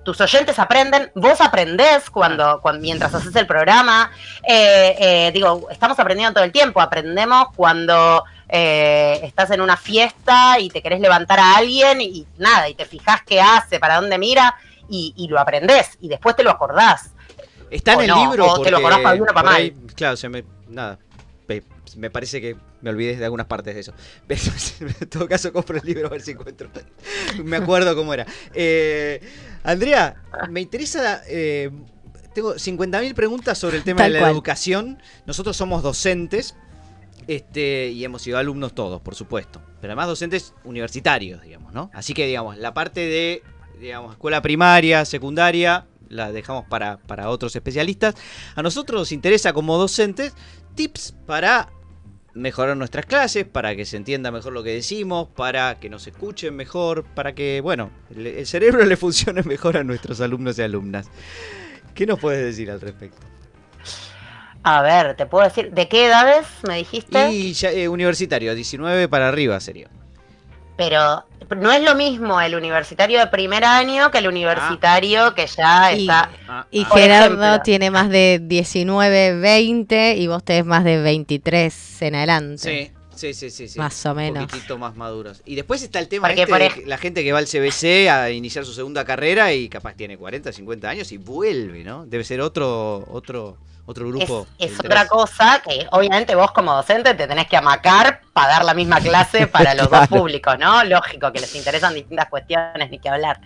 tus 0.04 0.18
oyentes 0.22 0.58
aprenden, 0.58 1.12
vos 1.14 1.38
aprendés 1.42 2.08
cuando, 2.08 2.60
cuan- 2.62 2.80
mientras 2.80 3.14
haces 3.14 3.36
el 3.36 3.46
programa, 3.46 4.10
eh, 4.48 4.96
eh, 4.98 5.30
digo, 5.34 5.68
estamos 5.70 5.98
aprendiendo 5.98 6.32
todo 6.32 6.44
el 6.44 6.50
tiempo, 6.52 6.80
aprendemos 6.80 7.48
cuando 7.54 8.24
eh, 8.48 9.20
estás 9.22 9.50
en 9.50 9.60
una 9.60 9.76
fiesta 9.76 10.58
y 10.58 10.70
te 10.70 10.80
querés 10.80 11.00
levantar 11.00 11.40
a 11.40 11.56
alguien 11.58 12.00
y, 12.00 12.26
nada, 12.38 12.70
y 12.70 12.74
te 12.74 12.86
fijas 12.86 13.20
qué 13.26 13.38
hace, 13.38 13.78
para 13.78 13.96
dónde 13.96 14.16
mira 14.16 14.56
y, 14.88 15.12
y 15.14 15.28
lo 15.28 15.38
aprendés 15.38 15.98
y 16.00 16.08
después 16.08 16.34
te 16.36 16.42
lo 16.42 16.50
acordás. 16.50 17.10
Está 17.72 17.92
en 17.94 17.98
O 17.98 18.02
el 18.02 18.08
no, 18.08 18.24
libro. 18.30 18.46
o 18.52 18.62
te 18.62 18.70
lo 18.70 18.80
conozco 18.82 19.02
o 19.22 19.26
para 19.34 19.54
ahí, 19.54 19.70
mal. 19.72 19.94
claro, 19.94 20.16
se 20.16 20.28
me. 20.28 20.44
Nada. 20.68 20.98
Me 21.96 22.08
parece 22.08 22.40
que 22.40 22.56
me 22.80 22.88
olvidé 22.88 23.16
de 23.16 23.24
algunas 23.24 23.46
partes 23.46 23.74
de 23.74 23.80
eso. 23.82 23.92
Pero 24.26 24.40
en 25.00 25.08
todo 25.10 25.28
caso, 25.28 25.52
compro 25.52 25.76
el 25.78 25.84
libro 25.84 26.06
a 26.06 26.10
ver 26.10 26.22
si 26.22 26.30
encuentro. 26.30 26.70
me 27.44 27.56
acuerdo 27.56 27.94
cómo 27.94 28.14
era. 28.14 28.26
Eh, 28.54 29.20
Andrea, 29.62 30.14
me 30.48 30.60
interesa. 30.60 31.22
eh, 31.26 31.70
tengo 32.34 32.54
50.000 32.54 33.12
preguntas 33.14 33.58
sobre 33.58 33.76
el 33.76 33.84
tema 33.84 33.98
Tal 33.98 34.12
de 34.12 34.18
la 34.18 34.20
cual. 34.20 34.32
educación. 34.32 35.02
Nosotros 35.26 35.54
somos 35.56 35.82
docentes. 35.82 36.54
Este, 37.28 37.88
y 37.90 38.04
hemos 38.04 38.22
sido 38.22 38.38
alumnos 38.38 38.74
todos, 38.74 39.00
por 39.02 39.14
supuesto. 39.14 39.60
Pero 39.80 39.92
además 39.92 40.06
docentes 40.08 40.54
universitarios, 40.64 41.42
digamos, 41.42 41.72
¿no? 41.74 41.90
Así 41.92 42.14
que, 42.14 42.26
digamos, 42.26 42.56
la 42.56 42.72
parte 42.74 43.00
de, 43.00 43.42
digamos, 43.80 44.12
escuela 44.12 44.40
primaria, 44.42 45.04
secundaria, 45.04 45.86
la 46.12 46.30
dejamos 46.30 46.64
para, 46.66 46.98
para 46.98 47.28
otros 47.28 47.56
especialistas. 47.56 48.14
A 48.54 48.62
nosotros 48.62 49.00
nos 49.00 49.12
interesa 49.12 49.52
como 49.52 49.78
docentes 49.78 50.34
tips 50.74 51.14
para 51.26 51.68
mejorar 52.34 52.76
nuestras 52.76 53.06
clases, 53.06 53.44
para 53.44 53.76
que 53.76 53.84
se 53.84 53.96
entienda 53.96 54.30
mejor 54.30 54.52
lo 54.52 54.62
que 54.62 54.74
decimos, 54.74 55.28
para 55.34 55.78
que 55.80 55.90
nos 55.90 56.06
escuchen 56.06 56.54
mejor, 56.54 57.04
para 57.04 57.34
que, 57.34 57.60
bueno, 57.60 57.90
el 58.14 58.46
cerebro 58.46 58.84
le 58.86 58.96
funcione 58.96 59.42
mejor 59.42 59.76
a 59.76 59.84
nuestros 59.84 60.20
alumnos 60.20 60.58
y 60.58 60.62
alumnas. 60.62 61.08
¿Qué 61.94 62.06
nos 62.06 62.18
puedes 62.18 62.44
decir 62.44 62.70
al 62.70 62.80
respecto? 62.80 63.20
A 64.62 64.80
ver, 64.80 65.16
te 65.16 65.26
puedo 65.26 65.44
decir, 65.44 65.72
¿de 65.72 65.88
qué 65.88 66.06
edades 66.06 66.46
me 66.66 66.76
dijiste? 66.76 67.30
Y 67.32 67.52
ya, 67.52 67.72
eh, 67.72 67.88
universitario, 67.88 68.54
19 68.54 69.08
para 69.08 69.28
arriba 69.28 69.58
sería. 69.60 69.90
Pero 70.88 71.60
no 71.60 71.70
es 71.72 71.82
lo 71.82 71.94
mismo 71.94 72.40
el 72.40 72.54
universitario 72.54 73.18
de 73.20 73.26
primer 73.26 73.64
año 73.64 74.10
que 74.10 74.18
el 74.18 74.26
universitario 74.28 75.34
que 75.34 75.46
ya 75.46 75.92
Y- 75.92 76.02
está. 76.02 76.30
Ah, 76.48 76.66
Y 76.70 76.82
ah. 76.84 76.88
Por 76.88 76.98
Gerardo 76.98 77.44
ejemplo. 77.44 77.62
tiene 77.62 77.90
más 77.90 78.08
de 78.08 78.40
19, 78.42 79.38
20 79.38 80.16
y 80.16 80.26
vos 80.28 80.42
tenés 80.44 80.64
más 80.64 80.84
de 80.84 81.00
23 81.02 82.02
en 82.02 82.14
adelante. 82.14 82.92
Sí, 83.14 83.34
sí, 83.34 83.50
sí, 83.50 83.68
sí. 83.68 83.78
Más 83.78 84.04
o 84.06 84.14
menos. 84.14 84.42
Un 84.42 84.48
poquitito 84.48 84.78
más 84.78 84.96
maduros. 84.96 85.42
Y 85.44 85.54
después 85.54 85.82
está 85.82 85.98
el 85.98 86.08
tema 86.08 86.28
Porque, 86.28 86.42
este 86.42 86.52
por 86.52 86.60
de 86.60 86.86
la 86.86 86.96
gente 86.98 87.22
que 87.22 87.32
va 87.32 87.38
al 87.38 87.46
CBC 87.46 88.08
a 88.10 88.30
iniciar 88.30 88.64
su 88.64 88.72
segunda 88.72 89.04
carrera 89.04 89.52
y 89.52 89.68
capaz 89.68 89.94
tiene 89.94 90.16
40, 90.16 90.52
50 90.52 90.88
años 90.88 91.12
y 91.12 91.18
vuelve, 91.18 91.84
¿no? 91.84 92.06
Debe 92.06 92.24
ser 92.24 92.40
otro 92.40 93.04
otro 93.10 93.58
otro 93.84 94.06
Es, 94.06 94.12
grupo. 94.12 94.46
es 94.58 94.78
otra 94.78 95.06
cosa 95.08 95.60
que 95.64 95.86
obviamente 95.90 96.34
vos 96.34 96.52
como 96.52 96.72
docente 96.74 97.14
te 97.14 97.26
tenés 97.26 97.48
que 97.48 97.56
amacar 97.56 98.20
para 98.32 98.48
dar 98.54 98.64
la 98.64 98.74
misma 98.74 99.00
clase 99.00 99.46
para 99.48 99.74
los 99.74 99.88
Claro. 99.88 100.06
dos 100.08 100.18
públicos, 100.20 100.56
¿no? 100.58 100.84
Lógico 100.84 101.32
que 101.32 101.40
les 101.40 101.54
interesan 101.56 101.92
distintas 101.94 102.28
cuestiones, 102.28 102.90
ni 102.90 102.98
que 103.00 103.08
hablar. 103.08 103.40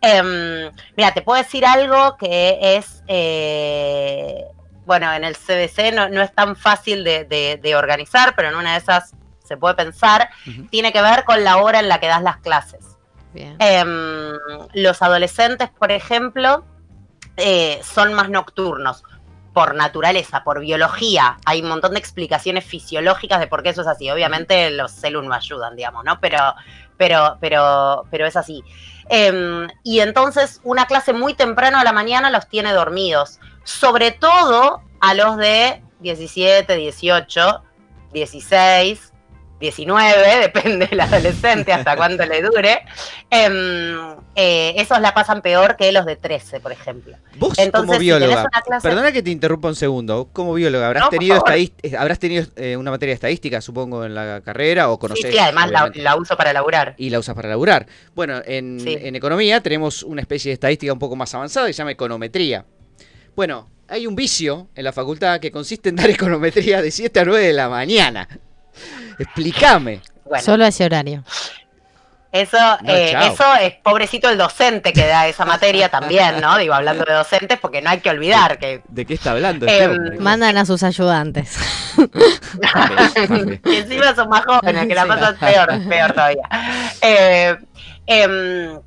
Em, 0.00 0.70
mira, 0.96 1.12
te 1.14 1.22
puedo 1.22 1.40
decir 1.42 1.64
algo 1.64 2.16
que 2.16 2.58
es, 2.60 3.02
eh, 3.06 4.44
bueno, 4.84 5.12
en 5.12 5.22
el 5.24 5.36
CBC 5.36 5.92
no, 5.92 6.08
no 6.08 6.22
es 6.22 6.32
tan 6.34 6.56
fácil 6.56 7.04
de, 7.04 7.24
de- 7.24 7.58
de 7.62 7.76
organizar, 7.76 8.34
pero 8.34 8.48
en 8.48 8.56
una 8.56 8.72
de 8.72 8.78
esas 8.78 9.12
se 9.44 9.56
puede 9.56 9.74
pensar, 9.76 10.28
tiene 10.70 10.92
que 10.92 11.00
ver 11.00 11.24
con 11.24 11.42
la 11.42 11.56
hora 11.58 11.78
en 11.80 11.88
la 11.88 11.98
que 12.00 12.06
das 12.06 12.22
las 12.22 12.36
clases. 12.38 12.84
Bien. 13.32 13.56
Em, 13.60 14.32
los 14.74 15.00
adolescentes, 15.02 15.70
por 15.70 15.90
ejemplo, 15.92 16.64
eh, 17.36 17.80
son 17.82 18.12
más 18.12 18.28
nocturnos 18.28 19.04
por 19.58 19.74
naturaleza, 19.74 20.44
por 20.44 20.60
biología. 20.60 21.36
Hay 21.44 21.62
un 21.62 21.68
montón 21.68 21.94
de 21.94 21.98
explicaciones 21.98 22.64
fisiológicas 22.64 23.40
de 23.40 23.48
por 23.48 23.64
qué 23.64 23.70
eso 23.70 23.80
es 23.80 23.88
así. 23.88 24.08
Obviamente 24.08 24.70
los 24.70 24.92
celus 24.92 25.24
no 25.24 25.34
ayudan, 25.34 25.74
digamos, 25.74 26.04
¿no? 26.04 26.20
Pero, 26.20 26.54
pero, 26.96 27.38
pero, 27.40 28.06
pero 28.08 28.24
es 28.24 28.36
así. 28.36 28.62
Em, 29.08 29.66
y 29.82 29.98
entonces 29.98 30.60
una 30.62 30.86
clase 30.86 31.12
muy 31.12 31.34
temprano 31.34 31.76
a 31.76 31.82
la 31.82 31.92
mañana 31.92 32.30
los 32.30 32.48
tiene 32.48 32.72
dormidos. 32.72 33.40
Sobre 33.64 34.12
todo 34.12 34.80
a 35.00 35.14
los 35.14 35.36
de 35.38 35.82
17, 35.98 36.76
18, 36.76 37.62
16, 38.12 39.12
19, 39.60 40.38
depende 40.40 40.86
del 40.86 41.00
adolescente 41.00 41.72
hasta 41.72 41.96
cuánto 41.96 42.24
le 42.26 42.42
dure. 42.42 42.80
Em, 43.30 44.16
eh, 44.36 44.74
esos 44.76 45.00
la 45.00 45.12
pasan 45.14 45.42
peor 45.42 45.76
que 45.76 45.90
los 45.92 46.06
de 46.06 46.16
13, 46.16 46.60
por 46.60 46.72
ejemplo. 46.72 47.16
Vos 47.36 47.58
Entonces, 47.58 47.88
como 47.88 47.98
bióloga, 47.98 48.46
clase- 48.64 48.82
perdona 48.88 49.12
que 49.12 49.22
te 49.22 49.30
interrumpa 49.30 49.68
un 49.68 49.74
segundo, 49.76 50.28
como 50.32 50.54
bióloga, 50.54 50.86
habrás 50.86 51.04
No, 51.04 51.08
tenido, 51.10 51.42
eh, 51.82 51.96
habrás 51.98 52.18
tenido 52.18 52.46
eh, 52.56 52.76
una 52.76 52.90
materia 52.90 53.10
de 53.12 53.14
estadística, 53.14 53.60
supongo, 53.60 54.04
en 54.04 54.14
la 54.14 54.40
carrera 54.44 54.90
o 54.90 54.98
conocés. 54.98 55.32
sí, 55.32 55.38
además 55.38 55.70
la, 55.70 55.90
la 55.94 56.16
uso 56.16 56.36
para 56.36 56.52
laburar. 56.52 56.94
Y 56.98 57.10
la 57.10 57.18
usas 57.18 57.34
para 57.34 57.48
laburar. 57.48 57.86
Bueno, 58.14 58.40
en, 58.44 58.78
Sí. 58.80 58.96
en 59.00 59.16
economía 59.16 59.60
tenemos 59.60 60.02
una 60.02 60.20
especie 60.20 60.50
de 60.50 60.54
estadística 60.54 60.92
un 60.92 60.98
poco 60.98 61.16
más 61.16 61.34
avanzada 61.34 61.66
que 61.66 61.72
se 61.72 61.78
llama 61.78 61.90
econometría. 61.92 62.64
Bueno, 63.34 63.68
hay 63.88 64.06
un 64.06 64.14
vicio 64.16 64.68
en 64.74 64.84
la 64.84 64.92
facultad 64.92 65.40
que 65.40 65.50
consiste 65.50 65.88
en 65.88 65.96
dar 65.96 66.10
econometría 66.10 66.80
de 66.82 66.90
7 66.90 67.20
a 67.20 67.24
9 67.24 67.46
de 67.46 67.52
la 67.52 67.68
mañana. 67.68 68.28
Explícame. 69.18 70.00
Bueno, 70.24 70.44
Solo 70.44 70.64
ese 70.66 70.84
horario. 70.84 71.24
eso, 72.30 72.58
No, 72.82 72.92
eh, 72.92 73.16
eso 73.32 73.44
es 73.60 73.74
pobrecito 73.82 74.28
el 74.28 74.36
docente 74.36 74.92
que 74.92 75.06
da 75.06 75.26
esa 75.26 75.44
materia 75.46 75.88
también, 75.88 76.40
¿no? 76.40 76.58
Digo, 76.58 76.74
hablando 76.74 77.04
de 77.04 77.14
docentes, 77.14 77.58
porque 77.58 77.80
no 77.80 77.88
hay 77.90 78.00
que 78.00 78.10
olvidar 78.10 78.58
que 78.58 78.82
¿De 78.88 79.06
qué 79.06 79.14
está 79.14 79.30
hablando 79.32 79.64
este 79.66 79.86
hombre? 79.86 80.18
Mandan 80.20 80.56
a 80.58 80.66
sus 80.66 80.82
ayudantes. 80.82 81.56
y 81.96 82.02
encima 83.76 84.14
son 84.14 84.28
más 84.28 84.44
jóvenes, 84.44 84.86
que 84.86 84.94
la 84.94 85.02
Sí. 85.02 85.08
pasan 85.08 85.36
peor, 85.38 85.88
peor 85.88 86.12
todavía. 86.12 86.48
Eh, 87.00 87.56
em, 88.06 88.78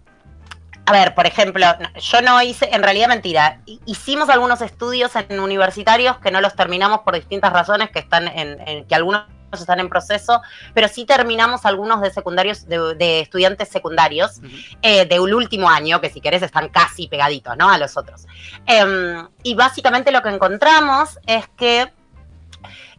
a 0.86 0.92
ver, 0.92 1.16
por 1.16 1.26
ejemplo, 1.26 1.66
yo 2.00 2.22
no 2.22 2.42
hice, 2.42 2.70
en 2.72 2.84
realidad 2.84 3.08
mentira, 3.08 3.60
hi- 3.66 3.80
hicimos 3.86 4.30
algunos 4.30 4.62
estudios 4.62 5.12
en 5.16 5.40
universitarios 5.40 6.18
que 6.20 6.32
no 6.32 6.42
los 6.42 6.56
terminamos 6.56 7.00
por 7.02 7.16
distintas 7.16 7.52
razones, 7.54 7.90
que 7.90 8.00
están 8.00 8.28
en, 8.28 8.60
en- 8.68 8.86
que 8.86 8.96
algunos 8.96 9.24
están 9.60 9.80
en 9.82 9.90
proceso, 9.90 10.42
pero 10.74 10.88
sí 10.88 11.06
terminamos 11.06 11.66
algunos 11.66 12.00
de 12.02 12.12
secundarios, 12.12 12.68
de, 12.68 12.96
de 12.96 13.20
estudiantes 13.20 13.68
secundarios, 13.68 14.40
eh, 14.82 15.06
de 15.06 15.20
un 15.20 15.34
último 15.34 15.70
año, 15.70 16.00
que 16.00 16.10
si 16.10 16.22
querés 16.22 16.42
están 16.44 16.70
casi 16.70 17.08
pegaditos, 17.08 17.58
¿no? 17.58 17.70
A 17.70 17.78
los 17.78 17.98
otros. 17.98 18.26
Em, 18.66 19.28
y 19.44 19.56
básicamente 19.56 20.12
lo 20.12 20.22
que 20.22 20.30
encontramos 20.30 21.20
es 21.26 21.50
que 21.58 21.92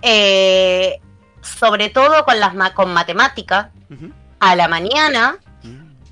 eh, 0.02 1.00
sobre 1.40 1.88
todo 1.90 2.24
con 2.24 2.38
las 2.40 2.54
ma- 2.54 2.74
con 2.74 2.92
matemática, 2.92 3.70
a 4.40 4.56
la 4.56 4.68
mañana, 4.68 5.36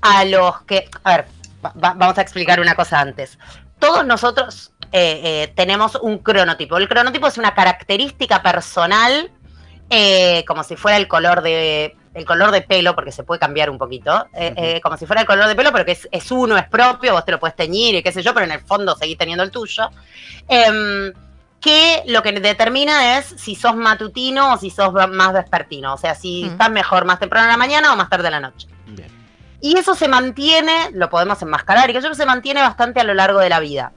a 0.01 0.25
los 0.25 0.61
que, 0.61 0.89
a 1.03 1.17
ver, 1.17 1.27
va- 1.63 1.73
va- 1.83 1.93
vamos 1.95 2.17
a 2.17 2.21
explicar 2.21 2.59
una 2.59 2.75
cosa 2.75 2.99
antes. 2.99 3.37
Todos 3.79 4.05
nosotros 4.05 4.71
eh, 4.93 5.51
tenemos 5.55 5.95
un 5.95 6.17
cronotipo. 6.19 6.77
El 6.77 6.87
cronotipo 6.87 7.27
es 7.27 7.37
una 7.37 7.53
característica 7.53 8.41
personal, 8.43 9.31
eh, 9.91 10.43
como 10.47 10.63
si 10.63 10.75
fuera 10.75 10.97
el 10.97 11.07
color 11.07 11.41
de 11.43 11.95
el 12.13 12.25
color 12.25 12.51
de 12.51 12.61
pelo, 12.61 12.93
porque 12.95 13.11
se 13.11 13.23
puede 13.23 13.39
cambiar 13.39 13.69
un 13.69 13.77
poquito, 13.77 14.27
eh, 14.33 14.51
Ujú. 14.51 14.65
eh, 14.65 14.81
como 14.81 14.97
si 14.97 15.05
fuera 15.05 15.21
el 15.21 15.27
color 15.27 15.47
de 15.47 15.55
pelo, 15.55 15.71
pero 15.71 15.85
que 15.85 15.93
es, 15.93 16.09
es 16.11 16.29
uno, 16.31 16.57
es 16.57 16.67
propio, 16.67 17.13
vos 17.13 17.23
te 17.23 17.31
lo 17.31 17.39
puedes 17.39 17.55
teñir 17.55 17.95
y 17.95 18.03
qué 18.03 18.11
sé 18.11 18.21
yo, 18.21 18.33
pero 18.33 18.45
en 18.45 18.51
el 18.51 18.59
fondo 18.59 18.95
seguís 18.97 19.17
teniendo 19.17 19.43
el 19.43 19.51
tuyo. 19.51 19.89
Em, 20.47 21.13
que 21.61 22.03
lo 22.07 22.21
que 22.23 22.31
determina 22.33 23.17
es 23.19 23.27
si 23.37 23.55
sos 23.55 23.75
matutino 23.75 24.53
o 24.53 24.57
si 24.57 24.69
sos 24.71 24.91
más 25.09 25.31
vespertino. 25.31 25.93
O 25.93 25.97
sea, 25.97 26.15
si 26.15 26.43
Mm. 26.43 26.47
estás 26.53 26.71
mejor 26.71 27.05
más 27.05 27.19
temprano 27.19 27.45
en 27.45 27.51
la 27.51 27.57
mañana 27.57 27.93
o 27.93 27.95
más 27.95 28.09
tarde 28.09 28.27
en 28.27 28.31
la 28.33 28.39
noche. 28.39 28.67
Bien. 28.87 29.09
Y 29.61 29.77
eso 29.77 29.93
se 29.95 30.07
mantiene, 30.07 30.89
lo 30.93 31.09
podemos 31.09 31.39
enmascarar, 31.43 31.89
y 31.89 31.93
que 31.93 31.99
eso 31.99 32.13
se 32.15 32.25
mantiene 32.25 32.61
bastante 32.61 32.99
a 32.99 33.03
lo 33.03 33.13
largo 33.13 33.39
de 33.39 33.49
la 33.49 33.59
vida. 33.59 33.91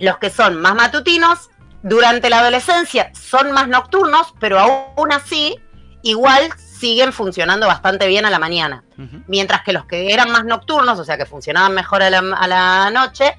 Los 0.00 0.16
que 0.18 0.30
son 0.30 0.60
más 0.60 0.74
matutinos, 0.74 1.50
durante 1.88 2.30
la 2.30 2.40
adolescencia 2.40 3.10
son 3.14 3.52
más 3.52 3.68
nocturnos, 3.68 4.34
pero 4.40 4.58
aún 4.58 5.12
así, 5.12 5.56
igual 6.02 6.50
siguen 6.56 7.12
funcionando 7.12 7.68
bastante 7.68 8.08
bien 8.08 8.26
a 8.26 8.30
la 8.30 8.40
mañana. 8.40 8.82
Mientras 9.28 9.62
que 9.62 9.72
los 9.72 9.86
que 9.86 10.12
eran 10.12 10.30
más 10.30 10.44
nocturnos, 10.44 10.98
o 10.98 11.04
sea, 11.04 11.16
que 11.16 11.26
funcionaban 11.26 11.74
mejor 11.74 12.02
a 12.02 12.10
la, 12.10 12.18
a 12.18 12.48
la 12.48 12.90
noche, 12.90 13.36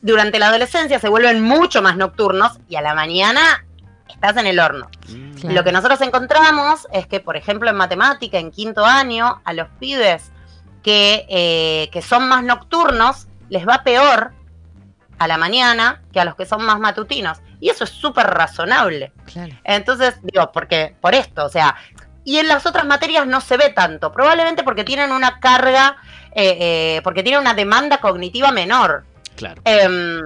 durante 0.00 0.38
la 0.38 0.48
adolescencia 0.48 1.00
se 1.00 1.08
vuelven 1.08 1.42
mucho 1.42 1.82
más 1.82 1.96
nocturnos 1.96 2.60
y 2.68 2.76
a 2.76 2.82
la 2.82 2.94
mañana 2.94 3.64
estás 4.08 4.36
en 4.36 4.46
el 4.46 4.60
horno. 4.60 4.88
Mm. 5.08 5.34
Claro. 5.34 5.54
Lo 5.56 5.64
que 5.64 5.72
nosotros 5.72 6.00
encontramos 6.00 6.86
es 6.92 7.06
que, 7.08 7.18
por 7.18 7.36
ejemplo, 7.36 7.68
en 7.68 7.76
matemática, 7.76 8.38
en 8.38 8.52
quinto 8.52 8.84
año, 8.84 9.40
a 9.44 9.52
los 9.52 9.68
pibes 9.80 10.30
que, 10.84 11.26
eh, 11.28 11.88
que 11.90 12.00
son 12.00 12.28
más 12.28 12.44
nocturnos, 12.44 13.26
les 13.48 13.66
va 13.66 13.82
peor 13.82 14.32
a 15.18 15.26
la 15.26 15.36
mañana 15.36 16.02
que 16.12 16.20
a 16.20 16.24
los 16.24 16.36
que 16.36 16.46
son 16.46 16.64
más 16.64 16.78
matutinos. 16.78 17.38
Y 17.60 17.70
eso 17.70 17.84
es 17.84 17.90
súper 17.90 18.26
razonable. 18.26 19.12
Claro. 19.32 19.54
Entonces, 19.64 20.14
digo, 20.22 20.50
porque 20.52 20.94
por 21.00 21.14
esto, 21.14 21.44
o 21.44 21.48
sea, 21.48 21.74
y 22.24 22.38
en 22.38 22.46
las 22.48 22.66
otras 22.66 22.84
materias 22.86 23.26
no 23.26 23.40
se 23.40 23.56
ve 23.56 23.70
tanto, 23.70 24.12
probablemente 24.12 24.62
porque 24.62 24.84
tienen 24.84 25.12
una 25.12 25.40
carga, 25.40 25.96
eh, 26.34 26.56
eh, 26.60 27.00
porque 27.02 27.22
tienen 27.22 27.40
una 27.40 27.54
demanda 27.54 27.98
cognitiva 27.98 28.52
menor. 28.52 29.04
Claro. 29.34 29.62
Em, 29.64 30.20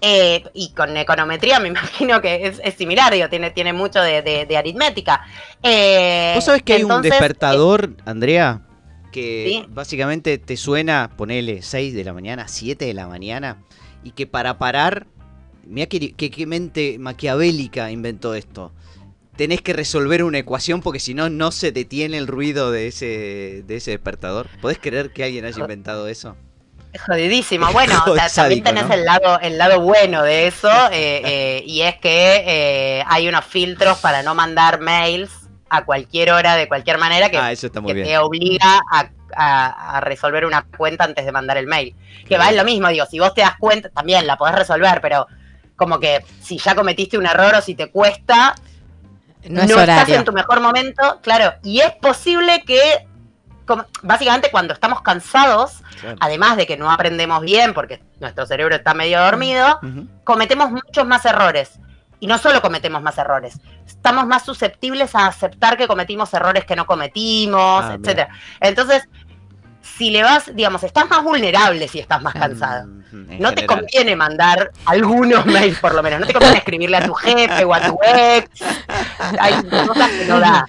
eh, 0.00 0.44
y 0.52 0.72
con 0.72 0.96
econometría 0.96 1.58
me 1.60 1.68
imagino 1.74 2.20
que 2.20 2.46
es, 2.46 2.60
es 2.62 2.74
similar, 2.74 3.12
digo, 3.12 3.28
tiene, 3.28 3.50
tiene 3.50 3.72
mucho 3.72 4.00
de, 4.02 4.22
de- 4.22 4.46
de 4.46 4.56
aritmética. 4.56 5.24
¿Vos 6.34 6.44
sabés 6.44 6.62
que 6.62 6.74
hay 6.74 6.84
un 6.84 7.02
despertador, 7.02 7.90
Andrea? 8.04 8.60
Que 9.12 9.44
Sí. 9.48 9.66
básicamente 9.68 10.38
te 10.38 10.56
suena, 10.56 11.10
ponele 11.16 11.62
6 11.62 11.94
de 11.94 12.04
la 12.04 12.12
mañana, 12.12 12.48
7 12.48 12.84
de 12.84 12.94
la 12.94 13.06
mañana, 13.06 13.58
y 14.02 14.10
que 14.10 14.26
para 14.26 14.58
parar, 14.58 15.06
mira 15.68 15.86
qué, 15.86 16.12
qué- 16.14 16.30
qué 16.30 16.46
mente 16.46 16.96
maquiavélica 16.98 17.90
inventó 17.90 18.34
esto. 18.34 18.72
Tenés 19.36 19.62
que 19.62 19.72
resolver 19.72 20.22
una 20.22 20.38
ecuación 20.38 20.80
porque 20.80 21.00
si 21.00 21.14
no, 21.14 21.28
no 21.28 21.50
se 21.52 21.72
detiene 21.72 22.18
el 22.18 22.26
ruido 22.28 22.70
de 22.70 22.86
ese, 22.88 23.64
de 23.66 23.76
ese 23.76 23.90
despertador. 23.92 24.48
¿Podés 24.60 24.78
creer 24.78 25.12
que 25.12 25.24
alguien 25.24 25.44
haya 25.44 25.60
inventado 25.60 26.06
eso? 26.08 26.36
Es 26.92 27.02
jodidísimo. 27.02 27.66
Bueno, 27.72 27.98
Joder, 28.04 28.30
también 28.32 28.62
sádico, 28.62 28.64
tenés 28.64 28.86
¿no? 28.88 28.94
el 28.94 29.04
lado, 29.04 29.40
el 29.40 29.58
lado 29.58 29.80
bueno 29.80 30.22
de 30.22 30.46
eso, 30.46 30.70
eh, 30.92 31.22
eh, 31.24 31.62
y 31.66 31.80
es 31.82 31.96
que 31.96 32.44
eh, 32.46 33.04
hay 33.08 33.26
unos 33.28 33.44
filtros 33.44 33.98
para 33.98 34.22
no 34.22 34.34
mandar 34.36 34.80
mails 34.80 35.32
a 35.68 35.84
cualquier 35.84 36.30
hora, 36.30 36.54
de 36.54 36.68
cualquier 36.68 36.98
manera, 36.98 37.30
que, 37.30 37.38
Ah, 37.38 37.50
eso 37.50 37.66
está 37.66 37.80
muy 37.80 37.88
que 37.90 37.94
bien. 37.94 38.06
te 38.06 38.18
obliga 38.18 38.80
a, 38.92 39.10
a- 39.36 39.96
a 39.96 40.00
resolver 40.00 40.44
una 40.46 40.62
cuenta 40.76 41.02
antes 41.04 41.24
de 41.26 41.32
mandar 41.32 41.56
el 41.56 41.66
mail. 41.66 41.96
Que 42.28 42.38
va 42.38 42.50
en 42.50 42.56
lo 42.56 42.64
mismo, 42.64 42.88
digo, 42.88 43.06
si 43.06 43.18
vos 43.18 43.34
te 43.34 43.40
das 43.40 43.56
cuenta, 43.58 43.88
también 43.88 44.26
la 44.28 44.36
podés 44.36 44.54
resolver, 44.54 45.00
pero 45.00 45.26
como 45.76 45.98
que 46.00 46.24
si 46.40 46.58
ya 46.58 46.74
cometiste 46.74 47.18
un 47.18 47.26
error 47.26 47.54
o 47.56 47.60
si 47.60 47.74
te 47.74 47.90
cuesta, 47.90 48.54
No 49.48 49.62
es 49.62 49.70
estás 49.70 50.08
en 50.08 50.24
tu 50.24 50.32
mejor 50.32 50.60
momento, 50.60 51.20
claro, 51.22 51.54
y 51.62 51.80
es 51.80 51.92
posible 51.96 52.62
que, 52.66 53.06
como- 53.66 53.84
básicamente 54.02 54.50
cuando 54.50 54.72
estamos 54.72 55.02
cansados, 55.02 55.82
Claro. 56.00 56.16
además 56.20 56.56
de 56.56 56.66
que 56.66 56.76
no 56.76 56.90
aprendemos 56.90 57.42
bien 57.42 57.74
porque 57.74 58.02
nuestro 58.20 58.46
cerebro 58.46 58.74
está 58.76 58.94
medio 58.94 59.20
dormido, 59.20 59.78
cometemos 60.24 60.70
muchos 60.70 61.06
más 61.06 61.24
errores. 61.26 61.78
Y 62.20 62.26
no 62.26 62.38
solo 62.38 62.62
cometemos 62.62 63.02
más 63.02 63.18
errores, 63.18 63.60
estamos 63.86 64.26
más 64.26 64.46
susceptibles 64.46 65.14
a 65.14 65.26
aceptar 65.26 65.76
que 65.76 65.86
cometimos 65.86 66.32
errores 66.32 66.64
que 66.64 66.74
no 66.74 66.86
cometimos, 66.86 67.84
Ah, 67.84 67.96
etcétera. 68.00 68.28
Entonces, 68.60 69.02
si 69.96 70.10
le 70.10 70.22
vas, 70.22 70.50
digamos, 70.54 70.82
estás 70.82 71.08
más 71.08 71.22
vulnerable 71.22 71.86
si 71.88 71.98
estás 72.00 72.20
más 72.22 72.34
cansado. 72.34 72.88
Ujú, 72.88 73.16
en 73.32 73.38
No 73.38 73.54
te 73.54 73.66
conviene 73.66 74.16
mandar 74.16 74.70
algunos 74.86 75.44
mails, 75.46 75.78
por 75.78 75.94
lo 75.94 76.02
menos. 76.02 76.20
No 76.20 76.26
te 76.26 76.32
conviene 76.32 76.58
escribirle 76.58 76.96
a 76.96 77.06
tu 77.06 77.14
jefe 77.14 77.64
o 77.64 77.74
a 77.74 77.80
tu 77.86 77.98
ex. 78.02 78.48
Hay 79.38 79.54
cosas 79.86 80.10
que 80.10 80.24
no 80.26 80.40
da. 80.40 80.66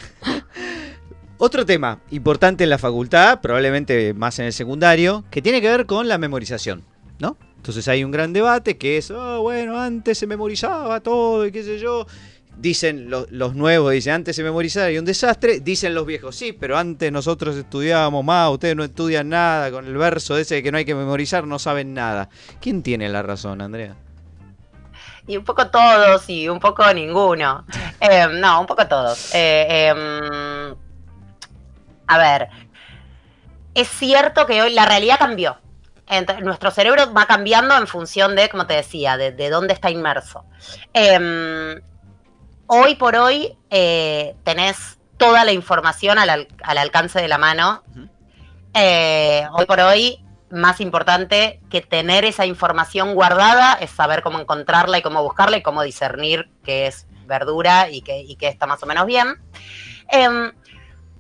Otro 1.38 1.66
tema 1.66 2.00
importante 2.12 2.64
en 2.64 2.70
la 2.70 2.78
facultad, 2.78 3.42
probablemente 3.42 4.14
más 4.14 4.40
en 4.40 4.46
el 4.46 4.54
secundario, 4.54 5.26
que 5.32 5.42
tiene 5.42 5.62
que 5.62 5.70
ver 5.70 5.86
con 5.86 6.08
la 6.08 6.18
memorización, 6.18 6.86
¿no? 7.20 7.38
Entonces 7.58 7.88
hay 7.88 8.04
un 8.04 8.12
gran 8.12 8.32
debate 8.32 8.78
que 8.78 8.98
es, 8.98 9.12
"Ah, 9.12 9.40
bueno, 9.42 9.80
antes 9.80 10.18
se 10.18 10.28
memorizaba 10.28 11.00
todo 11.02 11.46
y 11.46 11.52
qué 11.52 11.64
sé 11.64 11.80
yo. 11.80 12.06
Dicen 12.58 13.10
lo- 13.10 13.28
los 13.30 13.54
nuevos, 13.54 13.92
dicen, 13.92 14.14
antes 14.14 14.36
se 14.36 14.44
memorizaba 14.44 14.90
y 14.90 14.98
un 14.98 15.06
desastre. 15.06 15.60
Dicen 15.60 15.94
los 15.94 16.06
viejos, 16.06 16.36
sí, 16.36 16.54
pero 16.54 16.78
antes 16.78 17.12
nosotros 17.12 17.56
estudiábamos 17.58 18.24
más, 18.24 18.50
ustedes 18.52 18.76
no 18.76 18.84
estudian 18.84 19.30
nada, 19.30 19.72
con 19.72 19.86
el 19.86 19.98
verso 19.98 20.38
ese 20.38 20.56
de 20.56 20.64
que 20.64 20.72
no 20.72 20.78
hay 20.78 20.86
que 20.86 20.96
memorizar, 20.96 21.46
no 21.46 21.60
saben 21.60 21.94
nada. 21.94 22.30
¿Quién 22.62 22.82
tiene 22.82 23.10
la 23.10 23.22
razón, 23.22 23.62
Andrea? 23.62 23.96
Y 25.28 25.38
un 25.38 25.44
poco 25.44 25.68
todos 25.70 26.30
y 26.30 26.48
un 26.48 26.60
poco 26.60 26.92
ninguno. 26.94 27.66
Eh, 28.00 28.28
no, 28.40 28.62
un 28.62 28.68
poco 28.68 28.86
todos. 28.88 29.34
Eh, 29.34 29.88
em, 29.90 30.76
a 32.08 32.18
ver, 32.20 32.50
es 33.74 33.88
cierto 33.88 34.46
que 34.46 34.62
hoy 34.62 34.74
la 34.74 34.86
realidad 34.86 35.18
cambió. 35.18 35.58
Ent- 36.08 36.40
nuestro 36.42 36.70
cerebro 36.72 37.12
va 37.14 37.26
cambiando 37.26 37.76
en 37.78 37.88
función 37.88 38.36
de, 38.36 38.48
como 38.50 38.68
te 38.68 38.76
decía, 38.76 39.18
de, 39.18 39.32
de 39.32 39.50
dónde 39.50 39.74
está 39.74 39.90
inmerso. 39.90 40.46
Em, 40.94 41.82
hoy 42.68 42.96
por 42.96 43.16
hoy 43.16 43.58
eh, 43.70 44.36
tenés 44.44 44.98
toda 45.18 45.44
la 45.46 45.52
información 45.52 46.18
al, 46.18 46.30
al- 46.30 46.48
al 46.64 46.78
alcance 46.78 47.22
de 47.22 47.28
la 47.28 47.38
mano. 47.38 47.84
Eh, 48.74 49.46
hoy 49.54 49.66
por 49.66 49.80
hoy, 49.80 50.20
más 50.52 50.80
importante 50.82 51.60
que 51.70 51.82
tener 51.82 52.24
esa 52.26 52.46
información 52.46 53.14
guardada 53.16 53.74
es 53.76 53.90
saber 53.92 54.22
cómo 54.22 54.40
encontrarla 54.40 54.98
y 54.98 55.02
cómo 55.02 55.24
buscarla 55.24 55.58
y 55.58 55.64
cómo 55.64 55.82
discernir 55.82 56.50
qué 56.64 56.88
es 56.88 57.08
verdura 57.26 57.90
y 57.90 58.02
qué, 58.02 58.20
y 58.22 58.36
qué 58.36 58.48
está 58.48 58.68
más 58.68 58.82
o 58.84 58.86
menos 58.86 59.06
bien. 59.06 59.42
Em, 60.10 60.52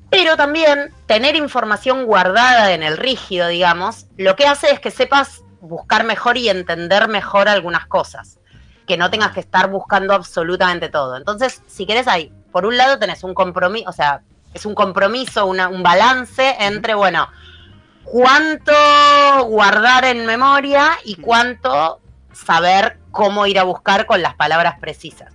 pero 0.09 0.37
también 0.37 0.93
tener 1.07 1.35
información 1.35 2.05
guardada 2.05 2.73
en 2.73 2.83
el 2.83 2.97
rígido, 2.97 3.47
digamos, 3.47 4.05
lo 4.17 4.35
que 4.35 4.45
hace 4.47 4.71
es 4.71 4.79
que 4.79 4.91
sepas 4.91 5.43
buscar 5.61 6.03
mejor 6.03 6.37
y 6.37 6.47
entender 6.49 7.07
mejor 7.07 7.47
algunas 7.49 7.87
cosas. 7.87 8.39
Que 8.85 8.97
no 8.97 9.09
tengas 9.09 9.31
que 9.31 9.39
estar 9.39 9.69
buscando 9.69 10.13
absolutamente 10.13 10.89
todo. 10.89 11.17
Entonces, 11.17 11.61
si 11.67 11.85
querés 11.85 12.07
ahí, 12.07 12.31
por 12.51 12.65
un 12.65 12.77
lado 12.77 12.99
tenés 12.99 13.23
un 13.23 13.33
compromiso, 13.33 13.89
o 13.89 13.93
sea, 13.93 14.21
es 14.53 14.65
un 14.65 14.75
compromiso, 14.75 15.45
una- 15.45 15.67
un 15.67 15.83
balance 15.83 16.55
entre, 16.59 16.93
bueno, 16.93 17.27
cuánto 18.03 18.71
guardar 19.47 20.05
en 20.05 20.25
memoria 20.25 20.91
y 21.03 21.15
cuánto 21.15 21.99
saber 22.31 22.99
cómo 23.11 23.45
ir 23.47 23.59
a 23.59 23.63
buscar 23.63 24.05
con 24.05 24.21
las 24.21 24.35
palabras 24.35 24.75
precisas. 24.79 25.33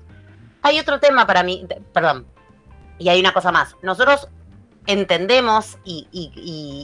Hay 0.63 0.79
otro 0.79 1.01
tema 1.01 1.27
para 1.27 1.43
mí, 1.43 1.67
perdón, 1.93 2.27
y 2.99 3.09
hay 3.09 3.19
una 3.21 3.33
cosa 3.33 3.51
más. 3.51 3.77
Nosotros 3.83 4.29
entendemos 4.91 5.79
y, 5.85 6.07
y- 6.13 6.33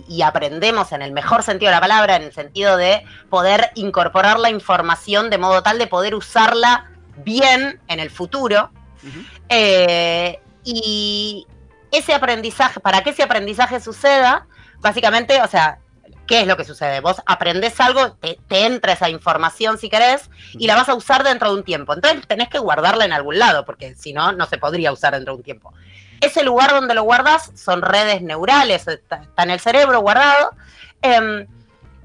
y- 0.08 0.14
y 0.16 0.22
aprendemos 0.22 0.92
en 0.92 1.02
el 1.02 1.12
mejor 1.12 1.42
sentido 1.42 1.70
de 1.70 1.76
la 1.76 1.80
palabra, 1.80 2.16
en 2.16 2.22
el 2.22 2.32
sentido 2.32 2.76
de 2.76 3.04
poder 3.30 3.70
incorporar 3.74 4.38
la 4.38 4.50
información 4.50 5.30
de 5.30 5.38
modo 5.38 5.62
tal 5.62 5.78
de 5.78 5.86
poder 5.86 6.14
usarla 6.14 6.90
bien 7.24 7.80
en 7.88 8.00
el 8.00 8.10
futuro. 8.10 8.70
Eh, 9.48 10.40
y 10.64 11.46
ese 11.92 12.14
aprendizaje, 12.14 12.80
para 12.80 13.02
que 13.02 13.10
ese 13.10 13.22
aprendizaje 13.22 13.80
suceda, 13.80 14.46
básicamente, 14.80 15.40
o 15.42 15.46
sea, 15.48 15.78
¿qué 16.26 16.40
es 16.40 16.46
lo 16.48 16.56
que 16.56 16.64
sucede? 16.64 17.00
Vos 17.00 17.22
aprendés 17.24 17.78
algo, 17.80 18.12
te, 18.14 18.38
te 18.48 18.66
entra 18.66 18.92
esa 18.92 19.08
información 19.08 19.78
si 19.78 19.88
querés, 19.88 20.28
y 20.52 20.66
la 20.66 20.74
vas 20.74 20.88
a 20.88 20.94
usar 20.94 21.22
dentro 21.22 21.50
de 21.50 21.58
un 21.58 21.64
tiempo. 21.64 21.94
Entonces 21.94 22.26
tenés 22.26 22.48
que 22.48 22.58
guardarla 22.58 23.04
en 23.04 23.12
algún 23.12 23.38
lado, 23.38 23.64
porque 23.64 23.94
si 23.94 24.12
no, 24.12 24.32
no 24.32 24.46
se 24.46 24.58
podría 24.58 24.90
usar 24.92 25.14
dentro 25.14 25.34
de 25.34 25.38
un 25.38 25.44
tiempo. 25.44 25.72
Ese 26.20 26.42
lugar 26.42 26.70
donde 26.70 26.94
lo 26.94 27.02
guardas 27.02 27.52
son 27.54 27.82
redes 27.82 28.22
neurales, 28.22 28.86
está, 28.88 29.16
está 29.16 29.42
en 29.42 29.50
el 29.50 29.60
cerebro 29.60 30.00
guardado. 30.00 30.50
em, 31.02 31.46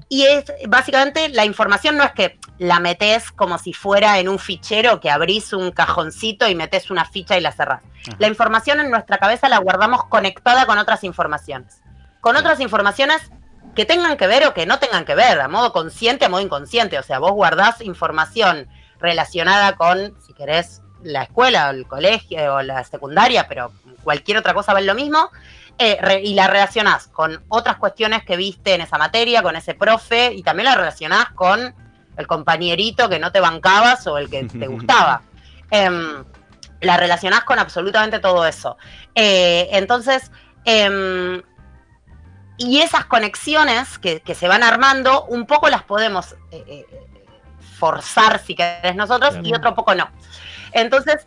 y 0.08 0.26
es 0.26 0.44
básicamente 0.68 1.30
la 1.30 1.46
información 1.46 1.96
no 1.96 2.04
es 2.04 2.12
que 2.12 2.38
la 2.58 2.80
metes 2.80 3.32
como 3.32 3.56
si 3.56 3.72
fuera 3.72 4.18
en 4.18 4.28
un 4.28 4.38
fichero 4.38 5.00
que 5.00 5.10
abrís 5.10 5.54
un 5.54 5.70
cajoncito 5.70 6.46
y 6.46 6.54
metes 6.54 6.90
una 6.90 7.06
ficha 7.06 7.38
y 7.38 7.40
la 7.40 7.50
cerrás. 7.50 7.80
Ajá. 7.82 8.16
La 8.18 8.28
información 8.28 8.78
en 8.80 8.90
nuestra 8.90 9.16
cabeza 9.16 9.48
la 9.48 9.58
guardamos 9.58 10.04
conectada 10.04 10.66
con 10.66 10.76
otras 10.76 11.02
informaciones. 11.02 11.80
Con 12.20 12.36
otras 12.36 12.60
informaciones 12.60 13.22
que 13.74 13.84
tengan 13.84 14.16
que 14.16 14.26
ver 14.26 14.46
o 14.46 14.54
que 14.54 14.66
no 14.66 14.78
tengan 14.78 15.04
que 15.04 15.14
ver, 15.14 15.40
a 15.40 15.48
modo 15.48 15.72
consciente, 15.72 16.26
a 16.26 16.28
modo 16.28 16.42
inconsciente. 16.42 16.98
O 16.98 17.02
sea, 17.02 17.18
vos 17.18 17.32
guardás 17.32 17.80
información 17.80 18.68
relacionada 19.00 19.76
con, 19.76 20.14
si 20.24 20.34
querés, 20.34 20.82
la 21.02 21.24
escuela, 21.24 21.68
o 21.68 21.70
el 21.70 21.86
colegio 21.86 22.54
o 22.54 22.62
la 22.62 22.84
secundaria, 22.84 23.48
pero 23.48 23.72
cualquier 24.02 24.38
otra 24.38 24.54
cosa 24.54 24.72
vale 24.72 24.86
lo 24.86 24.94
mismo, 24.94 25.30
eh, 25.78 25.98
re- 26.00 26.20
y 26.22 26.34
la 26.34 26.46
relacionás 26.48 27.06
con 27.08 27.42
otras 27.48 27.76
cuestiones 27.76 28.24
que 28.24 28.36
viste 28.36 28.74
en 28.74 28.82
esa 28.82 28.98
materia, 28.98 29.42
con 29.42 29.56
ese 29.56 29.74
profe, 29.74 30.32
y 30.34 30.42
también 30.42 30.66
la 30.66 30.74
relacionás 30.74 31.30
con 31.30 31.74
el 32.16 32.26
compañerito 32.26 33.08
que 33.08 33.18
no 33.18 33.32
te 33.32 33.40
bancabas 33.40 34.06
o 34.06 34.18
el 34.18 34.28
que 34.28 34.44
te 34.44 34.66
gustaba. 34.68 35.22
em, 35.70 36.24
la 36.82 36.96
relacionás 36.96 37.44
con 37.44 37.58
absolutamente 37.60 38.18
todo 38.18 38.44
eso. 38.44 38.76
Eh, 39.14 39.68
entonces, 39.72 40.30
em, 40.64 41.40
y 42.58 42.80
esas 42.80 43.04
conexiones 43.06 43.98
que, 43.98 44.20
que 44.20 44.34
se 44.34 44.48
van 44.48 44.62
armando, 44.62 45.24
un 45.26 45.46
poco 45.46 45.68
las 45.70 45.84
podemos 45.84 46.34
eh, 46.50 46.84
forzar, 47.78 48.40
si 48.40 48.54
querés, 48.54 48.94
nosotros, 48.94 49.36
y 49.42 49.54
otro 49.54 49.74
poco 49.74 49.94
no. 49.94 50.10
Entonces, 50.72 51.26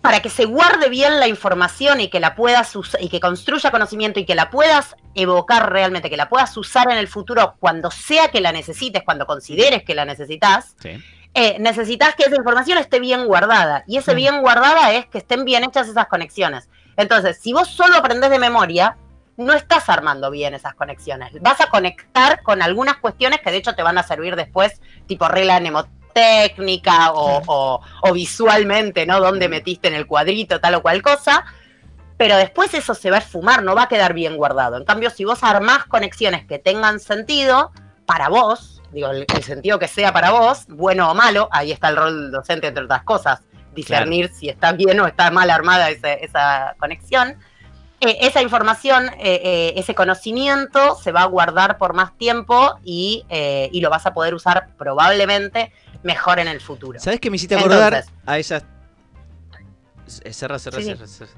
para 0.00 0.20
que 0.20 0.30
se 0.30 0.44
guarde 0.44 0.88
bien 0.88 1.18
la 1.20 1.28
información 1.28 2.00
y 2.00 2.08
que 2.08 2.20
la 2.20 2.34
puedas 2.34 2.74
usar 2.76 3.02
y 3.02 3.08
que 3.08 3.20
construya 3.20 3.70
conocimiento 3.70 4.20
y 4.20 4.24
que 4.24 4.34
la 4.34 4.50
puedas 4.50 4.96
evocar 5.14 5.72
realmente, 5.72 6.10
que 6.10 6.16
la 6.16 6.28
puedas 6.28 6.56
usar 6.56 6.90
en 6.90 6.98
el 6.98 7.08
futuro 7.08 7.56
cuando 7.58 7.90
sea 7.90 8.28
que 8.28 8.40
la 8.40 8.52
necesites, 8.52 9.02
cuando 9.04 9.26
consideres 9.26 9.82
que 9.82 9.94
la 9.94 10.04
necesitas, 10.04 10.76
Sí. 10.80 10.90
eh, 11.34 11.56
necesitas 11.58 12.14
que 12.14 12.24
esa 12.24 12.36
información 12.36 12.78
esté 12.78 13.00
bien 13.00 13.26
guardada. 13.26 13.84
Y 13.86 13.96
ese 13.96 14.14
bien 14.14 14.40
guardada 14.42 14.92
es 14.92 15.06
que 15.06 15.18
estén 15.18 15.44
bien 15.44 15.64
hechas 15.64 15.88
esas 15.88 16.06
conexiones. 16.06 16.68
Entonces, 16.96 17.38
si 17.40 17.52
vos 17.52 17.68
solo 17.68 17.96
aprendés 17.96 18.30
de 18.30 18.38
memoria, 18.38 18.96
no 19.38 19.54
estás 19.54 19.88
armando 19.88 20.30
bien 20.30 20.52
esas 20.52 20.74
conexiones. 20.74 21.32
Vas 21.40 21.60
a 21.62 21.68
conectar 21.68 22.42
con 22.42 22.60
algunas 22.60 22.98
cuestiones 22.98 23.40
que 23.40 23.50
de 23.50 23.56
hecho 23.56 23.74
te 23.74 23.82
van 23.82 23.96
a 23.96 24.02
servir 24.02 24.36
después, 24.36 24.80
tipo 25.06 25.26
regla 25.26 25.58
mnemotécnica 25.58 26.01
o, 27.14 27.42
o- 27.46 27.80
o 28.02 28.12
visualmente, 28.12 29.06
¿no? 29.06 29.20
Dónde 29.20 29.48
metiste 29.48 29.88
en 29.88 29.94
el 29.94 30.06
cuadrito 30.06 30.60
tal 30.60 30.74
o 30.76 30.82
cual 30.82 31.02
cosa. 31.02 31.44
Pero 32.16 32.36
después 32.36 32.72
eso 32.74 32.94
se 32.94 33.10
va 33.10 33.16
a 33.16 33.20
esfumar, 33.20 33.62
no 33.62 33.74
va 33.74 33.84
a 33.84 33.88
quedar 33.88 34.12
bien 34.14 34.36
guardado. 34.36 34.76
En 34.76 34.84
cambio, 34.84 35.10
si 35.10 35.24
vos 35.24 35.42
armás 35.42 35.86
conexiones 35.86 36.46
que 36.46 36.58
tengan 36.58 37.00
sentido 37.00 37.72
para 38.06 38.28
vos, 38.28 38.80
digo, 38.92 39.08
el, 39.10 39.26
el 39.34 39.42
sentido 39.42 39.78
que 39.78 39.88
sea 39.88 40.12
para 40.12 40.30
vos, 40.30 40.66
bueno 40.68 41.10
o 41.10 41.14
malo, 41.14 41.48
ahí 41.50 41.72
está 41.72 41.88
el 41.88 41.96
rol 41.96 42.30
docente, 42.30 42.68
entre 42.68 42.84
otras 42.84 43.02
cosas, 43.02 43.40
discernir 43.74 44.30
si 44.32 44.48
está 44.48 44.72
bien 44.72 45.00
o 45.00 45.06
está 45.06 45.30
mal 45.30 45.50
armada 45.50 45.90
esa, 45.90 46.12
esa 46.12 46.76
conexión. 46.78 47.36
Eh, 48.00 48.18
esa 48.20 48.42
información, 48.42 49.08
eh, 49.18 49.40
eh, 49.44 49.72
ese 49.76 49.94
conocimiento 49.94 50.96
se 50.96 51.10
va 51.12 51.22
a 51.22 51.26
guardar 51.26 51.78
por 51.78 51.94
más 51.94 52.16
tiempo 52.18 52.74
y, 52.84 53.24
y 53.30 53.80
lo 53.80 53.90
vas 53.90 54.06
a 54.06 54.12
poder 54.12 54.34
usar 54.34 54.68
probablemente 54.76 55.72
mejor 56.02 56.38
en 56.38 56.48
el 56.48 56.60
futuro. 56.60 56.98
¿Sabes 57.00 57.20
qué 57.20 57.30
me 57.30 57.36
hiciste 57.36 57.54
acordar 57.56 57.94
Entonces. 57.94 58.12
a 58.26 58.38
esas. 58.38 58.62
Eh, 60.24 60.32
Cerra, 60.32 60.58
cerra, 60.58 60.78
Sí, 60.78 60.84
cerra, 60.84 61.06
cerra. 61.06 61.30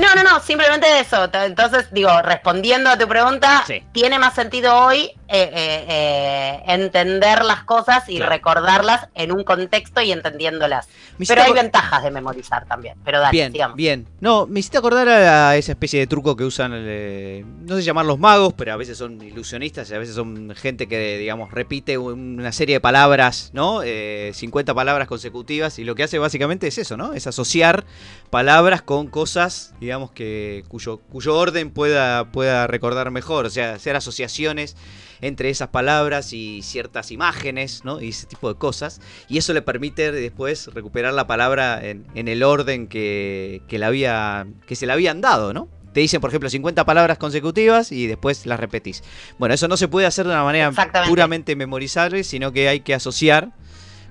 No, 0.00 0.14
no, 0.14 0.22
no, 0.22 0.40
simplemente 0.40 0.86
eso. 1.00 1.28
Entonces, 1.32 1.88
digo, 1.90 2.10
respondiendo 2.22 2.90
a 2.90 2.96
tu 2.96 3.08
pregunta, 3.08 3.64
Sí. 3.66 3.84
tiene 3.92 4.18
más 4.18 4.34
sentido 4.34 4.74
hoy 4.76 5.10
eh, 5.30 5.50
eh, 5.54 5.84
eh, 5.88 6.62
entender 6.66 7.44
las 7.44 7.64
cosas 7.64 8.08
y 8.08 8.16
Claro. 8.16 8.30
recordarlas 8.32 9.08
en 9.14 9.32
un 9.32 9.44
contexto 9.44 10.00
y 10.00 10.12
entendiéndolas. 10.12 10.88
Me 11.18 11.26
Pero 11.26 11.42
hay 11.42 11.52
ventajas 11.52 12.02
de 12.02 12.10
memorizar 12.10 12.66
también. 12.66 12.94
Pero 13.04 13.20
dale, 13.20 13.30
Bien, 13.32 13.52
sigamos. 13.52 13.76
bien. 13.76 14.06
No, 14.20 14.46
me 14.46 14.60
hiciste 14.60 14.78
acordar 14.78 15.08
a 15.08 15.56
esa 15.56 15.72
especie 15.72 16.00
de 16.00 16.06
truco 16.06 16.34
que 16.36 16.44
usan, 16.44 16.70
no 16.72 17.76
sé 17.76 17.82
llamarlos 17.82 18.18
magos, 18.18 18.52
pero 18.54 18.72
a 18.72 18.76
veces 18.76 18.98
son 18.98 19.20
ilusionistas 19.22 19.90
y 19.90 19.94
a 19.94 19.98
veces 19.98 20.14
son 20.14 20.54
gente 20.56 20.88
que, 20.88 21.18
digamos, 21.18 21.50
repite 21.52 21.96
un- 21.98 22.38
una 22.40 22.52
serie 22.52 22.76
de 22.76 22.80
palabras, 22.80 23.50
¿no? 23.52 23.82
Eh, 23.84 24.32
50 24.34 24.74
palabras 24.74 25.06
consecutivas 25.08 25.78
y 25.78 25.84
lo 25.84 25.94
que 25.94 26.02
hace 26.02 26.18
básicamente 26.18 26.66
es 26.66 26.78
eso, 26.78 26.96
¿no? 26.96 27.12
Es 27.12 27.26
asociar 27.26 27.84
palabras 28.30 28.82
con 28.82 29.06
cosas, 29.06 29.74
digamos, 29.80 30.10
que 30.10 30.64
cuyo, 30.68 30.98
cuyo 30.98 31.36
orden 31.36 31.70
pueda, 31.70 32.24
pueda 32.32 32.66
recordar 32.66 33.10
mejor, 33.10 33.46
o 33.46 33.50
sea, 33.50 33.74
hacer 33.74 33.96
asociaciones 33.96 34.76
entre 35.20 35.50
esas 35.50 35.68
palabras 35.68 36.32
y 36.32 36.62
ciertas 36.62 37.10
imágenes, 37.10 37.84
¿no? 37.84 38.00
Y 38.00 38.10
ese 38.10 38.26
tipo 38.26 38.52
de 38.52 38.58
cosas. 38.58 39.00
Y 39.28 39.38
eso 39.38 39.52
le 39.52 39.62
permite 39.62 40.12
después 40.12 40.68
recuperar 40.68 41.14
la 41.14 41.26
palabra 41.26 41.80
en, 41.82 42.06
en 42.14 42.28
el 42.28 42.42
orden 42.42 42.86
que, 42.86 43.62
que, 43.68 43.78
la 43.78 43.88
había, 43.88 44.46
que 44.66 44.76
se 44.76 44.86
le 44.86 44.92
habían 44.92 45.20
dado, 45.20 45.52
¿no? 45.52 45.68
Te 45.92 46.00
dicen, 46.00 46.20
por 46.20 46.30
ejemplo, 46.30 46.48
50 46.48 46.84
palabras 46.84 47.18
consecutivas 47.18 47.90
y 47.90 48.06
después 48.06 48.46
las 48.46 48.60
repetís. 48.60 49.02
Bueno, 49.38 49.54
eso 49.54 49.66
no 49.66 49.76
se 49.76 49.88
puede 49.88 50.06
hacer 50.06 50.26
de 50.26 50.32
una 50.32 50.44
manera 50.44 50.70
puramente 51.08 51.56
memorizable, 51.56 52.22
sino 52.22 52.52
que 52.52 52.68
hay 52.68 52.80
que 52.80 52.94
asociar 52.94 53.50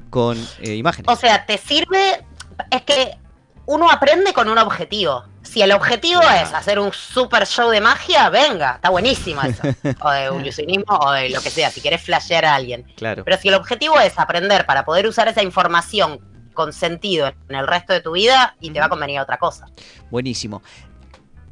con 0.09 0.37
eh, 0.61 0.75
imágenes. 0.75 1.09
O 1.09 1.15
sea, 1.15 1.45
te 1.45 1.57
sirve. 1.57 2.25
Es 2.71 2.81
que 2.81 3.17
uno 3.69 3.91
aprende 3.91 4.33
con 4.33 4.49
un 4.49 4.57
objetivo. 4.57 5.25
Si 5.43 5.61
el 5.61 5.71
objetivo 5.71 6.21
es 6.21 6.51
hacer 6.55 6.79
un 6.79 6.91
super 6.91 7.45
show 7.45 7.69
de 7.69 7.79
magia, 7.79 8.27
venga, 8.29 8.75
está 8.75 8.89
buenísimo 8.89 9.43
eso. 9.43 9.61
O 10.01 10.09
de 10.09 10.41
ilusionismo 10.41 10.97
o 10.99 11.11
de 11.11 11.29
lo 11.29 11.39
que 11.39 11.51
sea, 11.51 11.69
si 11.69 11.79
querés 11.79 12.01
flashear 12.01 12.45
a 12.45 12.55
alguien. 12.55 12.83
claro. 12.95 13.23
Pero 13.23 13.37
si 13.37 13.49
el 13.49 13.53
objetivo 13.53 13.99
es 13.99 14.17
aprender 14.17 14.65
para 14.65 14.85
poder 14.85 15.05
usar 15.05 15.27
esa 15.27 15.43
información 15.43 16.19
con 16.55 16.73
sentido 16.73 17.27
en 17.47 17.55
el 17.55 17.67
resto 17.67 17.93
de 17.93 18.01
tu 18.01 18.13
vida, 18.13 18.55
y 18.59 18.71
te 18.71 18.79
va 18.79 18.87
a 18.87 18.89
convenir 18.89 19.19
otra 19.19 19.37
cosa. 19.37 19.67
Buenísimo. 20.09 20.63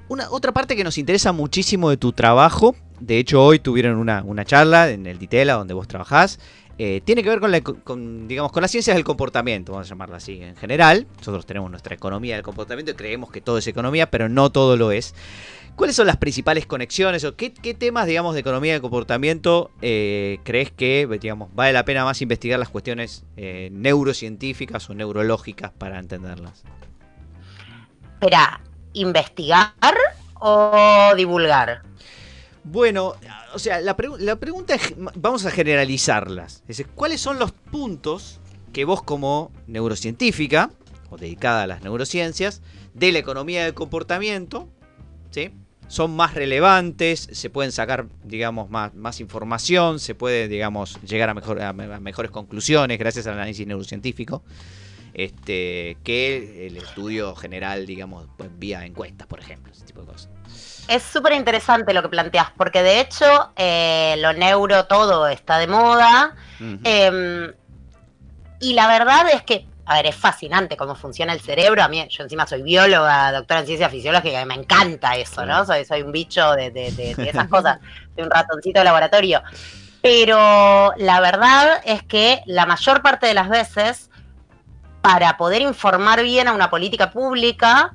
Una, 0.09 0.27
otra 0.31 0.51
parte 0.51 0.75
que 0.75 0.83
nos 0.83 0.97
interesa 0.97 1.33
muchísimo 1.33 1.91
de 1.91 1.97
tu 1.97 2.13
trabajo, 2.13 2.75
de 2.99 3.19
hecho 3.19 3.43
hoy 3.43 3.59
tuvieron 3.59 3.97
una, 3.97 4.23
una 4.23 4.43
charla 4.43 4.89
en 4.89 5.05
el 5.05 5.19
Ditela 5.19 5.53
donde 5.53 5.75
vos 5.75 5.87
trabajás, 5.87 6.39
eh, 6.79 7.01
tiene 7.03 7.23
que 7.23 7.29
ver 7.29 7.63
con, 7.83 8.27
digamos, 8.27 8.51
con 8.51 8.61
las 8.61 8.69
ciencias 8.69 8.95
del 8.95 9.03
comportamiento, 9.03 9.71
vamos 9.71 9.87
a 9.87 9.89
llamarla 9.89 10.17
así 10.17 10.41
en 10.41 10.55
general. 10.55 11.07
Nosotros 11.17 11.45
tenemos 11.45 11.71
nuestra 11.71 11.95
economía 11.95 12.35
del 12.35 12.43
comportamiento 12.43 12.91
y 12.91 12.95
creemos 12.95 13.31
que 13.31 13.41
todo 13.41 13.57
es 13.57 13.67
economía, 13.67 14.11
pero 14.11 14.29
no 14.29 14.51
todo 14.51 14.77
lo 14.77 14.91
es. 14.91 15.15
¿Cuáles 15.75 15.95
son 15.95 16.07
las 16.07 16.17
principales 16.17 16.65
conexiones 16.65 17.23
o 17.23 17.35
qué, 17.35 17.53
qué 17.53 17.73
temas, 17.73 18.07
digamos, 18.07 18.33
de 18.33 18.41
economía 18.41 18.73
del 18.73 18.81
comportamiento 18.81 19.69
eh, 19.81 20.39
crees 20.43 20.71
que, 20.71 21.07
digamos, 21.19 21.49
vale 21.53 21.73
la 21.73 21.85
pena 21.85 22.03
más 22.03 22.21
investigar 22.21 22.59
las 22.59 22.69
cuestiones 22.69 23.25
eh, 23.37 23.69
neurocientíficas 23.71 24.89
o 24.89 24.95
neurológicas 24.95 25.71
para 25.71 25.99
entenderlas? 25.99 26.63
Espera, 28.13 28.61
¿investigar 28.93 29.73
o 30.39 31.13
divulgar? 31.15 31.83
Bueno, 32.69 33.13
o 33.53 33.59
sea, 33.59 33.79
la, 33.79 33.95
la 34.19 34.35
pregunta 34.35 34.75
es, 34.75 34.93
vamos 35.15 35.45
a 35.45 35.51
generalizarlas. 35.51 36.63
Es 36.67 36.83
¿cuáles 36.95 37.21
son 37.21 37.39
los 37.39 37.51
puntos 37.53 38.39
que 38.73 38.83
vos 38.83 39.01
como 39.01 39.51
neurocientífica, 39.67 40.71
o 41.09 41.17
dedicada 41.17 41.63
a 41.63 41.67
las 41.67 41.81
neurociencias, 41.81 42.61
de 42.93 43.13
la 43.13 43.19
economía 43.19 43.63
del 43.63 43.73
comportamiento, 43.73 44.67
¿sí? 45.31 45.51
son 45.87 46.13
más 46.15 46.33
relevantes, 46.33 47.29
se 47.31 47.49
pueden 47.49 47.71
sacar, 47.71 48.07
digamos, 48.25 48.69
más, 48.69 49.19
información, 49.21 49.99
se 49.99 50.15
puede, 50.15 50.49
digamos, 50.49 50.99
llegar 51.01 51.29
a, 51.29 51.69
a 51.69 51.73
mejores 51.73 52.31
conclusiones 52.31 52.99
gracias 52.99 53.27
al 53.27 53.35
análisis 53.35 53.65
neurocientífico, 53.65 54.43
este, 55.17 55.97
que 56.03 56.67
el 56.67 56.77
estudio 56.77 57.35
general, 57.35 57.85
digamos, 57.85 58.27
pues, 58.37 58.49
vía 58.57 58.85
encuestas, 58.85 59.27
por 59.27 59.39
ejemplo, 59.41 59.73
ese 59.73 59.83
tipo 59.83 60.01
de 60.01 60.07
cosas. 60.07 60.29
Es 60.87 61.03
súper 61.03 61.33
interesante 61.33 61.93
lo 61.93 62.01
que 62.01 62.07
planteas, 62.07 62.51
porque 62.55 62.81
de 62.81 63.01
hecho 63.01 63.51
eh, 63.57 64.15
lo 64.19 64.31
neuro 64.31 64.85
todo 64.85 65.27
está 65.27 65.57
de 65.57 65.67
moda. 65.67 66.33
Eh, 66.85 67.53
y 68.61 68.73
la 68.73 68.87
verdad 68.87 69.27
es 69.33 69.43
que, 69.43 69.65
a 69.85 69.95
ver, 69.95 70.05
es 70.07 70.15
fascinante 70.15 70.77
cómo 70.77 70.95
funciona 70.95 71.33
el 71.33 71.41
cerebro. 71.41 71.83
A 71.83 71.87
mí, 71.87 72.05
yo 72.09 72.23
encima 72.23 72.47
soy 72.47 72.61
bióloga, 72.61 73.31
doctora 73.31 73.59
en 73.61 73.65
ciencia 73.65 73.89
fisiológica, 73.89 74.41
y 74.41 74.45
me 74.45 74.53
encanta 74.55 75.15
eso, 75.17 75.45
¿no? 75.45 75.65
Soy, 75.65 75.83
soy 75.85 76.03
un 76.03 76.11
bicho 76.11 76.51
de, 76.53 76.71
de- 76.71 76.91
de- 76.91 77.15
de 77.15 77.29
esas 77.29 77.47
cosas, 77.49 77.79
soy 78.15 78.23
un 78.23 78.29
ratoncito 78.31 78.79
de 78.79 78.85
laboratorio. 78.85 79.41
Pero 80.01 80.93
la 80.97 81.19
verdad 81.19 81.81
es 81.85 82.03
que 82.03 82.41
la 82.45 82.65
mayor 82.65 83.01
parte 83.01 83.27
de 83.27 83.33
las 83.33 83.49
veces, 83.49 84.09
para 85.07 85.37
poder 85.37 85.61
informar 85.61 86.21
bien 86.21 86.49
a 86.49 86.51
una 86.51 86.69
política 86.69 87.11
pública, 87.11 87.93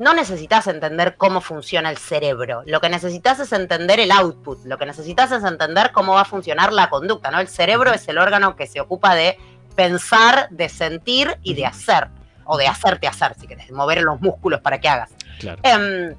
no 0.00 0.12
necesitas 0.12 0.66
entender 0.66 1.14
cómo 1.16 1.40
funciona 1.40 1.88
el 1.88 1.98
cerebro. 1.98 2.64
Lo 2.66 2.80
que 2.80 2.88
necesitas 2.88 3.38
es 3.38 3.52
entender 3.52 4.00
el 4.00 4.10
output. 4.10 4.64
Lo 4.64 4.76
que 4.76 4.84
necesitas 4.84 5.30
es 5.30 5.44
entender 5.44 5.92
cómo 5.92 6.14
va 6.14 6.22
a 6.22 6.24
funcionar 6.24 6.72
la 6.72 6.90
conducta. 6.90 7.30
¿no? 7.30 7.38
El 7.38 7.46
cerebro 7.46 7.92
es 7.92 8.08
el 8.08 8.18
órgano 8.18 8.56
que 8.56 8.66
se 8.66 8.80
ocupa 8.80 9.14
de 9.14 9.38
pensar, 9.76 10.48
de 10.50 10.68
sentir 10.68 11.38
y 11.44 11.54
de 11.54 11.66
hacer. 11.66 12.08
O 12.44 12.56
de 12.56 12.66
hacerte 12.66 13.06
hacer, 13.06 13.36
si 13.38 13.46
querés, 13.46 13.68
de 13.68 13.72
mover 13.72 14.02
los 14.02 14.20
músculos 14.20 14.60
para 14.60 14.80
que 14.80 14.88
hagas. 14.88 15.10
Claro. 15.38 15.60
Em, 15.62 16.16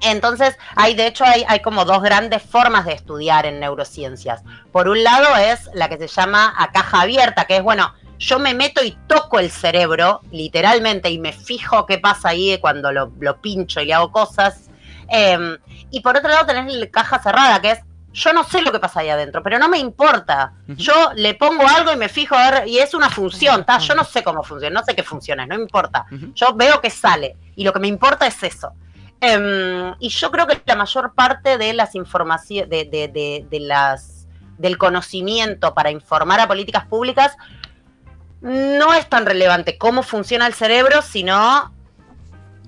entonces, 0.00 0.58
hay, 0.74 0.96
de 0.96 1.06
hecho, 1.06 1.24
hay, 1.24 1.44
hay 1.46 1.60
como 1.60 1.84
dos 1.84 2.02
grandes 2.02 2.42
formas 2.42 2.86
de 2.86 2.94
estudiar 2.94 3.46
en 3.46 3.60
neurociencias. 3.60 4.42
Por 4.72 4.88
un 4.88 5.04
lado 5.04 5.36
es 5.36 5.70
la 5.74 5.88
que 5.88 5.96
se 5.96 6.08
llama 6.08 6.52
a 6.58 6.72
caja 6.72 7.02
abierta, 7.02 7.44
que 7.44 7.58
es, 7.58 7.62
bueno, 7.62 7.94
yo 8.18 8.38
me 8.38 8.54
meto 8.54 8.82
y 8.84 8.96
toco 9.06 9.38
el 9.38 9.50
cerebro, 9.50 10.20
literalmente, 10.30 11.10
y 11.10 11.18
me 11.18 11.32
fijo 11.32 11.86
qué 11.86 11.98
pasa 11.98 12.30
ahí 12.30 12.58
cuando 12.60 12.92
lo, 12.92 13.12
lo 13.20 13.40
pincho 13.40 13.80
y 13.80 13.86
le 13.86 13.94
hago 13.94 14.10
cosas. 14.12 14.70
Em, 15.08 15.56
y 15.90 16.00
por 16.00 16.16
otro 16.16 16.28
lado 16.30 16.46
tenés 16.46 16.72
la 16.74 16.86
caja 16.88 17.18
cerrada, 17.22 17.60
que 17.60 17.70
es, 17.72 17.80
yo 18.12 18.32
no 18.32 18.44
sé 18.44 18.62
lo 18.62 18.72
que 18.72 18.78
pasa 18.80 19.00
ahí 19.00 19.10
adentro, 19.10 19.42
pero 19.42 19.58
no 19.58 19.68
me 19.68 19.78
importa. 19.78 20.54
Yo 20.68 20.94
le 21.14 21.34
pongo 21.34 21.68
algo 21.68 21.92
y 21.92 21.96
me 21.96 22.08
fijo 22.08 22.34
a 22.34 22.50
ver, 22.50 22.68
y 22.68 22.78
es 22.78 22.94
una 22.94 23.10
función, 23.10 23.64
¿tá? 23.66 23.78
Yo 23.78 23.94
no 23.94 24.04
sé 24.04 24.24
cómo 24.24 24.42
funciona, 24.42 24.80
no 24.80 24.84
sé 24.86 24.94
qué 24.96 25.02
funciona, 25.02 25.44
no 25.46 25.56
me 25.56 25.62
importa. 25.62 26.06
Yo 26.34 26.54
veo 26.54 26.80
que 26.80 26.88
sale, 26.90 27.36
y 27.56 27.64
lo 27.64 27.72
que 27.74 27.78
me 27.80 27.88
importa 27.88 28.26
es 28.26 28.42
eso. 28.42 28.72
Em, 29.20 29.94
y 29.98 30.08
yo 30.08 30.30
creo 30.30 30.46
que 30.46 30.60
la 30.66 30.76
mayor 30.76 31.14
parte 31.14 31.58
de 31.58 31.72
las 31.72 31.94
informaciones, 31.94 32.68
de, 32.70 32.84
de- 32.84 33.08
de- 33.08 33.46
de 33.50 33.60
las 33.60 34.12
del 34.58 34.78
conocimiento 34.78 35.74
para 35.74 35.90
informar 35.90 36.40
a 36.40 36.48
políticas 36.48 36.86
públicas 36.86 37.36
no 38.40 38.94
es 38.94 39.08
tan 39.08 39.26
relevante 39.26 39.78
cómo 39.78 40.02
funciona 40.02 40.46
el 40.46 40.54
cerebro, 40.54 41.02
sino 41.02 41.72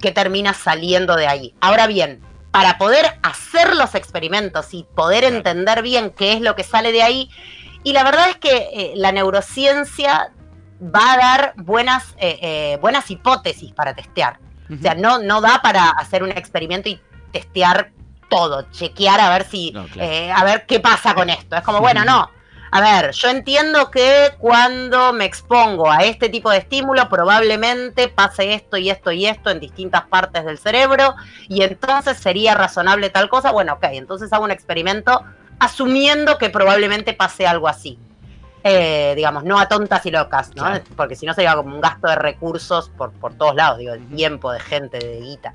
que 0.00 0.12
termina 0.12 0.54
saliendo 0.54 1.16
de 1.16 1.26
ahí. 1.26 1.54
Ahora 1.60 1.86
bien, 1.86 2.20
para 2.50 2.78
poder 2.78 3.18
hacer 3.22 3.76
los 3.76 3.94
experimentos 3.94 4.72
y 4.72 4.86
poder 4.94 5.24
entender 5.24 5.82
bien 5.82 6.10
qué 6.10 6.32
es 6.32 6.40
lo 6.40 6.54
que 6.56 6.64
sale 6.64 6.92
de 6.92 7.02
ahí, 7.02 7.30
y 7.84 7.92
la 7.92 8.04
verdad 8.04 8.30
es 8.30 8.36
que 8.36 8.68
eh, 8.72 8.92
la 8.96 9.12
neurociencia 9.12 10.32
va 10.82 11.12
a 11.12 11.16
dar 11.16 11.54
buenas, 11.56 12.14
eh, 12.18 12.38
eh, 12.42 12.78
buenas 12.80 13.10
hipótesis 13.10 13.72
para 13.72 13.94
testear. 13.94 14.38
O 14.70 14.82
sea, 14.82 14.94
no, 14.94 15.18
no 15.18 15.40
da 15.40 15.62
para 15.62 15.88
hacer 15.88 16.22
un 16.22 16.30
experimento 16.30 16.90
y 16.90 17.00
testear 17.32 17.90
todo, 18.28 18.70
chequear 18.70 19.18
a 19.18 19.30
ver 19.30 19.46
si, 19.48 19.72
No, 19.72 19.86
claro. 19.86 20.34
a 20.36 20.44
ver 20.44 20.66
qué 20.66 20.78
pasa 20.78 21.14
con 21.14 21.30
esto. 21.30 21.56
Es 21.56 21.62
como, 21.62 21.80
bueno, 21.80 22.04
no. 22.04 22.30
A 22.70 22.80
ver, 22.80 23.12
yo 23.12 23.28
entiendo 23.28 23.90
que 23.90 24.30
cuando 24.38 25.12
me 25.12 25.24
expongo 25.24 25.90
a 25.90 26.04
este 26.04 26.28
tipo 26.28 26.50
de 26.50 26.58
estímulo, 26.58 27.08
probablemente 27.08 28.08
pase 28.08 28.54
esto 28.54 28.76
y 28.76 28.90
esto 28.90 29.10
y 29.10 29.26
esto 29.26 29.50
en 29.50 29.60
distintas 29.60 30.02
partes 30.06 30.44
del 30.44 30.58
cerebro, 30.58 31.14
y 31.48 31.62
entonces 31.62 32.18
sería 32.18 32.54
razonable 32.54 33.10
tal 33.10 33.28
cosa. 33.28 33.52
Bueno, 33.52 33.74
ok, 33.74 33.84
entonces 33.92 34.32
hago 34.32 34.44
un 34.44 34.50
experimento 34.50 35.24
asumiendo 35.58 36.38
que 36.38 36.50
probablemente 36.50 37.14
pase 37.14 37.46
algo 37.46 37.68
así. 37.68 37.98
Eh, 38.64 39.14
digamos, 39.16 39.44
no 39.44 39.58
a 39.58 39.68
tontas 39.68 40.04
y 40.04 40.10
locas, 40.10 40.48
¿no? 40.54 40.64
Claro. 40.64 40.84
Porque 40.96 41.14
si 41.14 41.24
no 41.26 41.32
sería 41.32 41.54
como 41.54 41.74
un 41.74 41.80
gasto 41.80 42.08
de 42.08 42.16
recursos 42.16 42.90
por, 42.90 43.12
por 43.12 43.34
todos 43.34 43.54
lados, 43.54 43.78
digo, 43.78 43.92
de 43.92 44.00
tiempo, 44.00 44.52
de 44.52 44.60
gente, 44.60 44.98
de 44.98 45.20
guita. 45.20 45.54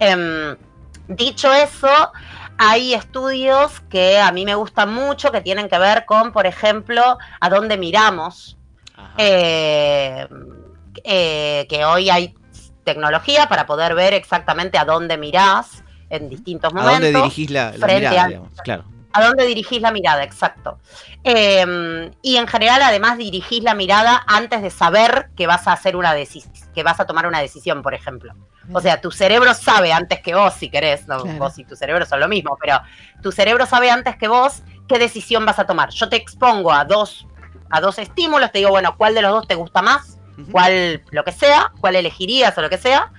Em, 0.00 0.56
dicho 1.08 1.52
eso, 1.52 1.88
hay 2.58 2.94
estudios 2.94 3.80
que 3.88 4.18
a 4.18 4.30
mí 4.32 4.44
me 4.44 4.54
gustan 4.56 4.92
mucho 4.92 5.30
que 5.32 5.40
tienen 5.40 5.68
que 5.68 5.78
ver 5.78 6.04
con, 6.04 6.32
por 6.32 6.46
ejemplo, 6.46 7.16
a 7.40 7.48
dónde 7.50 7.76
miramos. 7.78 8.56
Eh, 9.16 10.26
eh, 11.04 11.66
que 11.68 11.84
hoy 11.84 12.10
hay 12.10 12.34
tecnología 12.84 13.48
para 13.48 13.66
poder 13.66 13.94
ver 13.94 14.14
exactamente 14.14 14.78
a 14.78 14.84
dónde 14.84 15.16
mirás 15.16 15.82
en 16.10 16.28
distintos 16.28 16.72
¿A 16.72 16.76
momentos. 16.76 17.00
dónde 17.00 17.12
dirigís 17.12 17.50
la, 17.50 17.70
la 17.72 17.78
frente 17.78 17.94
mirada, 18.00 18.22
a- 18.22 18.28
digamos? 18.28 18.52
Claro. 18.62 18.84
¿A 19.12 19.24
dónde 19.24 19.46
dirigís 19.46 19.80
la 19.80 19.90
mirada? 19.90 20.22
Exacto. 20.22 20.78
Eh, 21.24 22.10
y 22.22 22.36
en 22.36 22.46
general, 22.46 22.82
además, 22.82 23.18
dirigís 23.18 23.62
la 23.62 23.74
mirada 23.74 24.22
antes 24.26 24.62
de 24.62 24.70
saber 24.70 25.30
que 25.36 25.46
vas 25.46 25.66
a 25.66 25.72
hacer 25.72 25.96
una 25.96 26.14
decisión, 26.14 26.52
que 26.74 26.82
vas 26.82 27.00
a 27.00 27.06
tomar 27.06 27.26
una 27.26 27.40
decisión, 27.40 27.82
por 27.82 27.94
ejemplo. 27.94 28.34
O 28.72 28.80
sea, 28.80 29.00
tu 29.00 29.10
cerebro 29.10 29.54
sabe 29.54 29.92
antes 29.92 30.20
que 30.20 30.34
vos, 30.34 30.52
si 30.52 30.68
querés, 30.68 31.08
no, 31.08 31.22
Claro. 31.22 31.38
vos 31.38 31.58
y 31.58 31.64
tu 31.64 31.74
cerebro 31.74 32.04
son 32.04 32.20
lo 32.20 32.28
mismo, 32.28 32.56
pero 32.60 32.80
tu 33.22 33.32
cerebro 33.32 33.64
sabe 33.64 33.90
antes 33.90 34.16
que 34.16 34.28
vos 34.28 34.62
qué 34.86 34.98
decisión 34.98 35.46
vas 35.46 35.58
a 35.58 35.66
tomar. 35.66 35.88
Yo 35.90 36.08
te 36.10 36.16
expongo 36.16 36.70
a 36.72 36.84
dos, 36.84 37.26
a 37.70 37.80
dos 37.80 37.98
estímulos, 37.98 38.52
te 38.52 38.58
digo, 38.58 38.70
bueno, 38.70 38.94
¿cuál 38.98 39.14
de 39.14 39.22
los 39.22 39.32
dos 39.32 39.48
te 39.48 39.54
gusta 39.54 39.80
más? 39.80 40.18
Cuál, 40.52 41.02
lo 41.10 41.24
que 41.24 41.32
sea, 41.32 41.72
cuál 41.80 41.96
elegirías 41.96 42.56
o 42.58 42.62
lo 42.62 42.70
que 42.70 42.78
sea, 42.78 43.10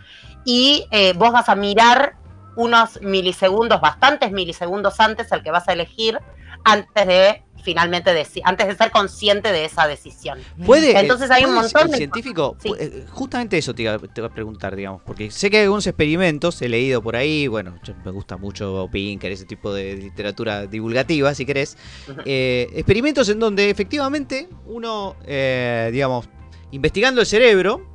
y 0.46 0.86
eh, 0.92 1.14
vos 1.14 1.34
vas 1.34 1.50
a 1.50 1.56
mirar 1.56 2.16
unos 2.56 3.02
milisegundos, 3.02 3.80
bastantes 3.82 4.32
milisegundos 4.32 5.00
antes 5.00 5.32
al 5.32 5.44
que 5.44 5.52
vas 5.52 5.68
a 5.68 5.74
elegir, 5.74 6.20
antes 6.64 7.08
de 7.08 7.44
finalmente 7.62 8.12
antes 8.46 8.68
de 8.68 8.76
ser 8.76 8.90
consciente 8.90 9.52
de 9.52 9.66
esa 9.66 9.86
decisión. 9.86 10.40
¿Puede, 10.66 10.98
Entonces 10.98 11.30
hay 11.30 11.44
un 11.44 11.54
montón 11.56 11.84
el 11.86 11.92
de- 11.92 11.98
científico, 11.98 12.56
Sí. 12.62 12.72
eh, 12.80 13.06
justamente 13.10 13.58
eso 13.58 13.74
te 13.76 13.84
iba, 13.84 13.96
a 13.96 14.30
preguntar, 14.30 14.76
digamos, 14.76 15.02
porque 15.06 15.30
sé 15.30 15.50
que 15.50 15.58
hay 15.58 15.64
algunos 15.64 15.86
experimentos, 15.86 16.62
he 16.62 16.70
leído 16.70 17.02
por 17.02 17.16
ahí, 17.18 17.48
bueno, 17.48 17.78
me 18.06 18.12
gusta 18.12 18.38
mucho 18.38 18.88
Pinker, 18.92 19.32
ese 19.32 19.46
tipo 19.46 19.74
de 19.74 19.96
literatura 19.98 20.68
divulgativa, 20.68 21.34
si 21.36 21.46
querés, 21.46 21.78
eh, 22.26 22.68
experimentos 22.74 23.28
en 23.30 23.40
donde 23.40 23.70
efectivamente 23.70 24.48
uno, 24.66 25.16
eh, 25.26 25.90
digamos, 25.92 26.30
investigando 26.72 27.20
el 27.22 27.28
cerebro, 27.28 27.86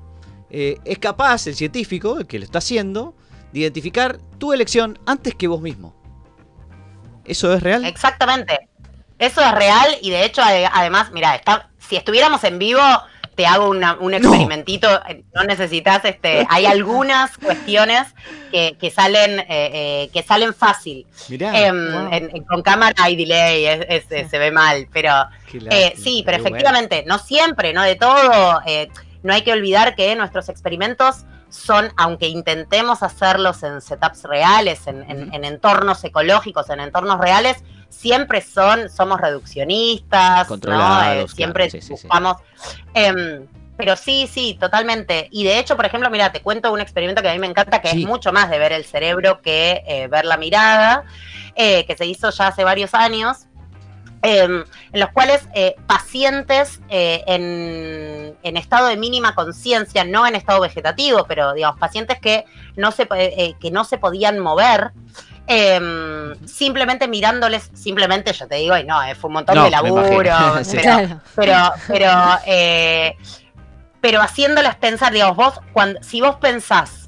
eh, 0.50 0.78
es 0.84 0.98
capaz, 0.98 1.46
el 1.46 1.54
científico, 1.54 2.18
el 2.18 2.26
que 2.26 2.38
lo 2.38 2.44
está 2.44 2.58
haciendo, 2.58 3.14
de 3.54 3.60
identificar 3.60 4.18
tu 4.38 4.52
elección 4.52 4.98
antes 5.06 5.34
que 5.36 5.46
vos 5.46 5.60
mismo. 5.62 5.94
¿Eso 7.24 7.54
es 7.54 7.62
real? 7.62 7.84
Exactamente. 7.84 8.68
Eso 9.18 9.40
es 9.40 9.52
real 9.52 9.96
y 10.02 10.10
de 10.10 10.24
hecho, 10.24 10.42
ade- 10.42 10.68
además, 10.72 11.12
mira, 11.12 11.36
está, 11.36 11.70
si 11.78 11.94
estuviéramos 11.96 12.42
en 12.44 12.58
vivo, 12.58 12.80
te 13.36 13.46
hago 13.46 13.70
una- 13.70 13.94
un 13.94 14.12
experimentito. 14.12 14.88
eh, 15.08 15.22
No 15.34 15.44
necesitas, 15.44 16.04
este, 16.04 16.44
hay 16.50 16.66
algunas 16.66 17.38
cuestiones 17.38 18.08
que, 18.50 18.76
que 18.78 18.90
salen, 18.90 19.38
eh, 19.38 19.46
eh, 19.48 20.10
que 20.12 20.22
salen 20.24 20.52
fácil. 20.52 21.06
Mirá, 21.28 21.56
Em, 21.66 21.92
wow. 21.92 22.08
en- 22.12 22.36
en- 22.36 22.44
con 22.44 22.60
cámara 22.62 22.94
hay 22.98 23.14
delay, 23.16 23.66
es- 23.66 24.06
se 24.30 24.38
ve 24.38 24.50
mal, 24.50 24.88
pero 24.92 25.12
sí, 25.96 26.22
pero 26.26 26.38
bueno. 26.38 26.48
efectivamente, 26.48 27.04
no 27.06 27.18
siempre, 27.18 27.72
no 27.72 27.82
de 27.84 27.94
todo. 27.94 28.60
no 29.22 29.32
hay 29.32 29.40
que 29.42 29.52
olvidar 29.52 29.94
que 29.94 30.14
nuestros 30.16 30.50
experimentos 30.50 31.24
son, 31.54 31.92
aunque 31.96 32.26
intentemos 32.28 33.02
hacerlos 33.02 33.62
en 33.62 33.80
setups 33.80 34.24
reales, 34.24 34.86
en, 34.86 35.08
en- 35.08 35.44
entornos 35.44 36.02
ecológicos, 36.04 36.68
en 36.70 36.80
entornos 36.80 37.18
reales, 37.20 37.62
siempre 37.88 38.40
son, 38.40 38.90
somos 38.90 39.20
reduccionistas, 39.20 40.48
¿no? 40.50 40.56
Eh, 40.56 40.60
claro, 40.60 41.28
siempre 41.28 41.70
sí, 41.70 41.80
sí. 41.80 41.92
buscamos. 41.92 42.36
em, 42.94 43.46
pero 43.76 43.96
sí, 43.96 44.28
sí, 44.32 44.56
totalmente. 44.60 45.28
Y 45.32 45.42
de 45.44 45.58
hecho, 45.58 45.74
por 45.76 45.84
ejemplo, 45.84 46.08
mira, 46.08 46.30
te 46.30 46.40
cuento 46.42 46.72
un 46.72 46.80
experimento 46.80 47.22
que 47.22 47.28
a 47.28 47.32
mí 47.32 47.38
me 47.40 47.48
encanta, 47.48 47.80
que 47.80 47.88
Sí. 47.88 48.02
es 48.02 48.06
mucho 48.08 48.32
más 48.32 48.48
de 48.50 48.58
ver 48.58 48.72
el 48.72 48.84
cerebro 48.84 49.40
que 49.42 49.82
eh, 49.86 50.06
ver 50.08 50.24
la 50.24 50.36
mirada, 50.36 51.04
eh, 51.56 51.84
que 51.86 51.96
se 51.96 52.06
hizo 52.06 52.30
ya 52.30 52.48
hace 52.48 52.62
varios 52.62 52.94
años, 52.94 53.46
en 54.24 54.64
los 54.92 55.10
cuales 55.10 55.46
eh, 55.54 55.76
pacientes 55.86 56.80
eh, 56.88 57.22
en, 57.26 58.36
en 58.42 58.56
estado 58.56 58.88
de 58.88 58.96
mínima 58.96 59.34
conciencia, 59.34 60.02
no 60.04 60.26
en 60.26 60.34
estado 60.34 60.60
vegetativo, 60.62 61.26
pero 61.28 61.52
digamos, 61.52 61.78
pacientes 61.78 62.18
que 62.20 62.44
no 62.76 62.90
se, 62.90 63.06
eh, 63.12 63.54
que 63.60 63.70
no 63.70 63.84
se 63.84 63.98
podían 63.98 64.38
mover, 64.38 64.92
em, 65.46 66.34
simplemente 66.46 67.06
mirándoles, 67.06 67.70
simplemente 67.74 68.32
yo 68.32 68.48
te 68.48 68.54
digo, 68.56 68.76
y 68.78 68.84
no, 68.84 69.02
eh, 69.02 69.14
fue 69.14 69.28
un 69.28 69.34
montón 69.34 69.56
No, 69.56 69.64
de 69.64 69.70
laburo, 69.70 70.02
Sí. 70.64 70.78
pero, 70.78 70.82
Claro. 70.82 71.20
pero, 71.36 71.56
pero, 71.86 72.10
eh, 72.46 73.16
pero 74.00 74.22
haciéndolas 74.22 74.76
pensar, 74.76 75.12
digamos, 75.12 75.36
vos, 75.36 75.60
cuando, 75.74 76.02
si 76.02 76.20
vos 76.22 76.36
pensás 76.36 77.03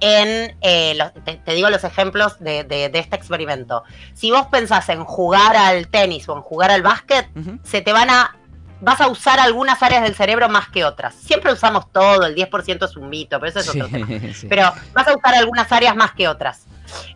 en, 0.00 0.56
eh, 0.60 0.94
los- 0.96 1.12
te, 1.24 1.34
te 1.36 1.52
digo 1.54 1.70
los 1.70 1.84
ejemplos 1.84 2.38
de, 2.40 2.64
de- 2.64 2.88
de 2.88 2.98
este 2.98 3.16
experimento, 3.16 3.82
si 4.14 4.30
vos 4.30 4.46
pensás 4.48 4.88
en 4.90 5.04
jugar 5.04 5.56
al 5.56 5.88
tenis 5.88 6.28
o 6.28 6.36
en 6.36 6.42
jugar 6.42 6.70
al 6.70 6.82
básquet, 6.82 7.28
se 7.62 7.80
te 7.82 7.92
van 7.92 8.10
a, 8.10 8.36
vas 8.80 9.00
a 9.00 9.08
usar 9.08 9.40
algunas 9.40 9.82
áreas 9.82 10.02
del 10.02 10.14
cerebro 10.14 10.48
más 10.50 10.68
que 10.68 10.84
otras. 10.84 11.14
Siempre 11.14 11.52
usamos 11.52 11.90
todo, 11.92 12.26
el 12.26 12.34
10% 12.34 12.84
es 12.84 12.96
un 12.96 13.08
mito, 13.08 13.40
pero 13.40 13.50
eso 13.50 13.60
es 13.60 13.66
Sí, 13.66 13.80
otro 13.80 13.90
tema. 13.90 14.06
sí. 14.34 14.46
Pero 14.48 14.72
vas 14.92 15.08
a 15.08 15.16
usar 15.16 15.34
algunas 15.34 15.70
áreas 15.72 15.96
más 15.96 16.12
que 16.12 16.28
otras. 16.28 16.66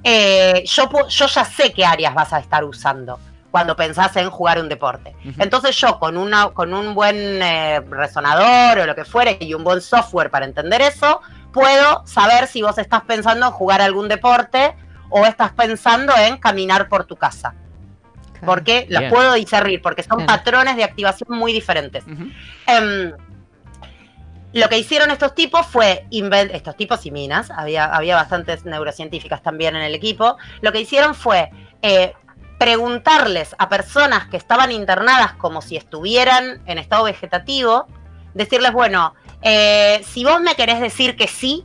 Eh, 0.02 0.64
yo, 0.66 0.88
yo 1.08 1.26
ya 1.26 1.44
sé 1.44 1.72
qué 1.72 1.84
áreas 1.84 2.12
vas 2.14 2.32
a 2.32 2.38
estar 2.40 2.64
usando 2.64 3.20
cuando 3.50 3.74
pensás 3.76 4.16
en 4.16 4.30
jugar 4.30 4.60
un 4.60 4.68
deporte. 4.68 5.14
Entonces 5.38 5.76
yo 5.76 5.98
con, 5.98 6.16
una, 6.16 6.50
con 6.50 6.72
un 6.72 6.94
buen 6.94 7.16
eh, 7.16 7.80
resonador 7.80 8.78
o 8.78 8.86
lo 8.86 8.94
que 8.94 9.04
fuere 9.04 9.36
y 9.40 9.54
un 9.54 9.64
buen 9.64 9.80
software 9.80 10.30
para 10.30 10.46
entender 10.46 10.80
eso, 10.82 11.20
puedo 11.52 12.06
saber 12.06 12.46
si 12.46 12.62
vos 12.62 12.78
estás 12.78 13.02
pensando 13.02 13.46
en 13.46 13.52
jugar 13.52 13.80
algún 13.82 14.08
deporte 14.08 14.74
o 15.08 15.26
estás 15.26 15.52
pensando 15.52 16.12
en 16.16 16.36
caminar 16.36 16.88
por 16.88 17.04
tu 17.04 17.16
casa. 17.16 17.54
Porque 18.46 18.86
los 18.88 19.00
Bien. 19.00 19.12
puedo 19.12 19.34
discernir, 19.34 19.82
porque 19.82 20.02
son 20.02 20.18
Claro. 20.24 20.26
patrones 20.26 20.76
de 20.76 20.84
activación 20.84 21.36
muy 21.36 21.52
diferentes. 21.52 22.04
Em, 22.66 23.12
lo 24.52 24.68
que 24.68 24.78
hicieron 24.78 25.10
estos 25.10 25.34
tipos 25.34 25.66
fue, 25.66 26.06
estos 26.10 26.76
tipos 26.76 27.04
y 27.04 27.10
minas, 27.10 27.50
había, 27.50 27.84
había 27.84 28.16
bastantes 28.16 28.64
neurocientíficas 28.64 29.42
también 29.42 29.76
en 29.76 29.82
el 29.82 29.94
equipo, 29.94 30.38
lo 30.60 30.72
que 30.72 30.80
hicieron 30.80 31.14
fue 31.14 31.50
eh, 31.82 32.14
preguntarles 32.60 33.56
a 33.58 33.70
personas 33.70 34.26
que 34.28 34.36
estaban 34.36 34.70
internadas 34.70 35.32
como 35.32 35.62
si 35.62 35.78
estuvieran 35.78 36.60
en 36.66 36.76
estado 36.76 37.04
vegetativo, 37.04 37.86
decirles, 38.34 38.72
bueno, 38.72 39.14
eh, 39.40 40.04
si 40.06 40.24
vos 40.26 40.42
me 40.42 40.54
querés 40.54 40.78
decir 40.78 41.16
que 41.16 41.26
sí, 41.26 41.64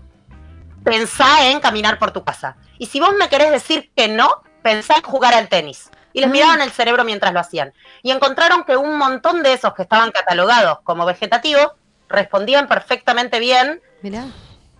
pensá 0.85 1.49
en 1.49 1.59
caminar 1.59 1.99
por 1.99 2.11
tu 2.11 2.23
casa. 2.23 2.55
Y 2.77 2.85
si 2.85 3.01
vos 3.01 3.11
me 3.19 3.27
querés 3.27 3.51
decir 3.51 3.91
que 3.93 4.07
no, 4.07 4.41
pensá 4.63 4.95
en 4.95 5.01
jugar 5.03 5.33
al 5.33 5.49
tenis. 5.49 5.91
Y 6.13 6.21
les 6.21 6.29
Ah. 6.29 6.31
miraban 6.31 6.61
el 6.61 6.71
cerebro 6.71 7.03
mientras 7.03 7.33
lo 7.33 7.41
hacían. 7.41 7.73
Y 8.01 8.11
encontraron 8.11 8.63
que 8.63 8.77
un 8.77 8.97
montón 8.97 9.43
de 9.43 9.51
esos 9.51 9.73
que 9.73 9.81
estaban 9.81 10.11
catalogados 10.11 10.77
como 10.85 11.05
vegetativos 11.05 11.71
respondían 12.07 12.69
perfectamente 12.69 13.39
bien 13.39 13.81
Mirá. 14.01 14.27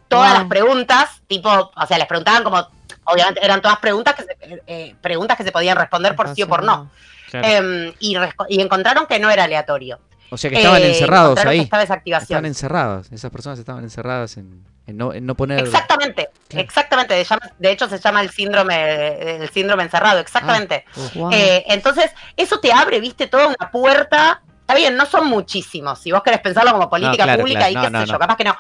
todas 0.07 0.30
Wow. 0.32 0.39
las 0.39 0.47
preguntas, 0.47 1.22
tipo, 1.28 1.49
o 1.76 1.86
sea, 1.88 1.97
les 1.97 2.07
preguntaban 2.07 2.45
como, 2.45 2.66
obviamente 3.06 3.43
eran 3.43 3.62
todas 3.62 3.78
preguntas 3.80 4.16
que 4.16 4.24
se, 4.24 4.64
eh, 4.68 4.95
preguntas 5.01 5.38
que 5.38 5.43
se 5.43 5.51
podían 5.51 5.78
responder 5.78 6.16
por 6.16 6.34
sí 6.34 6.43
o 6.43 6.47
por 6.47 6.64
no. 6.64 6.89
Claro. 7.30 7.47
Em, 7.47 7.93
y, 7.99 8.16
encontraron 8.62 9.08
que 9.08 9.20
no 9.20 9.30
era 9.30 9.45
aleatorio. 9.45 9.99
o 10.30 10.38
sea 10.38 10.49
que 10.49 10.58
estaban 10.58 10.82
Eh, 10.82 10.89
encerrados 10.89 11.39
ahí. 11.45 11.62
estaba. 11.62 11.84
Estaban 11.84 12.45
encerradas. 12.45 13.12
Esas 13.12 13.32
personas 13.32 13.60
estaban 13.60 13.84
encerradas 13.84 14.38
en, 14.38 14.66
en 14.88 14.97
no, 14.97 15.14
en 15.14 15.26
no 15.26 15.36
poner. 15.36 15.60
Exactamente, 15.60 16.30
exactamente. 16.49 17.26
De, 17.60 17.72
hecho, 17.72 17.88
se 17.88 17.99
llama 17.99 18.22
el 18.22 18.30
síndrome, 18.30 19.38
el 19.43 19.49
síndrome 19.49 19.84
encerrado, 19.84 20.20
exactamente. 20.20 20.86
Wow. 21.16 21.32
Eh, 21.32 21.64
entonces, 21.68 22.12
eso 22.36 22.60
te 22.60 22.72
abre, 22.72 22.99
viste, 22.99 23.28
toda 23.28 23.47
una 23.47 23.72
puerta 23.72 24.41
Está 24.66 24.74
bien, 24.74 24.97
no 24.97 25.06
son 25.06 25.28
muchísimos. 25.28 25.99
Si 25.99 26.12
vos 26.12 26.24
querés 26.24 26.39
pensarlo 26.39 26.72
como 26.72 26.89
política 26.89 27.24
claro, 27.26 27.41
pública, 27.41 27.70
claro. 27.70 27.88
y 27.88 27.91
qué 27.91 27.99
sé 27.99 28.12
yo, 28.12 28.18
capaz 28.18 28.36
que 28.36 28.45
no. 28.45 28.56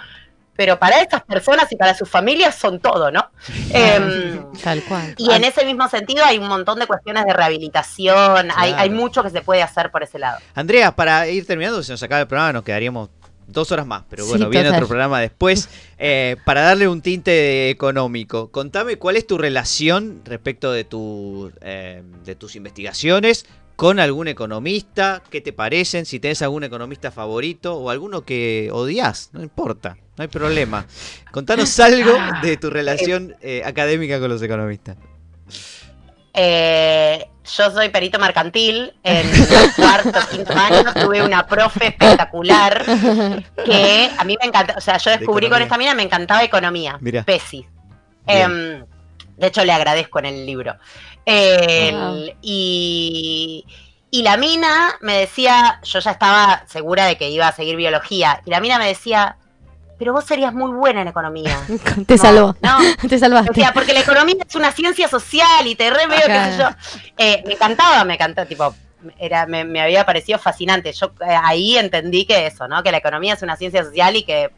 Pero 0.55 0.79
para 0.79 1.01
estas 1.01 1.21
personas 1.23 1.71
y 1.71 1.75
para 1.75 1.93
sus 1.95 2.09
familias 2.09 2.55
son 2.55 2.79
todo, 2.79 3.11
¿no? 3.11 3.29
Em, 3.71 4.41
Tal 4.63 4.81
cual. 4.83 5.13
y 5.17 5.31
en 5.31 5.43
ese 5.43 5.65
mismo 5.65 5.87
sentido 5.89 6.23
hay 6.23 6.37
un 6.37 6.47
montón 6.47 6.79
de 6.79 6.87
cuestiones 6.87 7.25
de 7.25 7.33
rehabilitación, 7.33 8.51
hay, 8.55 8.69
Claro. 8.71 8.83
hay 8.83 8.89
mucho 8.89 9.23
que 9.23 9.29
se 9.29 9.41
puede 9.41 9.61
hacer 9.61 9.91
por 9.91 10.03
ese 10.03 10.19
lado. 10.19 10.39
Andrea, 10.53 10.95
para 10.95 11.27
ir 11.27 11.45
terminando, 11.45 11.83
se 11.83 11.91
nos 11.91 12.01
acaba 12.03 12.21
el 12.21 12.27
programa, 12.27 12.53
nos 12.53 12.63
quedaríamos 12.63 13.09
dos 13.47 13.71
horas 13.71 13.85
más, 13.85 14.03
pero 14.09 14.23
Sí, 14.23 14.29
bueno, 14.29 14.49
viene 14.49 14.65
total. 14.67 14.79
otro 14.79 14.87
programa 14.87 15.19
después. 15.21 15.69
Eh, 15.99 16.35
para 16.45 16.61
darle 16.61 16.87
un 16.87 17.01
tinte 17.01 17.69
económico, 17.69 18.49
contame 18.49 18.97
cuál 18.97 19.17
es 19.17 19.27
tu 19.27 19.37
relación 19.37 20.21
respecto 20.25 20.71
de, 20.71 20.83
tu, 20.83 21.51
eh, 21.61 22.01
de 22.23 22.35
tus 22.35 22.55
investigaciones 22.55 23.45
con 23.75 23.99
algún 23.99 24.27
economista, 24.29 25.21
qué 25.29 25.41
te 25.41 25.51
parecen, 25.51 26.05
si 26.05 26.19
tenés 26.19 26.41
algún 26.41 26.63
economista 26.63 27.11
favorito 27.11 27.75
o 27.75 27.89
alguno 27.89 28.23
que 28.23 28.69
odias, 28.71 29.29
no 29.33 29.43
importa, 29.43 29.97
no 30.17 30.21
hay 30.21 30.27
problema. 30.27 30.85
Contanos 31.31 31.79
algo 31.79 32.17
de 32.41 32.57
tu 32.57 32.69
relación 32.69 33.35
eh, 33.41 33.61
académica 33.65 34.19
con 34.19 34.29
los 34.29 34.41
economistas. 34.41 34.97
Eh, 36.33 37.25
yo 37.45 37.71
soy 37.71 37.89
perito 37.89 38.19
mercantil, 38.19 38.93
en 39.03 39.25
cuarto, 39.75 40.19
quinto 40.29 40.53
año 40.53 40.93
tuve 40.93 41.23
una 41.23 41.45
profe 41.47 41.87
espectacular 41.87 42.83
que 43.63 44.09
a 44.17 44.23
mí 44.25 44.35
me 44.41 44.47
encanta, 44.47 44.75
o 44.77 44.81
sea, 44.81 44.97
yo 44.97 45.11
De 45.11 45.17
descubrí 45.19 45.49
con 45.49 45.61
esta 45.61 45.77
mina, 45.77 45.93
me 45.93 46.03
encantaba 46.03 46.43
economía, 46.43 46.97
Mirá. 46.99 47.23
PESI. 47.23 47.65
Em, 48.27 48.83
de 49.37 49.47
hecho, 49.47 49.63
le 49.63 49.71
agradezco 49.71 50.19
en 50.19 50.25
el 50.25 50.45
libro. 50.45 50.75
Wow. 51.25 52.33
y, 52.41 53.65
y 54.11 54.21
la 54.21 54.37
mina 54.37 54.95
me 55.01 55.17
decía, 55.17 55.79
yo 55.83 55.99
ya 55.99 56.11
estaba 56.11 56.63
segura 56.67 57.05
de 57.05 57.17
que 57.17 57.29
iba 57.29 57.47
a 57.47 57.51
seguir 57.51 57.75
biología, 57.75 58.41
y 58.45 58.49
la 58.49 58.59
mina 58.59 58.77
me 58.77 58.87
decía, 58.87 59.37
pero 59.97 60.13
vos 60.13 60.25
serías 60.25 60.53
muy 60.53 60.71
buena 60.71 61.01
en 61.01 61.07
economía. 61.07 61.57
Te 62.07 62.15
No, 62.15 62.21
salvó. 62.21 62.55
No, 62.61 62.77
Te 63.09 63.17
salvaste. 63.19 63.51
o 63.51 63.53
sea, 63.53 63.73
porque 63.73 63.93
la 63.93 64.01
economía 64.01 64.35
es 64.47 64.55
una 64.55 64.71
ciencia 64.71 65.07
social 65.07 65.65
y 65.67 65.75
te 65.75 65.89
re 65.89 66.07
veo, 66.07 66.21
qué 66.25 66.51
sé 66.51 66.57
yo. 66.59 66.69
Eh, 67.17 67.43
me 67.45 67.53
encantaba, 67.53 68.03
me 68.03 68.15
encantaba, 68.15 68.47
tipo, 68.47 68.75
era, 69.19 69.45
me, 69.45 69.63
me 69.63 69.81
había 69.81 70.05
parecido 70.05 70.39
fascinante. 70.39 70.91
Yo 70.93 71.07
eh, 71.21 71.35
ahí 71.43 71.77
entendí 71.77 72.25
que 72.25 72.47
eso, 72.47 72.67
¿no? 72.67 72.81
Que 72.83 72.91
la 72.91 72.97
economía 72.97 73.33
es 73.35 73.41
una 73.41 73.55
ciencia 73.55 73.83
social 73.83 74.15
y 74.15 74.23
que, 74.23 74.49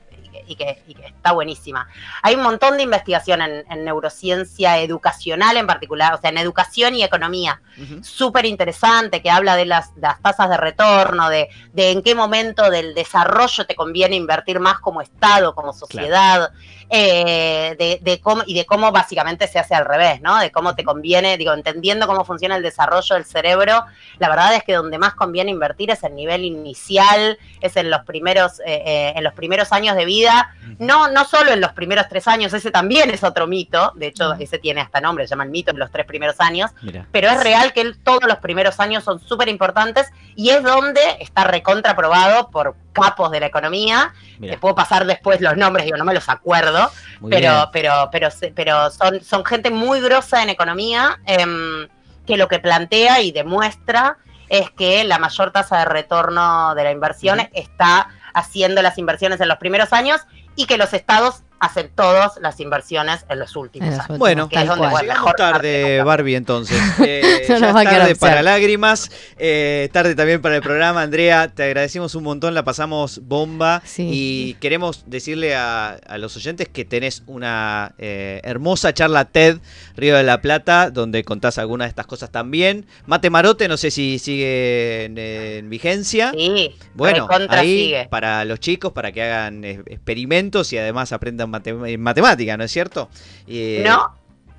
y 0.47 0.55
que, 0.55 0.81
y 0.87 0.95
está 1.03 1.33
buenísima. 1.33 1.87
Hay 2.23 2.35
un 2.35 2.43
montón 2.43 2.77
de 2.77 2.83
investigación 2.83 3.41
en, 3.41 3.65
en 3.69 3.85
neurociencia 3.85 4.77
educacional 4.79 5.57
en 5.57 5.67
particular, 5.67 6.13
o 6.13 6.17
sea, 6.17 6.29
en 6.29 6.37
educación 6.37 6.95
y 6.95 7.03
economía 7.03 7.61
súper 8.01 8.45
interesante 8.45 9.21
que 9.21 9.29
habla 9.29 9.55
de 9.55 9.65
las, 9.65 9.93
de 9.93 10.01
las 10.01 10.19
tasas 10.19 10.49
de 10.49 10.57
retorno, 10.57 11.29
de, 11.29 11.49
de 11.73 11.91
en 11.91 12.01
qué 12.01 12.15
momento 12.15 12.71
del 12.71 12.95
desarrollo 12.95 13.65
te 13.65 13.75
conviene 13.75 14.15
invertir 14.15 14.59
más 14.59 14.79
como 14.79 15.01
Estado, 15.01 15.53
como 15.53 15.73
sociedad, 15.73 16.51
eh, 16.89 17.75
de, 17.77 17.99
de 18.01 18.19
cómo, 18.19 18.43
y 18.45 18.55
de 18.55 18.65
cómo 18.65 18.91
básicamente 18.91 19.47
se 19.47 19.59
hace 19.59 19.75
al 19.75 19.85
revés, 19.85 20.21
¿no? 20.21 20.39
De 20.39 20.51
cómo 20.51 20.73
te 20.73 20.83
conviene, 20.83 21.37
digo, 21.37 21.53
entendiendo 21.53 22.07
cómo 22.07 22.25
funciona 22.25 22.55
el 22.55 22.63
desarrollo 22.63 23.15
del 23.15 23.25
cerebro, 23.25 23.83
la 24.19 24.29
verdad 24.29 24.55
es 24.55 24.63
que 24.63 24.73
donde 24.73 24.97
más 24.97 25.13
conviene 25.13 25.51
invertir 25.51 25.91
es 25.91 26.03
el 26.03 26.15
nivel 26.15 26.45
inicial, 26.45 27.37
es 27.61 27.75
en 27.77 27.91
los 27.91 28.01
primeros, 28.05 28.59
eh, 28.61 28.81
eh, 28.85 29.13
en 29.15 29.23
los 29.23 29.33
primeros 29.33 29.71
años 29.71 29.95
de 29.95 30.05
vida, 30.05 30.36
no, 30.79 31.07
no 31.09 31.25
solo 31.25 31.51
en 31.51 31.61
los 31.61 31.71
primeros 31.73 32.07
tres 32.09 32.27
años, 32.27 32.53
ese 32.53 32.71
también 32.71 33.09
es 33.09 33.23
otro 33.23 33.47
mito, 33.47 33.91
de 33.95 34.07
hecho, 34.07 34.33
ese 34.33 34.59
tiene 34.59 34.81
hasta 34.81 34.99
nombre, 35.01 35.25
se 35.25 35.31
llama 35.31 35.43
el 35.45 35.49
mito 35.49 35.71
de 35.73 35.79
los 35.79 35.91
tres 35.91 36.05
primeros 36.05 36.35
años, 36.39 36.71
Mira. 36.81 37.05
pero 37.11 37.29
es 37.29 37.41
real 37.43 37.73
que 37.73 37.81
el- 37.81 37.97
todos 37.99 38.23
los 38.27 38.37
primeros 38.37 38.79
años 38.79 39.03
son 39.03 39.19
súper 39.19 39.47
importantes 39.49 40.07
y 40.35 40.49
es 40.49 40.61
donde 40.63 41.01
está 41.19 41.45
recontraprobado 41.45 42.49
por 42.51 42.75
capos 42.93 43.31
de 43.31 43.39
la 43.39 43.45
economía. 43.47 44.13
Mira. 44.39 44.53
Te 44.53 44.59
puedo 44.59 44.75
pasar 44.75 45.05
después 45.05 45.39
los 45.41 45.55
nombres, 45.57 45.85
digo, 45.85 45.97
no 45.97 46.05
me 46.05 46.13
los 46.13 46.27
acuerdo, 46.29 46.91
Muy 47.19 47.31
pero, 47.31 47.69
pero, 47.71 48.09
pero, 48.11 48.29
pero 48.55 48.89
son, 48.91 49.21
son 49.23 49.45
gente 49.45 49.69
muy 49.69 50.01
grosa 50.01 50.43
en 50.43 50.49
economía 50.49 51.19
em, 51.25 51.87
que 52.25 52.37
lo 52.37 52.47
que 52.47 52.59
plantea 52.59 53.21
y 53.21 53.31
demuestra 53.31 54.17
es 54.49 54.69
que 54.71 55.03
la 55.03 55.17
mayor 55.19 55.51
tasa 55.51 55.79
de 55.79 55.85
retorno 55.85 56.73
de 56.75 56.83
la 56.83 56.91
inversión 56.91 57.39
está 57.53 58.09
haciendo 58.37 58.81
las 58.81 58.97
inversiones 58.97 59.41
en 59.41 59.47
los 59.47 59.57
primeros 59.57 59.93
años 59.93 60.21
y 60.55 60.65
que 60.65 60.77
los 60.77 60.93
estados 60.93 61.43
hacen 61.59 61.89
todas 61.95 62.33
las 62.41 62.59
inversiones 62.59 63.25
en 63.29 63.39
los 63.39 63.55
últimos 63.55 63.87
En 63.89 63.97
los 63.97 64.05
años. 64.05 64.19
Bueno, 64.19 64.49
que 64.49 64.59
es 64.61 64.67
donde, 64.67 64.87
bueno, 64.87 65.07
Llegamos 65.07 65.35
tarde, 65.35 66.03
Barbie, 66.03 66.35
entonces. 66.35 66.77
Eh, 66.99 67.45
No 67.49 67.57
ya 67.59 67.73
tarde 67.83 68.15
para 68.15 68.41
lágrimas, 68.41 69.09
eh, 69.37 69.89
tarde 69.93 70.15
también 70.15 70.41
para 70.41 70.55
el 70.57 70.61
programa. 70.61 71.01
Andrea, 71.01 71.47
te 71.47 71.63
agradecemos 71.63 72.15
un 72.15 72.23
montón, 72.23 72.53
la 72.53 72.63
pasamos 72.63 73.21
bomba. 73.23 73.81
Sí. 73.85 74.09
Y 74.11 74.53
queremos 74.55 75.03
decirle 75.07 75.55
a, 75.55 75.89
a 76.07 76.17
los 76.17 76.35
oyentes 76.35 76.67
que 76.67 76.85
tenés 76.85 77.23
una 77.27 77.93
eh, 77.97 78.41
hermosa 78.43 78.93
charla 78.93 79.25
TED 79.25 79.59
Río 79.95 80.15
de 80.17 80.23
la 80.23 80.41
Plata, 80.41 80.89
donde 80.91 81.23
contás 81.23 81.57
algunas 81.57 81.85
de 81.87 81.89
estas 81.89 82.07
cosas 82.07 82.29
también. 82.31 82.85
Mate 83.05 83.29
Marote, 83.29 83.67
no 83.67 83.77
sé 83.77 83.91
si 83.91 84.19
sigue 84.19 85.05
en, 85.05 85.17
en 85.17 85.69
vigencia. 85.69 86.31
Sí, 86.31 86.75
Bueno, 86.93 87.27
ahí 87.49 87.85
sigue. 87.85 88.07
para 88.09 88.43
los 88.45 88.59
chicos, 88.59 88.91
para 88.93 89.11
que 89.11 89.23
hagan 89.23 89.63
experimentos 89.63 90.71
y 90.73 90.77
además 90.77 91.11
aprendan 91.13 91.46
mate- 91.47 91.97
matemática, 91.97 92.57
¿no 92.57 92.63
es 92.63 92.71
cierto? 92.71 93.09
Eh, 93.47 93.83
No, 93.85 94.15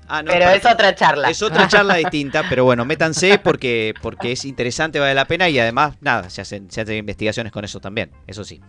ah, 0.07 0.21
no, 0.23 0.31
pero 0.31 0.49
es 0.49 0.65
otra 0.65 0.93
charla. 0.95 1.29
es 1.29 1.41
otra 1.41 1.67
charla 1.67 1.95
distinta, 1.97 2.43
pero 2.49 2.63
bueno, 2.65 2.85
métanse 2.85 3.39
porque, 3.39 3.93
porque 4.01 4.31
es 4.33 4.45
interesante, 4.45 4.99
vale 4.99 5.13
la 5.13 5.25
pena 5.25 5.47
y 5.49 5.57
además, 5.59 5.95
nada, 6.01 6.29
se 6.29 6.41
hacen, 6.41 6.69
se 6.71 6.81
hacen 6.81 6.97
investigaciones 6.97 7.51
con 7.51 7.63
eso 7.65 7.79
también, 7.79 8.11
eso 8.27 8.43
sí. 8.43 8.61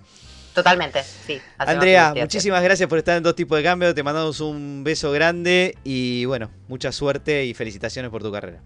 Totalmente, 0.54 1.02
sí. 1.04 1.40
Andrea, 1.58 2.12
muchísimas 2.16 2.60
gracias 2.62 2.88
por 2.88 2.98
estar 2.98 3.16
en 3.16 3.22
Dos 3.22 3.36
Tipos 3.36 3.56
de 3.56 3.62
Cambio, 3.64 3.94
te 3.94 4.02
mandamos 4.02 4.40
un 4.40 4.82
beso 4.82 5.12
grande 5.12 5.76
y 5.84 6.24
bueno, 6.24 6.50
mucha 6.66 6.90
suerte 6.90 7.44
y 7.44 7.54
felicitaciones 7.54 8.10
por 8.10 8.22
tu 8.22 8.32
carrera. 8.32 8.60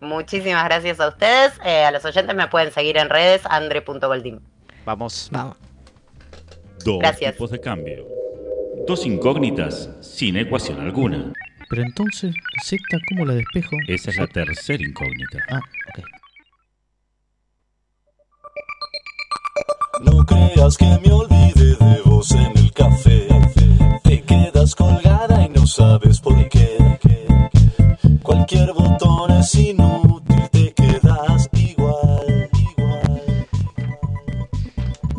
Muchísimas 0.00 0.64
gracias 0.64 0.98
a 0.98 1.08
ustedes. 1.08 1.52
Eh, 1.64 1.84
a 1.84 1.92
los 1.92 2.04
oyentes 2.04 2.34
me 2.34 2.48
pueden 2.48 2.72
seguir 2.72 2.96
en 2.96 3.08
redes, 3.08 3.42
andre.goldim. 3.44 4.40
Vamos. 4.84 5.28
Vamos. 5.30 5.56
Dos 6.84 6.98
Gracias. 6.98 7.34
tipos 7.34 7.50
de 7.52 7.60
cambio. 7.60 8.04
Dos 8.86 9.06
incógnitas 9.06 9.90
sin 10.00 10.36
ecuación 10.36 10.80
alguna. 10.80 11.32
Pero 11.68 11.82
entonces, 11.82 12.34
Z, 12.64 12.82
¿cómo 13.08 13.24
la 13.24 13.34
despejo? 13.34 13.76
Esa 13.88 14.10
es 14.10 14.16
la 14.16 14.26
tercera 14.26 14.82
incógnita. 14.82 15.38
Ah, 15.50 15.60
ok. 15.88 16.04
No 20.04 20.24
creas 20.24 20.76
que 20.76 20.84
me 20.84 21.12
olvide 21.12 21.76
de 21.76 22.00
vos 22.04 22.30
en 22.32 22.58
el 22.58 22.72
café. 22.72 23.28
Te 24.02 24.22
quedas 24.22 24.74
colgada 24.74 25.46
y 25.46 25.48
no 25.50 25.66
sabes 25.66 26.20
por 26.20 26.48
qué. 26.48 26.98
Cualquier 28.22 28.72
botón 28.72 29.30
es 29.30 29.54
inútil, 29.54 30.01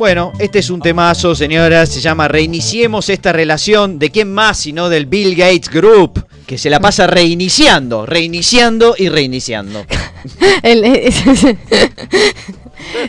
Bueno, 0.04 0.34
este 0.38 0.60
es 0.60 0.70
un 0.70 0.82
temazo, 0.82 1.34
señoras, 1.34 1.88
se 1.88 2.02
llama 2.02 2.28
Reiniciemos 2.28 3.08
esta 3.08 3.32
relación. 3.32 4.00
¿De 4.00 4.10
quién 4.12 4.34
más 4.34 4.58
sino 4.58 4.90
del 4.90 5.06
Bill 5.06 5.34
Gates 5.34 5.70
Group? 5.70 6.26
Que 6.46 6.58
se 6.58 6.70
la 6.70 6.82
pasa 6.82 7.08
reiniciando, 7.08 8.06
reiniciando 8.06 8.96
y 8.98 9.08
reiniciando. 9.08 9.86
El- 10.62 10.84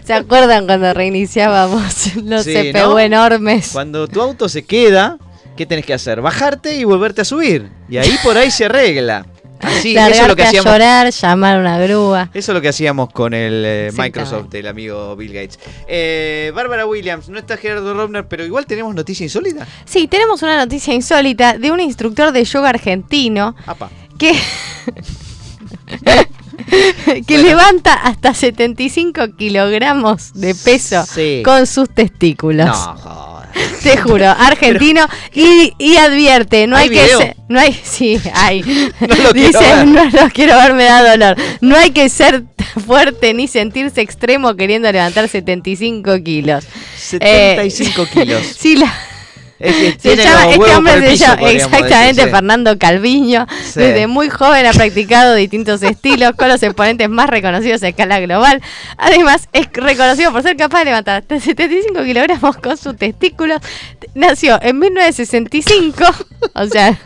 ¿Se 0.04 0.12
acuerdan 0.12 0.66
cuando 0.66 0.94
reiniciábamos 0.94 2.14
los 2.14 2.44
Sí, 2.44 2.54
CPU 2.54 2.78
¿no? 2.90 3.00
enormes? 3.00 3.70
Cuando 3.72 4.06
tu 4.06 4.22
auto 4.22 4.48
se 4.48 4.62
queda, 4.64 5.18
¿qué 5.56 5.66
tenés 5.66 5.84
que 5.84 5.94
hacer? 5.94 6.20
Bajarte 6.20 6.76
y 6.76 6.84
volverte 6.84 7.22
a 7.22 7.24
subir. 7.24 7.70
Y 7.88 7.96
ahí 7.96 8.16
por 8.22 8.36
ahí 8.38 8.52
se 8.52 8.66
arregla. 8.66 9.26
Así, 9.64 9.96
eso 9.96 10.22
es 10.22 10.28
lo 10.28 10.36
que 10.36 10.42
a 10.44 10.48
hacíamos. 10.48 10.72
llorar, 10.72 11.10
llamar 11.10 11.56
a 11.56 11.60
una 11.60 11.78
grúa. 11.78 12.30
Eso 12.34 12.52
es 12.52 12.54
lo 12.54 12.60
que 12.60 12.68
hacíamos 12.68 13.10
con 13.10 13.34
el 13.34 13.62
eh. 13.66 13.90
Microsoft 13.96 14.48
del 14.50 14.66
amigo 14.66 15.16
Bill 15.16 15.32
Gates. 15.32 15.58
Eh, 15.88 16.52
Bárbara 16.54 16.86
Williams, 16.86 17.28
no 17.28 17.38
está 17.38 17.56
Gerardo 17.56 17.94
Robner, 17.94 18.26
pero 18.28 18.44
igual 18.44 18.66
tenemos 18.66 18.94
noticia 18.94 19.24
insólita. 19.24 19.66
Sí, 19.84 20.06
tenemos 20.08 20.42
una 20.42 20.56
noticia 20.58 20.92
insólita 20.94 21.58
de 21.58 21.70
un 21.70 21.80
instructor 21.80 22.32
de 22.32 22.44
yoga 22.44 22.68
argentino 22.70 23.54
Apa. 23.66 23.90
que, 24.18 24.32
que 27.26 27.34
Bueno. 27.34 27.42
levanta 27.48 27.94
hasta 27.94 28.34
75 28.34 29.36
kilogramos 29.36 30.32
de 30.34 30.54
peso 30.54 31.04
Sí. 31.06 31.42
con 31.44 31.66
sus 31.66 31.88
testículos. 31.90 32.66
No, 32.66 32.74
joder. 32.96 33.33
Te 33.82 33.96
juro, 33.96 34.28
argentino 34.30 35.06
y, 35.34 35.72
y 35.78 35.96
advierte, 35.96 36.66
no 36.66 36.76
¿Hay 36.76 36.84
hay, 36.84 36.88
que 36.90 37.02
video? 37.04 37.18
ser, 37.18 37.36
no 37.48 37.60
hay, 37.60 37.72
sí, 37.84 38.20
hay. 38.34 38.62
No 39.00 39.06
lo 39.08 39.30
quiero 39.30 39.32
Dice, 39.32 39.58
ver. 39.58 39.86
no 39.86 40.04
lo 40.04 40.30
quiero 40.30 40.56
ver, 40.56 40.74
me 40.74 40.84
da 40.84 41.10
dolor. 41.10 41.36
No 41.60 41.76
hay 41.76 41.90
que 41.90 42.08
ser 42.08 42.44
fuerte 42.86 43.34
ni 43.34 43.46
sentirse 43.48 44.00
extremo 44.00 44.54
queriendo 44.56 44.90
levantar 44.90 45.28
75 45.28 46.22
kilos. 46.24 46.64
75 46.96 48.06
kilos. 48.12 48.42
Sí, 48.58 48.76
la, 48.76 48.92
Es 49.58 49.74
que 49.76 49.90
Se 49.92 49.96
tiene 49.98 50.24
llama, 50.24 50.44
los 50.46 50.54
este 50.56 50.74
hombre 50.76 50.94
se 51.00 51.10
piso, 51.12 51.24
llama 51.36 51.50
exactamente 51.50 52.14
decir. 52.20 52.30
Fernando 52.34 52.78
Calviño. 52.78 53.46
Sí. 53.64 53.80
Desde 53.80 54.06
muy 54.06 54.28
joven 54.28 54.66
ha 54.66 54.72
practicado 54.72 55.34
distintos 55.34 55.82
estilos 55.82 56.32
con 56.36 56.48
los 56.48 56.62
exponentes 56.62 57.08
más 57.08 57.30
reconocidos 57.30 57.82
a 57.82 57.88
escala 57.88 58.18
global. 58.20 58.60
Además, 58.98 59.48
es 59.52 59.68
reconocido 59.72 60.32
por 60.32 60.42
ser 60.42 60.56
capaz 60.56 60.80
de 60.80 60.84
levantar 60.86 61.22
hasta 61.22 61.38
75 61.40 62.02
kilogramos 62.04 62.56
con 62.56 62.76
sus 62.76 62.96
testículos. 62.96 63.60
Nació 64.14 64.58
en 64.62 64.78
1965. 64.78 66.04
o 66.54 66.66
sea, 66.66 66.98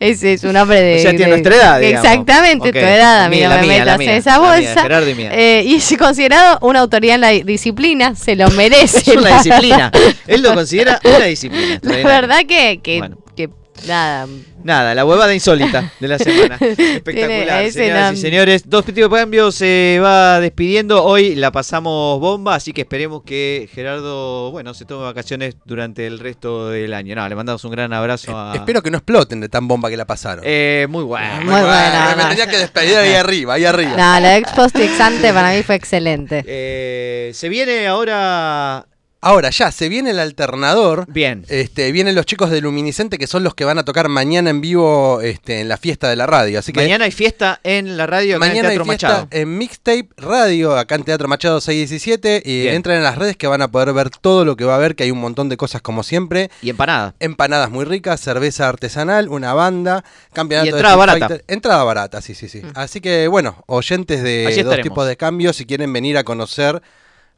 ese 0.00 0.34
es 0.34 0.44
un 0.44 0.56
hombre 0.56 0.80
de. 0.80 0.96
O 0.96 1.02
sea, 1.02 1.10
tiene 1.10 1.24
de- 1.24 1.30
nuestra 1.30 1.54
edad, 1.56 1.80
digamos. 1.80 2.04
Exactamente, 2.08 2.72
tu 2.72 2.78
edad. 2.78 3.24
A 3.24 3.28
mí 3.28 3.36
Mía, 3.36 3.48
no 3.48 3.54
la 3.54 3.60
me 3.60 3.66
mía, 3.68 3.78
metas 3.78 3.98
mía, 3.98 4.12
en 4.12 4.18
esa 4.18 4.38
mía, 4.38 4.48
bolsa. 4.50 4.82
Gerardo 4.82 5.08
y 5.10 5.14
mía. 5.14 5.30
Eh, 5.32 5.62
y 5.66 5.76
es 5.76 5.94
considerado 5.98 6.58
una 6.62 6.80
autoridad 6.80 7.14
en 7.14 7.20
la 7.20 7.28
disciplina. 7.30 8.14
Se 8.16 8.36
lo 8.36 8.50
merece. 8.52 8.98
Es 8.98 9.16
una 9.16 9.30
la 9.30 9.36
disciplina. 9.42 9.92
Él 10.26 10.42
lo 10.42 10.54
considera 10.54 11.00
una 11.04 11.24
disciplina. 11.26 11.80
Verdad 12.04 12.40
que, 12.46 12.80
que, 12.82 12.98
Bueno. 12.98 13.18
que 13.36 13.48
nada. 13.86 14.26
Nada, 14.64 14.94
la 14.94 15.04
huevada 15.04 15.34
insólita 15.34 15.92
de 15.98 16.06
la 16.06 16.20
semana. 16.20 16.56
Espectacular, 16.60 17.68
señoras 17.72 18.12
y 18.14 18.16
señores. 18.20 18.62
Dos 18.70 18.84
tipos 18.84 19.10
de 19.10 19.16
cambio 19.16 19.50
se 19.50 19.98
va 20.00 20.38
despidiendo. 20.38 21.02
Hoy 21.02 21.34
la 21.34 21.50
pasamos 21.50 22.20
bomba, 22.20 22.54
así 22.54 22.72
que 22.72 22.82
esperemos 22.82 23.24
que 23.24 23.68
Gerardo, 23.74 24.52
bueno, 24.52 24.72
se 24.72 24.84
tome 24.84 25.02
vacaciones 25.02 25.56
durante 25.64 26.06
el 26.06 26.20
resto 26.20 26.68
del 26.68 26.94
año. 26.94 27.16
No, 27.16 27.28
le 27.28 27.34
mandamos 27.34 27.64
un 27.64 27.72
gran 27.72 27.92
abrazo 27.92 28.38
a. 28.38 28.54
Espero 28.54 28.82
que 28.82 28.90
no 28.92 28.98
exploten 28.98 29.40
de 29.40 29.48
tan 29.48 29.66
bomba 29.66 29.90
que 29.90 29.96
la 29.96 30.04
pasaron. 30.04 30.44
Eh, 30.46 30.86
muy 30.88 31.02
bueno. 31.02 31.34
Muy 31.42 31.46
buena, 31.60 32.14
Me 32.16 32.22
no. 32.22 32.28
tenía 32.28 32.46
que 32.46 32.58
despedir 32.58 32.96
ahí 32.98 33.14
arriba, 33.14 33.54
ahí 33.54 33.64
arriba. 33.64 33.90
No, 33.96 34.20
la 34.20 34.36
ex 34.36 34.48
post 34.52 34.78
y 34.78 34.82
ex 34.82 35.00
ante 35.00 35.32
para 35.32 35.50
mí 35.52 35.64
fue 35.64 35.74
excelente. 35.74 36.44
Eh, 36.46 37.32
se 37.34 37.48
viene 37.48 37.88
ahora. 37.88 38.86
Ahora 39.24 39.50
ya, 39.50 39.70
se 39.70 39.88
viene 39.88 40.10
el 40.10 40.18
alternador. 40.18 41.04
Bien. 41.08 41.44
Este, 41.48 41.92
vienen 41.92 42.16
los 42.16 42.26
chicos 42.26 42.50
de 42.50 42.60
Luminiscente 42.60 43.18
que 43.18 43.28
son 43.28 43.44
los 43.44 43.54
que 43.54 43.64
van 43.64 43.78
a 43.78 43.84
tocar 43.84 44.08
mañana 44.08 44.50
en 44.50 44.60
vivo 44.60 45.20
este, 45.20 45.60
en 45.60 45.68
la 45.68 45.76
fiesta 45.76 46.08
de 46.10 46.16
la 46.16 46.26
radio. 46.26 46.58
Así 46.58 46.72
que 46.72 46.80
Mañana 46.80 47.04
hay 47.04 47.12
fiesta 47.12 47.60
en 47.62 47.96
la 47.96 48.06
radio 48.08 48.36
acá 48.36 48.46
en 48.46 48.50
mañana 48.52 48.68
hay 48.70 48.76
fiesta 48.78 49.08
Machado. 49.08 49.28
en 49.30 49.58
Mixtape 49.58 50.08
Radio, 50.16 50.76
acá 50.76 50.96
en 50.96 51.04
Teatro 51.04 51.28
Machado 51.28 51.60
617. 51.60 52.42
Y 52.44 52.62
Bien. 52.62 52.74
entran 52.74 52.96
en 52.96 53.04
las 53.04 53.16
redes 53.16 53.36
que 53.36 53.46
van 53.46 53.62
a 53.62 53.68
poder 53.70 53.92
ver 53.92 54.10
todo 54.10 54.44
lo 54.44 54.56
que 54.56 54.64
va 54.64 54.72
a 54.72 54.76
haber, 54.76 54.96
que 54.96 55.04
hay 55.04 55.12
un 55.12 55.20
montón 55.20 55.48
de 55.48 55.56
cosas 55.56 55.82
como 55.82 56.02
siempre. 56.02 56.50
Y 56.60 56.70
empanada. 56.70 57.14
Empanadas 57.20 57.70
muy 57.70 57.84
ricas, 57.84 58.20
cerveza 58.20 58.68
artesanal, 58.68 59.28
una 59.28 59.54
banda, 59.54 60.04
campeonato 60.32 60.66
Y 60.66 60.72
de 60.72 60.76
entrada 60.78 60.94
Street 60.96 61.06
barata. 61.20 61.28
Fighter. 61.28 61.44
Entrada 61.46 61.84
barata, 61.84 62.20
sí, 62.22 62.34
sí, 62.34 62.48
sí. 62.48 62.62
Así 62.74 63.00
que 63.00 63.28
bueno, 63.28 63.62
oyentes 63.68 64.20
de 64.24 64.46
Allí 64.48 64.56
dos 64.62 64.72
estaremos. 64.72 64.82
tipos 64.82 65.06
de 65.06 65.16
cambios, 65.16 65.54
si 65.54 65.64
quieren 65.64 65.92
venir 65.92 66.18
a 66.18 66.24
conocer 66.24 66.82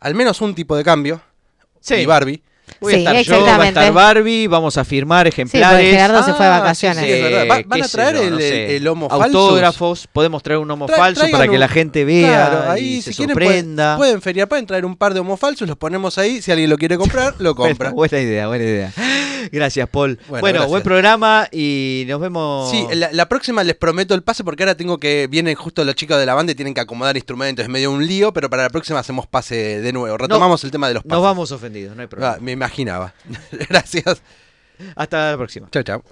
al 0.01 0.15
menos 0.15 0.41
un 0.41 0.55
tipo 0.55 0.77
de 0.77 0.83
cambio, 0.85 1.21
Sí. 1.85 1.97
y 1.97 2.07
Barbie. 2.07 2.43
Voy 2.81 2.93
a 2.93 2.97
Sí, 2.97 3.03
estar 3.03 3.23
yo, 3.23 3.45
va 3.47 3.63
a 3.63 3.69
estar 3.69 3.93
Barbie, 3.93 4.47
vamos 4.47 4.77
a 4.77 4.85
firmar 4.85 5.27
ejemplares. 5.27 5.91
Gerardo 5.91 6.23
se 6.23 6.33
fue 6.35 6.45
de 6.47 6.53
Ah, 6.53 6.61
vacaciones. 6.61 6.99
sí, 6.99 7.05
sí, 7.07 7.13
es 7.13 7.23
verdad. 7.23 7.47
Va- 7.51 7.59
Eh, 7.61 7.65
¿Van 7.67 7.83
a 7.83 7.89
traer 7.89 8.15
yo, 8.17 8.23
el- 8.23 8.31
no 8.31 8.39
sé, 8.39 8.65
el- 8.67 8.71
el 8.83 8.89
homo 8.89 9.09
falsus? 9.09 9.25
Autógrafos, 9.27 10.09
podemos 10.13 10.43
traer 10.43 10.59
un 10.59 10.71
homo 10.71 10.87
Tra- 10.87 10.97
falso 10.97 11.27
para 11.31 11.47
que 11.49 11.59
la 11.59 11.69
gente 11.69 12.05
vea 12.05 12.29
Claro, 12.51 12.65
y 12.67 12.71
ahí 12.81 13.03
se 13.03 13.11
si 13.13 13.17
quieren 13.19 13.35
pueden- 13.35 13.53
sorprenda. 13.53 13.97
Pueden, 13.97 14.21
feriar, 14.23 14.49
pueden 14.49 14.67
traer 14.67 14.85
un 14.85 14.97
par 14.97 15.15
de 15.15 15.21
homos 15.21 15.39
falsos, 15.41 15.67
los 15.69 15.77
ponemos 15.77 16.19
ahí, 16.19 16.43
si 16.43 16.51
alguien 16.53 16.69
lo 16.71 16.77
quiere 16.77 16.97
comprar, 16.99 17.35
lo 17.39 17.55
compra. 17.57 17.91
Buena, 17.91 17.95
buena 17.95 18.21
idea, 18.21 18.47
buena 18.49 18.65
idea. 18.65 18.93
Gracias, 19.53 19.89
Paul. 19.89 20.19
Bueno, 20.29 20.41
Bueno, 20.41 20.53
gracias. 20.55 20.71
buen 20.71 20.83
programa 20.83 21.49
y 21.53 22.05
nos 22.09 22.21
vemos. 22.21 22.71
Sí, 22.71 22.87
la, 22.95 23.11
la 23.13 23.29
próxima 23.29 23.63
les 23.63 23.77
prometo 23.77 24.15
el 24.15 24.23
pase 24.23 24.43
porque 24.43 24.63
ahora 24.63 24.75
tengo 24.75 24.99
que, 24.99 25.27
vienen 25.31 25.55
justo 25.55 25.85
los 25.85 25.95
chicos 25.95 26.19
de 26.19 26.27
la 26.27 26.35
banda 26.35 26.53
y 26.53 26.55
tienen 26.55 26.73
que 26.75 26.81
acomodar 26.81 27.17
instrumentos, 27.17 27.63
es 27.63 27.69
medio 27.69 27.91
un 27.93 28.07
lío, 28.07 28.33
pero 28.33 28.49
para 28.51 28.63
la 28.65 28.71
próxima 28.71 28.99
hacemos 28.99 29.27
pase 29.27 29.81
de 29.81 29.93
nuevo. 29.93 30.17
Retomamos 30.17 30.65
el 30.65 30.71
tema 30.71 30.89
de 30.89 30.95
los 30.95 31.03
pases. 31.03 31.13
Nos 31.13 31.23
vamos 31.23 31.53
ofendidos, 31.53 31.95
no 31.95 32.03
hay 32.03 32.09
problema. 32.09 32.35
Ah, 32.35 32.39
imaginaba. 32.55 33.13
Gracias. 33.69 34.23
Hasta 34.97 35.33
la 35.33 35.37
próxima. 35.37 35.69
Chao, 35.71 35.83
chao. 35.83 36.05